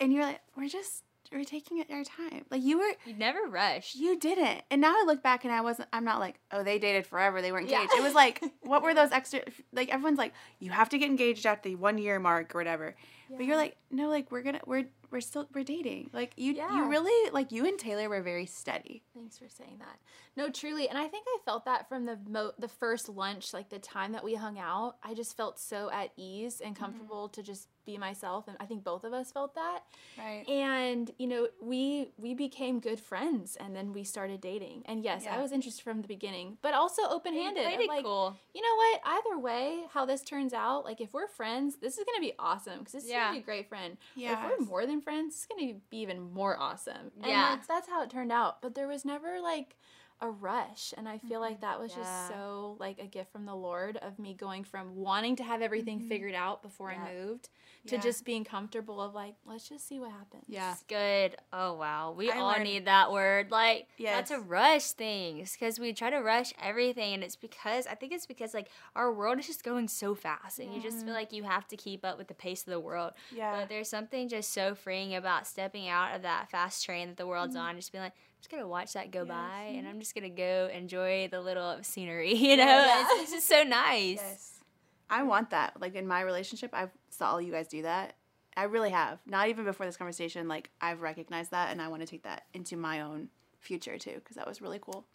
and 0.00 0.12
you're 0.12 0.24
like 0.24 0.40
we're 0.56 0.68
just 0.68 1.04
we're 1.32 1.44
taking 1.44 1.78
it 1.78 1.90
our 1.90 2.04
time. 2.04 2.44
Like 2.50 2.62
you 2.62 2.78
were 2.78 2.92
you 3.06 3.14
never 3.14 3.40
rushed 3.48 3.96
you 3.96 4.18
didn't, 4.18 4.62
and 4.70 4.80
now 4.80 4.92
I 4.94 5.04
look 5.06 5.22
back 5.22 5.44
and 5.44 5.52
I 5.52 5.60
wasn't. 5.62 5.88
I'm 5.92 6.04
not 6.04 6.20
like 6.20 6.38
oh 6.52 6.62
they 6.62 6.78
dated 6.78 7.06
forever 7.06 7.40
they 7.42 7.50
weren't 7.52 7.68
Yeah. 7.68 7.80
engaged. 7.82 7.94
It 7.96 8.02
was 8.02 8.14
like 8.14 8.42
what 8.62 8.82
were 8.82 8.94
those 8.94 9.10
extra 9.12 9.40
like 9.72 9.88
everyone's 9.92 10.18
like 10.18 10.32
you 10.58 10.70
have 10.70 10.88
to 10.90 10.98
get 10.98 11.08
engaged 11.08 11.46
at 11.46 11.62
the 11.62 11.74
one 11.76 11.98
year 11.98 12.18
mark 12.18 12.54
or 12.54 12.58
whatever. 12.58 12.94
But 13.30 13.44
you're 13.44 13.56
like 13.56 13.76
no 13.90 14.08
like 14.08 14.30
we're 14.30 14.42
gonna 14.42 14.60
we're 14.66 14.86
we're 15.10 15.20
still 15.20 15.48
we're 15.54 15.64
dating. 15.64 16.10
Like 16.12 16.32
you 16.36 16.54
Yeah. 16.54 16.74
you 16.74 16.90
really 16.90 17.30
like 17.30 17.52
you 17.52 17.66
and 17.66 17.78
Taylor 17.78 18.08
were 18.08 18.22
very 18.22 18.46
steady. 18.46 19.02
Thanks 19.14 19.38
for 19.38 19.48
saying 19.48 19.76
that. 19.78 19.98
No, 20.36 20.50
truly, 20.50 20.88
and 20.88 20.98
I 20.98 21.06
think 21.06 21.26
I 21.28 21.38
felt 21.44 21.64
that 21.66 21.88
from 21.88 22.06
the 22.06 22.18
mo- 22.28 22.52
the 22.58 22.66
first 22.66 23.08
lunch, 23.08 23.54
like 23.54 23.68
the 23.68 23.78
time 23.78 24.12
that 24.12 24.24
we 24.24 24.34
hung 24.34 24.58
out. 24.58 24.96
I 25.02 25.14
just 25.14 25.36
felt 25.36 25.60
so 25.60 25.90
at 25.92 26.10
ease 26.16 26.60
and 26.60 26.74
mm-hmm. 26.74 26.84
comfortable 26.84 27.28
to 27.28 27.42
just 27.42 27.68
be 27.86 27.96
myself, 27.98 28.48
and 28.48 28.56
I 28.58 28.66
think 28.66 28.82
both 28.82 29.04
of 29.04 29.12
us 29.12 29.30
felt 29.30 29.54
that. 29.54 29.80
Right. 30.18 30.44
And 30.48 31.10
you 31.18 31.28
know, 31.28 31.48
we 31.62 32.10
we 32.18 32.34
became 32.34 32.80
good 32.80 32.98
friends, 32.98 33.56
and 33.56 33.76
then 33.76 33.92
we 33.92 34.02
started 34.02 34.40
dating. 34.40 34.82
And 34.86 35.04
yes, 35.04 35.24
I 35.30 35.40
was 35.40 35.52
interested 35.52 35.84
from 35.84 36.02
the 36.02 36.08
beginning, 36.08 36.58
but 36.62 36.74
also 36.74 37.02
open 37.08 37.34
handed. 37.34 37.64
Like, 37.86 38.02
cool 38.02 38.36
you 38.54 38.62
know 38.62 38.76
what? 38.76 39.00
Either 39.04 39.38
way, 39.38 39.80
how 39.92 40.04
this 40.04 40.22
turns 40.22 40.52
out, 40.52 40.84
like 40.84 41.00
if 41.00 41.12
we're 41.12 41.26
friends, 41.26 41.76
this 41.80 41.98
is 41.98 42.04
gonna 42.04 42.20
be 42.20 42.32
awesome 42.38 42.78
because 42.78 42.92
this 42.92 43.04
is 43.04 43.10
Yeah. 43.14 43.26
gonna 43.26 43.36
be 43.38 43.42
a 43.42 43.44
great 43.44 43.68
friend. 43.68 43.96
Or 44.16 44.20
if 44.32 44.60
we're 44.60 44.66
more 44.66 44.86
than 44.86 45.00
friends, 45.00 45.34
it's 45.34 45.46
gonna 45.46 45.74
be 45.90 45.98
even 45.98 46.32
more 46.32 46.58
awesome. 46.58 47.10
And 47.22 47.26
Yeah. 47.26 47.50
that's, 47.54 47.66
that's 47.66 47.88
how 47.88 48.02
it 48.02 48.10
turned 48.10 48.32
out. 48.32 48.60
But 48.60 48.74
there 48.74 48.88
was 48.88 49.04
never 49.04 49.40
like 49.40 49.76
a 50.24 50.30
rush, 50.30 50.92
and 50.96 51.08
I 51.08 51.18
feel 51.18 51.40
like 51.40 51.54
mm-hmm. 51.56 51.60
that 51.62 51.80
was 51.80 51.92
Mm-hmm. 51.92 52.00
Yeah. 52.00 52.06
just 52.06 52.28
so 52.28 52.76
like 52.80 52.98
a 52.98 53.06
gift 53.06 53.30
from 53.32 53.44
the 53.46 53.54
Lord 53.54 53.96
of 53.98 54.18
me 54.18 54.34
going 54.34 54.64
from 54.64 54.96
wanting 54.96 55.36
to 55.36 55.44
have 55.44 55.62
everything 55.62 55.98
mm-hmm. 55.98 56.08
figured 56.08 56.34
out 56.34 56.62
before 56.62 56.90
Yeah. 56.92 57.04
I 57.04 57.14
moved 57.14 57.48
to 57.86 57.96
Yeah. 57.96 58.00
just 58.00 58.24
being 58.24 58.44
comfortable 58.44 59.00
of 59.00 59.14
like 59.14 59.34
let's 59.44 59.68
just 59.68 59.86
see 59.86 60.00
what 60.00 60.10
happens. 60.10 60.44
Yeah. 60.48 60.72
It's 60.72 60.82
good 60.84 61.36
oh 61.52 61.74
wow 61.74 62.12
we 62.16 62.30
I 62.30 62.38
all 62.38 62.48
learned- 62.52 62.64
need 62.64 62.86
that 62.86 63.12
word 63.12 63.50
like 63.50 63.86
not 63.98 64.26
to 64.26 64.34
Yes. 64.34 64.42
rush 64.46 64.90
things 64.92 65.52
because 65.52 65.78
we 65.78 65.92
try 65.92 66.08
to 66.10 66.18
rush 66.18 66.52
everything 66.60 67.12
and 67.14 67.22
it's 67.22 67.36
because 67.36 67.86
i 67.86 67.94
think 67.94 68.12
it's 68.12 68.26
because 68.26 68.54
like 68.54 68.68
our 68.96 69.12
world 69.12 69.38
is 69.38 69.46
just 69.46 69.62
going 69.62 69.88
so 69.88 70.14
fast 70.14 70.58
and 70.58 70.74
you 70.74 70.80
just 70.80 70.96
feel 70.98 71.06
mm-hmm. 71.08 71.14
like 71.14 71.32
you 71.32 71.42
have 71.42 71.68
to 71.68 71.76
keep 71.76 72.04
up 72.04 72.16
with 72.16 72.28
the 72.28 72.34
pace 72.34 72.62
of 72.62 72.70
the 72.72 72.80
world 72.80 73.12
Yeah. 73.30 73.60
But 73.60 73.68
there's 73.68 73.88
something 73.90 74.28
just 74.28 74.52
so 74.52 74.74
freeing 74.74 75.14
about 75.14 75.46
stepping 75.46 75.88
out 75.88 76.14
of 76.16 76.22
that 76.22 76.50
fast 76.50 76.84
train 76.84 77.08
that 77.08 77.16
the 77.18 77.26
world's 77.26 77.56
on, 77.56 77.76
just 77.76 77.92
being 77.92 78.02
like, 78.04 78.12
I'm 78.14 78.33
just 78.44 78.50
gonna 78.50 78.68
watch 78.68 78.92
that 78.92 79.10
go 79.10 79.24
by, 79.24 79.72
and 79.76 79.88
I'm 79.88 79.98
just 80.00 80.14
gonna 80.14 80.28
go 80.28 80.68
enjoy 80.72 81.28
the 81.30 81.40
little 81.40 81.78
scenery. 81.82 82.34
You 82.44 82.56
know, 82.58 82.64
Yeah. 82.64 83.02
it's, 83.02 83.22
it's 83.22 83.32
just 83.32 83.48
so 83.48 83.62
nice. 83.62 84.18
Yes. 84.22 84.60
I 85.08 85.22
want 85.22 85.50
that. 85.50 85.80
Like 85.80 85.94
in 85.94 86.06
my 86.06 86.20
relationship, 86.20 86.70
I 86.74 86.88
saw 87.10 87.30
all 87.32 87.40
you 87.40 87.50
guys 87.52 87.68
do 87.68 87.82
that. 87.82 88.16
I 88.56 88.64
really 88.64 88.90
have. 88.90 89.18
Not 89.26 89.48
even 89.48 89.64
before 89.64 89.86
this 89.86 89.96
conversation, 89.96 90.46
like 90.46 90.70
I've 90.80 91.00
recognized 91.00 91.52
that 91.52 91.70
and 91.72 91.80
I 91.80 91.88
want 91.88 92.02
to 92.02 92.06
take 92.06 92.22
that 92.24 92.44
into 92.52 92.76
my 92.76 93.00
own 93.00 93.28
future 93.60 93.96
too 93.98 94.12
because 94.16 94.36
that 94.36 94.46
was 94.46 94.60
really 94.60 94.78
cool. 94.80 95.06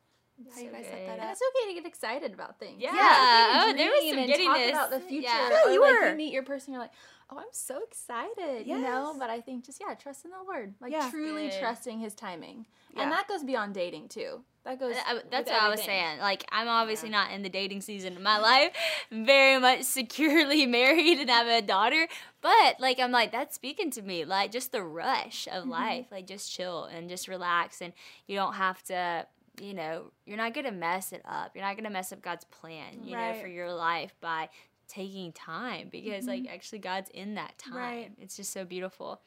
How 0.55 0.61
you 0.61 0.67
So 0.67 0.73
guys 0.73 0.85
set 0.85 0.91
good. 0.99 1.07
that 1.09 1.11
And 1.19 1.21
up. 1.21 1.31
it's 1.31 1.41
okay 1.41 1.73
to 1.75 1.81
get 1.81 1.85
excited 1.87 2.33
about 2.33 2.57
things. 2.59 2.77
Yeah. 2.81 2.89
It's 2.91 2.97
okay 2.97 3.71
Oh, 3.71 3.73
there 3.77 3.91
was 3.91 4.09
some 4.09 4.19
and 4.19 4.29
talk 4.29 4.37
giddiness. 4.57 4.71
about 4.71 4.89
the 4.91 4.99
future. 5.01 5.27
Yeah. 5.27 5.49
Yeah, 5.51 5.59
or 5.67 5.69
you 5.71 5.81
like 5.81 5.93
were. 5.99 6.09
you 6.09 6.15
meet 6.15 6.33
your 6.33 6.43
person, 6.43 6.73
you're 6.73 6.81
like, 6.81 6.91
oh, 7.31 7.37
I'm 7.37 7.45
so 7.51 7.79
excited, 7.83 8.65
you 8.67 8.77
know. 8.79 9.15
But 9.19 9.29
I 9.29 9.41
think 9.41 9.65
just 9.65 9.79
yeah, 9.85 9.93
trust 9.95 10.25
in 10.25 10.31
the 10.31 10.37
Lord, 10.45 10.73
like 10.79 10.91
Yeah. 10.91 11.09
truly 11.09 11.49
Good. 11.49 11.59
trusting 11.59 11.99
His 11.99 12.13
timing, 12.15 12.65
Yeah. 12.93 13.03
and 13.03 13.11
that 13.11 13.27
goes 13.27 13.43
beyond 13.43 13.73
dating 13.73 14.09
too. 14.09 14.43
That 14.65 14.79
goes. 14.79 14.95
I- 15.07 15.13
with 15.15 15.31
that's 15.31 15.49
what 15.49 15.61
I 15.61 15.69
was 15.69 15.81
saying. 15.81 16.19
Like, 16.19 16.45
I'm 16.51 16.67
obviously 16.67 17.09
not 17.09 17.31
in 17.31 17.41
the 17.43 17.49
dating 17.49 17.81
season 17.81 18.15
of 18.17 18.21
my 18.21 18.37
life, 18.37 18.71
very 19.11 19.59
much 19.59 19.83
securely 19.83 20.65
married 20.77 21.19
and 21.19 21.29
have 21.29 21.47
a 21.47 21.61
daughter. 21.61 22.07
But 22.41 22.79
like, 22.79 22.99
I'm 22.99 23.11
like 23.11 23.31
that's 23.31 23.55
speaking 23.55 23.89
to 23.91 24.01
me. 24.01 24.25
Like, 24.25 24.51
just 24.51 24.71
the 24.71 24.83
rush 24.83 25.47
of 25.47 25.63
Mm-hmm. 25.63 25.71
life. 25.71 26.05
Like, 26.11 26.27
just 26.27 26.51
chill 26.51 26.85
and 26.85 27.09
just 27.09 27.27
relax, 27.27 27.81
and 27.81 27.93
you 28.27 28.35
don't 28.35 28.53
have 28.53 28.83
to. 28.83 29.27
You 29.61 29.73
know, 29.73 30.11
you're 30.25 30.37
not 30.37 30.53
gonna 30.53 30.71
mess 30.71 31.11
it 31.11 31.21
up. 31.25 31.51
You're 31.53 31.65
not 31.65 31.75
gonna 31.75 31.89
mess 31.89 32.13
up 32.13 32.21
God's 32.21 32.45
plan. 32.45 33.03
You 33.03 33.17
know, 33.17 33.33
for 33.41 33.47
your 33.47 33.73
life 33.73 34.13
by 34.21 34.47
taking 34.89 35.31
time 35.31 35.87
because 35.89 36.27
like 36.27 36.47
actually 36.51 36.79
God's 36.79 37.09
in 37.11 37.35
that 37.35 37.57
time. 37.57 37.73
Mm-hmm. 37.73 37.79
Right. 37.79 38.11
It's 38.19 38.35
just 38.35 38.51
so 38.51 38.65
beautiful. 38.65 39.21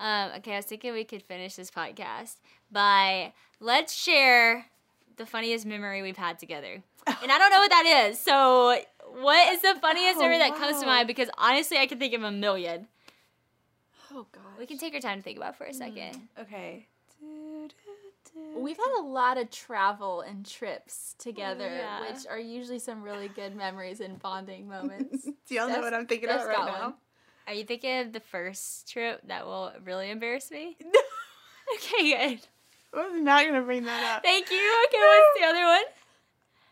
Um, 0.00 0.30
okay, 0.36 0.52
I 0.52 0.56
was 0.56 0.64
thinking 0.64 0.92
we 0.92 1.04
could 1.04 1.22
finish 1.22 1.56
this 1.56 1.70
podcast 1.70 2.36
by 2.70 3.32
let's 3.60 3.92
share 3.92 4.66
the 5.16 5.26
funniest 5.26 5.66
memory 5.66 6.00
we've 6.02 6.16
had 6.16 6.38
together. 6.38 6.82
And 7.22 7.32
I 7.32 7.38
don't 7.38 7.50
know 7.50 7.58
what 7.60 7.70
that 7.70 8.06
is. 8.10 8.20
So, 8.20 8.78
what 9.20 9.52
is 9.54 9.62
the 9.62 9.74
funniest 9.80 10.18
Oh, 10.18 10.20
memory 10.20 10.38
that 10.38 10.56
comes 10.56 10.78
to 10.80 10.86
mind? 10.86 11.06
Because 11.08 11.28
honestly, 11.38 11.78
I 11.78 11.86
can 11.86 11.98
think 11.98 12.12
of 12.14 12.22
a 12.22 12.30
million. 12.30 12.86
Oh 14.12 14.26
gosh. 14.30 14.42
We 14.58 14.66
can 14.66 14.78
take 14.78 14.94
our 14.94 15.00
time 15.00 15.18
to 15.18 15.22
think 15.22 15.38
about 15.38 15.54
it 15.54 15.56
for 15.56 15.64
a 15.64 15.72
second. 15.72 16.28
Okay. 16.38 16.86
We've 18.56 18.76
had 18.76 19.00
a 19.00 19.02
lot 19.04 19.38
of 19.38 19.50
travel 19.50 20.20
and 20.22 20.44
trips 20.44 21.14
together, 21.18 21.66
Yeah. 21.68 22.00
which 22.00 22.26
are 22.28 22.38
usually 22.38 22.78
some 22.78 23.02
really 23.02 23.28
good 23.28 23.54
memories 23.56 24.00
and 24.00 24.18
bonding 24.18 24.68
moments. 24.76 25.24
Do 25.24 25.54
y'all 25.54 25.68
know 25.68 25.80
what 25.80 25.94
I'm 25.94 26.06
thinking 26.06 26.28
Steph's 26.28 26.44
about 26.44 26.56
right 26.58 26.66
now? 26.78 26.82
one. 26.86 26.94
Are 27.46 27.54
you 27.54 27.64
thinking 27.64 28.00
of 28.00 28.12
the 28.12 28.20
first 28.20 28.90
trip 28.90 29.20
that 29.28 29.46
will 29.46 29.72
really 29.84 30.10
embarrass 30.10 30.50
me? 30.50 30.76
No. 30.84 31.00
okay, 31.76 32.10
good. 32.32 32.40
I 32.98 33.06
was 33.08 33.20
not 33.20 33.44
gonna 33.44 33.60
bring 33.62 33.84
that 33.84 34.16
up. 34.16 34.22
Thank 34.22 34.50
you. 34.50 34.56
Okay, 34.86 34.98
what's 34.98 35.40
the 35.40 35.46
other 35.46 35.64
one? 35.66 35.82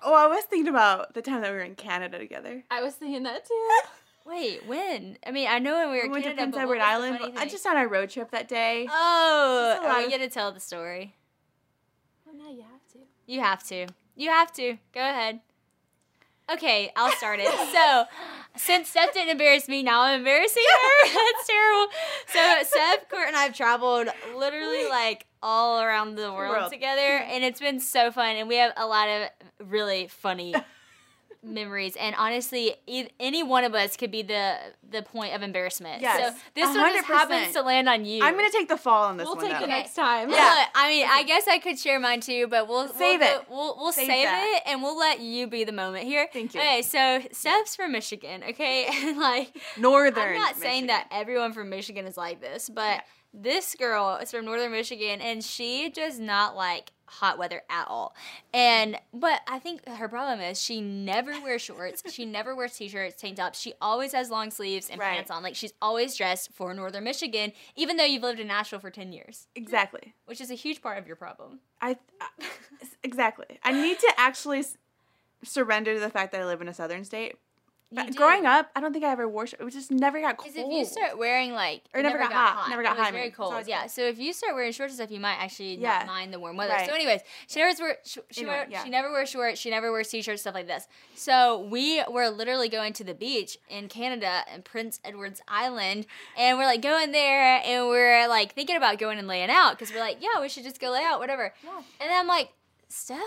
Oh, 0.02 0.14
I 0.14 0.26
was 0.26 0.44
thinking 0.44 0.68
about 0.68 1.12
the 1.14 1.20
time 1.22 1.42
that 1.42 1.50
we 1.50 1.56
were 1.58 1.62
in 1.64 1.74
Canada 1.74 2.18
together. 2.18 2.64
I 2.70 2.82
was 2.82 2.94
thinking 2.94 3.22
that 3.24 3.44
too. 3.46 3.68
Wait, 4.24 4.66
when? 4.66 5.18
I 5.26 5.30
mean, 5.32 5.48
I 5.48 5.58
know 5.58 5.74
when 5.74 5.90
we 5.90 5.96
were 5.98 6.02
We 6.02 6.06
in 6.06 6.10
went 6.12 6.24
to 6.24 6.30
Canada, 6.30 6.42
Prince 6.42 6.54
but 6.54 6.60
Edward 6.62 6.78
what 6.78 7.00
was 7.00 7.18
the 7.18 7.24
Island. 7.26 7.38
I 7.38 7.46
just 7.46 7.66
on 7.66 7.76
our 7.76 7.88
road 7.88 8.08
trip 8.10 8.30
that 8.30 8.48
day. 8.48 8.86
Oh, 8.90 9.72
Just 9.74 9.82
a 9.82 9.86
are 9.86 9.92
lot 9.92 9.98
we 9.98 10.04
of- 10.06 10.10
gonna 10.12 10.28
tell 10.30 10.50
the 10.52 10.60
story? 10.60 11.14
Oh 12.28 12.32
no, 12.34 12.50
you 12.50 12.62
have 12.62 12.86
to. 12.92 12.98
You 13.26 13.40
have 13.40 13.62
to. 13.68 13.86
You 14.14 14.30
have 14.30 14.52
to. 14.54 14.76
Go 14.94 15.00
ahead. 15.00 15.40
Okay, 16.50 16.92
I'll 16.94 17.10
start 17.12 17.40
it. 17.42 17.48
So, 17.72 18.04
since 18.56 18.88
Steph 18.88 19.12
didn't 19.12 19.30
embarrass 19.30 19.68
me, 19.68 19.82
now 19.82 20.02
I'm 20.02 20.20
embarrassing 20.20 20.62
her. 20.62 21.08
That's 21.12 21.46
terrible. 21.46 21.92
So, 22.28 22.62
Steph, 22.68 23.08
Court, 23.08 23.26
and 23.26 23.36
I 23.36 23.42
have 23.42 23.54
traveled 23.54 24.06
literally 24.36 24.86
like 24.88 25.26
all 25.42 25.80
around 25.80 26.14
the 26.14 26.32
world, 26.32 26.56
World. 26.56 26.72
together, 26.72 27.00
and 27.00 27.42
it's 27.42 27.58
been 27.60 27.80
so 27.80 28.12
fun. 28.12 28.36
And 28.36 28.48
we 28.48 28.56
have 28.56 28.72
a 28.76 28.86
lot 28.86 29.08
of 29.08 29.28
really 29.68 30.06
funny 30.06 30.54
memories. 31.46 31.96
And 31.96 32.14
honestly, 32.18 32.74
e- 32.86 33.08
any 33.20 33.42
one 33.42 33.64
of 33.64 33.74
us 33.74 33.96
could 33.96 34.10
be 34.10 34.22
the 34.22 34.56
the 34.88 35.02
point 35.02 35.34
of 35.34 35.42
embarrassment. 35.42 36.00
Yes, 36.02 36.34
So 36.34 36.38
this 36.54 36.66
one 36.76 36.92
just 36.92 37.06
happens 37.06 37.52
to 37.54 37.62
land 37.62 37.88
on 37.88 38.04
you. 38.04 38.22
I'm 38.22 38.34
gonna 38.36 38.50
take 38.50 38.68
the 38.68 38.76
fall 38.76 39.04
on 39.04 39.16
this 39.16 39.26
We'll 39.26 39.36
one. 39.36 39.44
take 39.46 39.58
though. 39.58 39.64
it 39.64 39.68
next 39.68 39.94
time. 39.94 40.30
Yeah. 40.30 40.36
Yeah. 40.36 40.66
I 40.74 40.88
mean, 40.90 41.06
I 41.10 41.22
guess 41.24 41.48
I 41.48 41.58
could 41.58 41.78
share 41.78 41.98
mine 42.00 42.20
too, 42.20 42.46
but 42.48 42.68
we'll 42.68 42.88
Save 42.88 43.20
we'll 43.20 43.40
it. 43.40 43.46
we'll 43.50 43.76
we'll 43.78 43.92
save, 43.92 44.06
Save 44.06 44.28
it, 44.30 44.62
and 44.66 44.82
we'll 44.82 44.98
let 44.98 45.20
you 45.20 45.46
be 45.46 45.64
the 45.64 45.72
moment 45.72 46.04
here. 46.04 46.28
Thank 46.32 46.54
you. 46.54 46.60
Okay, 46.60 46.82
so 46.82 47.20
Steph's 47.32 47.76
from 47.76 47.92
Michigan. 47.92 48.42
Okay, 48.50 48.86
and 49.08 49.18
like 49.18 49.56
Northern. 49.78 50.22
I'm 50.34 50.38
not 50.38 50.56
saying 50.56 50.86
that 50.88 51.08
everyone 51.10 51.52
from 51.52 51.68
Michigan 51.70 52.06
is 52.06 52.16
like 52.16 52.40
this, 52.40 52.68
but 52.68 53.02
this 53.34 53.74
girl 53.74 54.18
is 54.22 54.30
from 54.30 54.44
Northern 54.46 54.72
Michigan, 54.72 55.20
and 55.20 55.44
she 55.44 55.90
does 55.90 56.18
not 56.18 56.56
like 56.56 56.92
hot 57.06 57.38
weather 57.38 57.62
at 57.70 57.86
all. 57.88 58.14
And 58.52 58.98
but 59.14 59.40
I 59.48 59.58
think 59.58 59.86
her 59.88 60.08
problem 60.08 60.40
is 60.40 60.60
she 60.60 60.80
never 60.80 61.32
wears 61.40 61.62
shorts. 61.62 62.02
she 62.12 62.24
never 62.24 62.54
wears 62.54 62.74
t-shirts, 62.76 63.20
tank 63.20 63.36
tops. 63.36 63.60
She 63.60 63.74
always 63.80 64.12
has 64.12 64.30
long 64.30 64.50
sleeves 64.50 64.90
and 64.90 65.00
Right. 65.00 65.14
pants 65.14 65.30
on. 65.30 65.42
Like 65.42 65.54
she's 65.56 65.72
always 65.80 66.16
dressed 66.16 66.52
for 66.52 66.72
Northern 66.74 67.04
Michigan, 67.04 67.52
even 67.76 67.96
though 67.96 68.04
you've 68.04 68.22
lived 68.22 68.40
in 68.40 68.48
Nashville 68.48 68.80
for 68.80 68.90
ten 68.90 69.12
years, 69.12 69.46
Exactly. 69.54 70.14
which 70.26 70.40
is 70.40 70.50
a 70.50 70.54
huge 70.54 70.82
part 70.82 70.98
of 70.98 71.06
your 71.06 71.16
problem. 71.16 71.60
I, 71.80 71.92
uh, 71.92 71.94
I 72.40 72.46
exactly. 73.02 73.58
I 73.62 73.72
need 73.72 73.98
to 74.00 74.12
actually 74.16 74.60
s- 74.60 74.76
surrender 75.42 75.94
to 75.94 76.00
the 76.00 76.10
fact 76.10 76.32
that 76.32 76.40
I 76.40 76.44
live 76.46 76.60
in 76.60 76.68
a 76.68 76.74
southern 76.74 77.04
state. 77.04 77.36
But 77.96 78.14
growing 78.14 78.46
up, 78.46 78.70
I 78.76 78.80
don't 78.80 78.92
think 78.92 79.04
I 79.04 79.10
ever 79.10 79.28
wore. 79.28 79.46
sh- 79.46 79.54
It 79.58 79.64
was 79.64 79.74
just 79.74 79.90
never 79.90 80.20
got 80.20 80.36
cold. 80.36 80.52
Because 80.54 80.68
if 80.68 80.72
you 80.72 80.84
start 80.84 81.18
wearing 81.18 81.52
like, 81.52 81.82
Or 81.94 82.00
it 82.00 82.02
never 82.04 82.18
got 82.18 82.32
hot. 82.32 82.68
Never 82.70 82.82
got 82.82 82.90
it 82.90 82.98
was 82.98 82.98
hot, 82.98 83.08
I 83.08 83.10
very 83.10 83.22
mean. 83.22 83.28
It's 83.28 83.36
cold. 83.36 83.66
Yeah. 83.66 83.78
cold. 83.80 83.90
So 83.90 84.02
if 84.02 84.18
you 84.18 84.32
start 84.32 84.54
wearing 84.54 84.72
shorts 84.72 84.92
and 84.92 84.98
stuff, 84.98 85.10
you 85.10 85.18
might 85.20 85.36
actually 85.36 85.76
Yeah. 85.76 85.98
not 85.98 86.06
mind 86.06 86.32
the 86.32 86.38
warm 86.38 86.56
weather. 86.56 86.72
Right. 86.74 86.88
So, 86.88 86.94
anyways, 86.94 87.22
she 87.48 87.58
never 87.60 87.82
wears 87.82 87.96
she, 88.04 88.20
she, 88.30 88.40
Anyway, 88.42 88.54
wear, 88.56 88.66
yeah. 88.70 88.84
she 88.84 88.90
never 88.90 89.10
wears 89.10 89.28
shorts. 89.30 89.58
She 89.58 89.70
never 89.70 89.90
wears 89.90 90.08
t-shirts, 90.08 90.42
stuff 90.42 90.54
like 90.54 90.66
this. 90.66 90.86
So 91.14 91.66
we 91.70 92.02
were 92.08 92.28
literally 92.28 92.68
going 92.68 92.92
to 92.94 93.04
the 93.04 93.14
beach 93.14 93.56
in 93.68 93.88
Canada 93.88 94.42
and 94.52 94.64
Prince 94.64 95.00
Edward's 95.04 95.40
Island, 95.48 96.06
and 96.36 96.58
we're 96.58 96.66
like 96.66 96.82
going 96.82 97.12
there, 97.12 97.60
and 97.64 97.86
we're 97.88 98.28
like 98.28 98.52
thinking 98.52 98.76
about 98.76 98.98
going 98.98 99.18
and 99.18 99.26
laying 99.26 99.50
out 99.50 99.72
because 99.78 99.92
we're 99.94 100.00
like, 100.00 100.18
yeah, 100.20 100.40
we 100.40 100.48
should 100.48 100.64
just 100.64 100.80
go 100.80 100.90
lay 100.90 101.02
out, 101.02 101.18
whatever. 101.18 101.54
Yeah. 101.64 101.76
And 102.00 102.10
then 102.10 102.18
I'm 102.20 102.26
like, 102.26 102.52
Steph, 102.88 103.18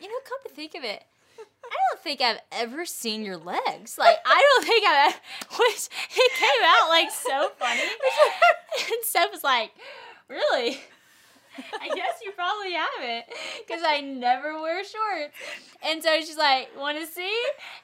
you 0.00 0.08
know, 0.08 0.14
come 0.24 0.38
to 0.46 0.52
think 0.54 0.74
of 0.74 0.82
it. 0.84 1.04
I 1.70 1.76
don't 1.90 2.02
think 2.02 2.20
I've 2.20 2.40
ever 2.52 2.84
seen 2.84 3.22
your 3.24 3.36
legs. 3.36 3.98
Like, 3.98 4.16
I 4.24 4.40
don't 4.40 4.66
think 4.66 4.86
I've, 4.86 5.20
which 5.58 5.88
it 6.16 6.32
came 6.38 6.64
out 6.64 6.88
like 6.88 7.10
so 7.10 7.50
funny. 7.58 7.80
and 8.78 9.04
Steph 9.04 9.30
was 9.32 9.44
like, 9.44 9.72
really? 10.28 10.80
I 11.80 11.88
guess 11.88 12.18
you 12.24 12.32
probably 12.32 12.72
haven't, 12.72 13.26
because 13.66 13.82
I 13.86 14.00
never 14.00 14.60
wear 14.60 14.82
shorts. 14.82 15.34
And 15.82 16.02
so 16.02 16.20
she's 16.20 16.36
like, 16.36 16.68
want 16.76 16.98
to 16.98 17.06
see? 17.06 17.32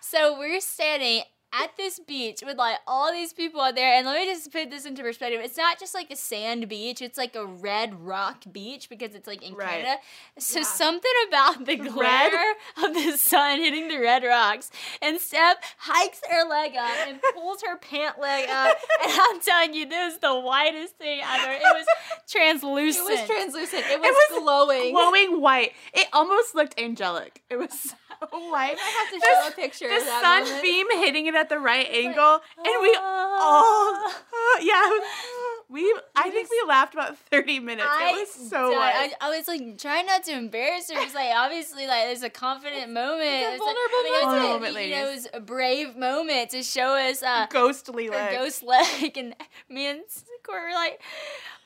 So 0.00 0.38
we're 0.38 0.60
standing 0.60 1.22
at 1.52 1.76
this 1.76 1.98
beach 1.98 2.42
with 2.46 2.56
like 2.56 2.78
all 2.86 3.12
these 3.12 3.32
people 3.32 3.60
out 3.60 3.74
there. 3.74 3.94
And 3.94 4.06
let 4.06 4.16
me 4.20 4.32
just 4.32 4.52
put 4.52 4.70
this 4.70 4.86
into 4.86 5.02
perspective. 5.02 5.40
It's 5.42 5.56
not 5.56 5.78
just 5.80 5.94
like 5.94 6.10
a 6.10 6.16
sand 6.16 6.68
beach, 6.68 7.02
it's 7.02 7.18
like 7.18 7.34
a 7.34 7.44
red 7.44 8.06
rock 8.06 8.44
beach 8.52 8.88
because 8.88 9.14
it's 9.14 9.26
like 9.26 9.42
in 9.42 9.54
Right. 9.54 9.68
Canada. 9.82 9.96
So 10.38 10.60
Yeah. 10.60 10.64
something 10.64 11.10
about 11.28 11.64
the 11.66 11.76
glare 11.90 12.52
of 12.84 12.94
the 12.94 13.16
sun 13.16 13.58
hitting 13.58 13.88
the 13.88 13.98
red 13.98 14.22
rocks. 14.24 14.70
And 15.02 15.18
Steph 15.20 15.56
hikes 15.78 16.20
her 16.30 16.48
leg 16.48 16.76
up 16.76 17.08
and 17.08 17.20
pulls 17.34 17.62
her 17.62 17.76
pant 17.76 18.20
leg 18.20 18.48
up. 18.48 18.76
And 19.02 19.12
I'm 19.20 19.40
telling 19.40 19.74
you, 19.74 19.86
this 19.88 20.14
is 20.14 20.20
the 20.20 20.38
whitest 20.38 20.96
thing 20.98 21.20
ever. 21.22 21.52
It 21.52 21.62
was 21.62 21.86
translucent. 22.30 23.08
It 23.08 23.20
was 23.20 23.28
translucent. 23.28 23.84
It 23.86 24.00
was, 24.00 24.14
was 24.30 24.42
glowing. 24.42 24.92
glowing 24.92 25.40
white. 25.40 25.72
It 25.92 26.06
almost 26.12 26.54
looked 26.54 26.78
angelic. 26.80 27.42
It 27.50 27.56
was 27.58 27.72
so 27.72 27.96
white. 28.32 28.76
I 28.78 28.90
have 28.90 29.10
to 29.12 29.18
The- 29.20 29.26
show 29.26 29.48
a 29.48 29.50
picture 29.52 29.88
The 29.88 30.04
moment. 30.04 30.46
sunbeam 30.46 30.86
hitting 30.92 31.26
it 31.26 31.34
at 31.34 31.48
the 31.48 31.58
right 31.58 31.86
angle, 31.90 32.40
and 32.58 32.82
we 32.82 32.96
all, 33.00 33.92
yeah, 34.60 34.82
it 34.86 35.00
was- 35.00 35.08
we. 35.68 35.94
I 36.16 36.30
think 36.30 36.50
we 36.50 36.62
laughed 36.68 36.94
about 36.94 37.16
thirty 37.16 37.60
minutes. 37.60 37.86
I 37.88 38.10
it 38.10 38.20
was 38.20 38.50
so. 38.50 38.74
I, 38.74 39.12
I 39.20 39.30
was 39.36 39.46
like 39.48 39.78
trying 39.78 40.06
not 40.06 40.24
to 40.24 40.32
embarrass 40.32 40.90
her 40.90 41.00
It's 41.00 41.14
like 41.14 41.30
obviously 41.34 41.86
like 41.86 42.04
there's 42.06 42.22
a 42.22 42.30
confident 42.30 42.90
moment. 42.92 43.22
It's 43.22 43.46
a 43.48 43.54
It's 43.54 43.64
like- 43.64 43.76
vulnerable 43.76 43.98
I 43.98 44.02
mean, 44.02 44.12
it 44.12 44.16
was 44.16 44.24
moment. 44.24 44.42
a- 44.42 44.72
Vulnerable 44.72 44.80
You 44.80 44.90
know, 44.96 45.10
it 45.10 45.14
was 45.14 45.26
a 45.34 45.40
brave 45.40 45.96
moment 45.96 46.50
to 46.50 46.62
show 46.62 46.94
us 46.96 47.22
uh, 47.22 47.46
Ghostly 47.50 48.08
leg. 48.10 48.32
ghost 48.32 48.62
leg, 48.62 49.16
and 49.16 49.34
me 49.68 49.86
and 49.86 50.00
Court 50.42 50.62
were 50.62 50.72
like, 50.74 51.00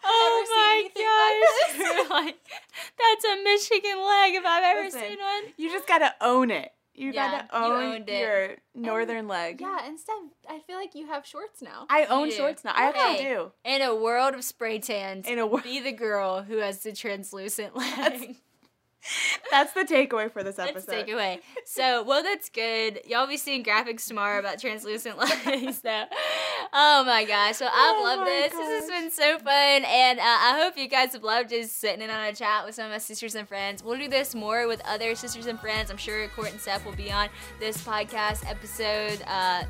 "Oh 0.05 0.45
my 0.51 0.89
gosh!" 0.95 2.11
like, 2.11 2.37
"That's 2.99 3.25
a 3.25 3.43
Michigan 3.45 3.99
leg 4.05 4.35
if 4.35 4.45
I've 4.45 4.65
ever 4.65 4.85
Listen, 4.85 5.01
seen 5.01 5.19
one." 5.19 5.43
You 5.57 5.71
just 5.71 5.87
gotta 5.87 6.15
own 6.21 6.44
it. 6.51 6.71
You 6.97 7.11
Yeah, 7.11 7.43
gotta 7.51 7.67
you 7.69 7.75
own 7.75 8.05
it. 8.07 8.21
your 8.21 8.57
northern 8.75 9.27
leg. 9.27 9.61
Yeah, 9.61 9.85
instead, 9.87 10.15
I 10.49 10.61
feel 10.61 10.77
like 10.77 10.95
you 10.95 11.07
have 11.09 11.27
shorts 11.27 11.61
now. 11.61 11.87
I 11.91 12.05
own 12.05 12.31
shorts 12.31 12.65
now. 12.65 12.73
I 12.75 12.85
actually 12.91 13.25
do. 13.25 13.53
In 13.65 13.83
a 13.83 13.95
world 13.95 14.35
of 14.35 14.45
spray 14.45 14.79
tans, 14.79 15.27
In 15.27 15.41
a 15.41 15.47
wor- 15.47 15.61
be 15.61 15.81
the 15.81 15.91
girl 15.93 16.43
who 16.43 16.59
has 16.59 16.85
the 16.85 16.93
translucent 16.93 17.77
leg. 17.77 17.91
That's 17.97 18.25
the 19.75 19.83
takeaway 19.83 20.31
for 20.31 20.43
this 20.43 20.59
episode. 20.59 20.91
take 20.91 21.11
away. 21.11 21.41
So, 21.65 22.03
well, 22.03 22.23
that's 22.23 22.49
good. 22.49 23.01
Y'all 23.07 23.27
be 23.27 23.37
seeing 23.37 23.65
graphics 23.65 24.07
tomorrow 24.07 24.39
about 24.39 24.61
translucent 24.61 25.19
legs, 25.47 25.81
though. 25.81 26.05
Oh 26.73 27.05
my 27.05 27.25
gosh. 27.25 27.57
So, 27.57 27.67
I've 27.67 27.97
Oh 27.97 28.03
loved 28.03 28.27
this. 28.27 28.53
This 28.53 28.81
has 28.81 28.91
been 28.91 29.11
so 29.11 29.39
fun. 29.39 29.85
And 29.85 30.19
uh, 30.19 30.23
I 30.23 30.61
hope 30.63 30.77
you 30.77 30.89
guys 30.89 31.13
have 31.13 31.23
loved 31.23 31.51
just 31.51 31.79
sitting 31.79 32.03
in 32.03 32.11
on 32.11 32.25
a 32.25 32.33
chat 32.33 32.65
with 32.65 32.75
some 32.75 32.87
of 32.87 32.93
my 32.93 32.99
sisters 32.99 33.35
and 33.35 33.47
friends. 33.47 33.83
We'll 33.83 33.99
do 33.99 34.09
this 34.09 34.35
more 34.35 34.67
with 34.67 34.81
other 34.87 35.15
sisters 35.15 35.47
and 35.47 35.59
friends. 35.61 35.91
I'm 35.91 35.97
sure 35.97 36.27
Court 36.29 36.51
and 36.53 36.61
Steph 36.61 36.85
will 36.85 36.97
be 36.97 37.11
on 37.11 37.29
this 37.61 37.79
podcast 37.79 38.49
episode. 38.49 39.23
Uh, 39.27 39.65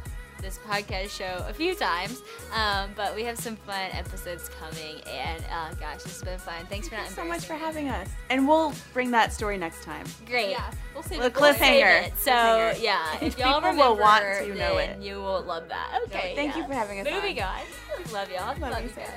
this 0.45 0.59
podcast 0.69 1.09
show 1.11 1.45
a 1.49 1.53
few 1.55 1.75
times, 1.75 2.23
um, 2.55 2.91
but 2.95 3.15
we 3.17 3.25
have 3.25 3.39
some 3.39 3.57
fun 3.57 3.91
episodes 3.93 4.51
coming, 4.61 5.01
and 5.11 5.43
uh, 5.51 5.73
gosh, 5.81 6.05
it's 6.05 6.23
been 6.23 6.39
fun. 6.39 6.67
Thanks 6.67 6.89
for 6.89 6.97
not 6.97 7.07
Thank 7.07 7.17
you 7.17 7.23
so 7.25 7.29
much 7.29 7.47
for 7.47 7.55
having 7.55 7.89
us. 7.89 8.09
And 8.29 8.47
we'll 8.47 8.75
bring 8.93 9.11
that 9.13 9.33
story 9.33 9.57
next 9.57 9.83
time. 9.83 10.05
Great. 10.27 10.51
Yeah, 10.51 10.71
we'll 10.93 11.03
see. 11.03 11.19
Well, 11.19 11.31
We'll 11.35 11.53
cliffhanger. 11.55 11.59
save 11.59 12.07
it. 12.07 12.19
So 12.19 12.31
Cliffhanger. 12.31 12.83
yeah, 12.83 13.15
if 13.23 13.39
y'all 13.39 13.55
People 13.55 13.71
remember, 13.71 13.83
will 13.91 13.97
want 13.99 14.23
to 14.23 14.49
know 14.55 14.77
then 14.77 15.01
it. 15.01 15.03
you 15.03 15.17
will 15.17 15.43
love 15.43 15.69
that. 15.71 16.01
Okay. 16.07 16.35
Thank 16.37 16.55
yeah. 16.55 16.63
you 16.63 16.67
for 16.69 16.75
having 16.75 17.01
us 17.01 17.07
Movie 17.11 17.29
on. 17.31 17.35
guys. 17.37 18.13
Love 18.13 18.31
y'all. 18.31 18.55
Love 18.61 18.83
you, 18.83 18.89
you 18.89 18.95
Sarah. 18.95 19.09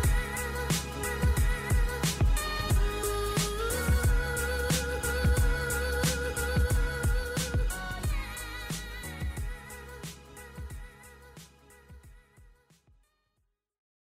guys. 0.00 0.11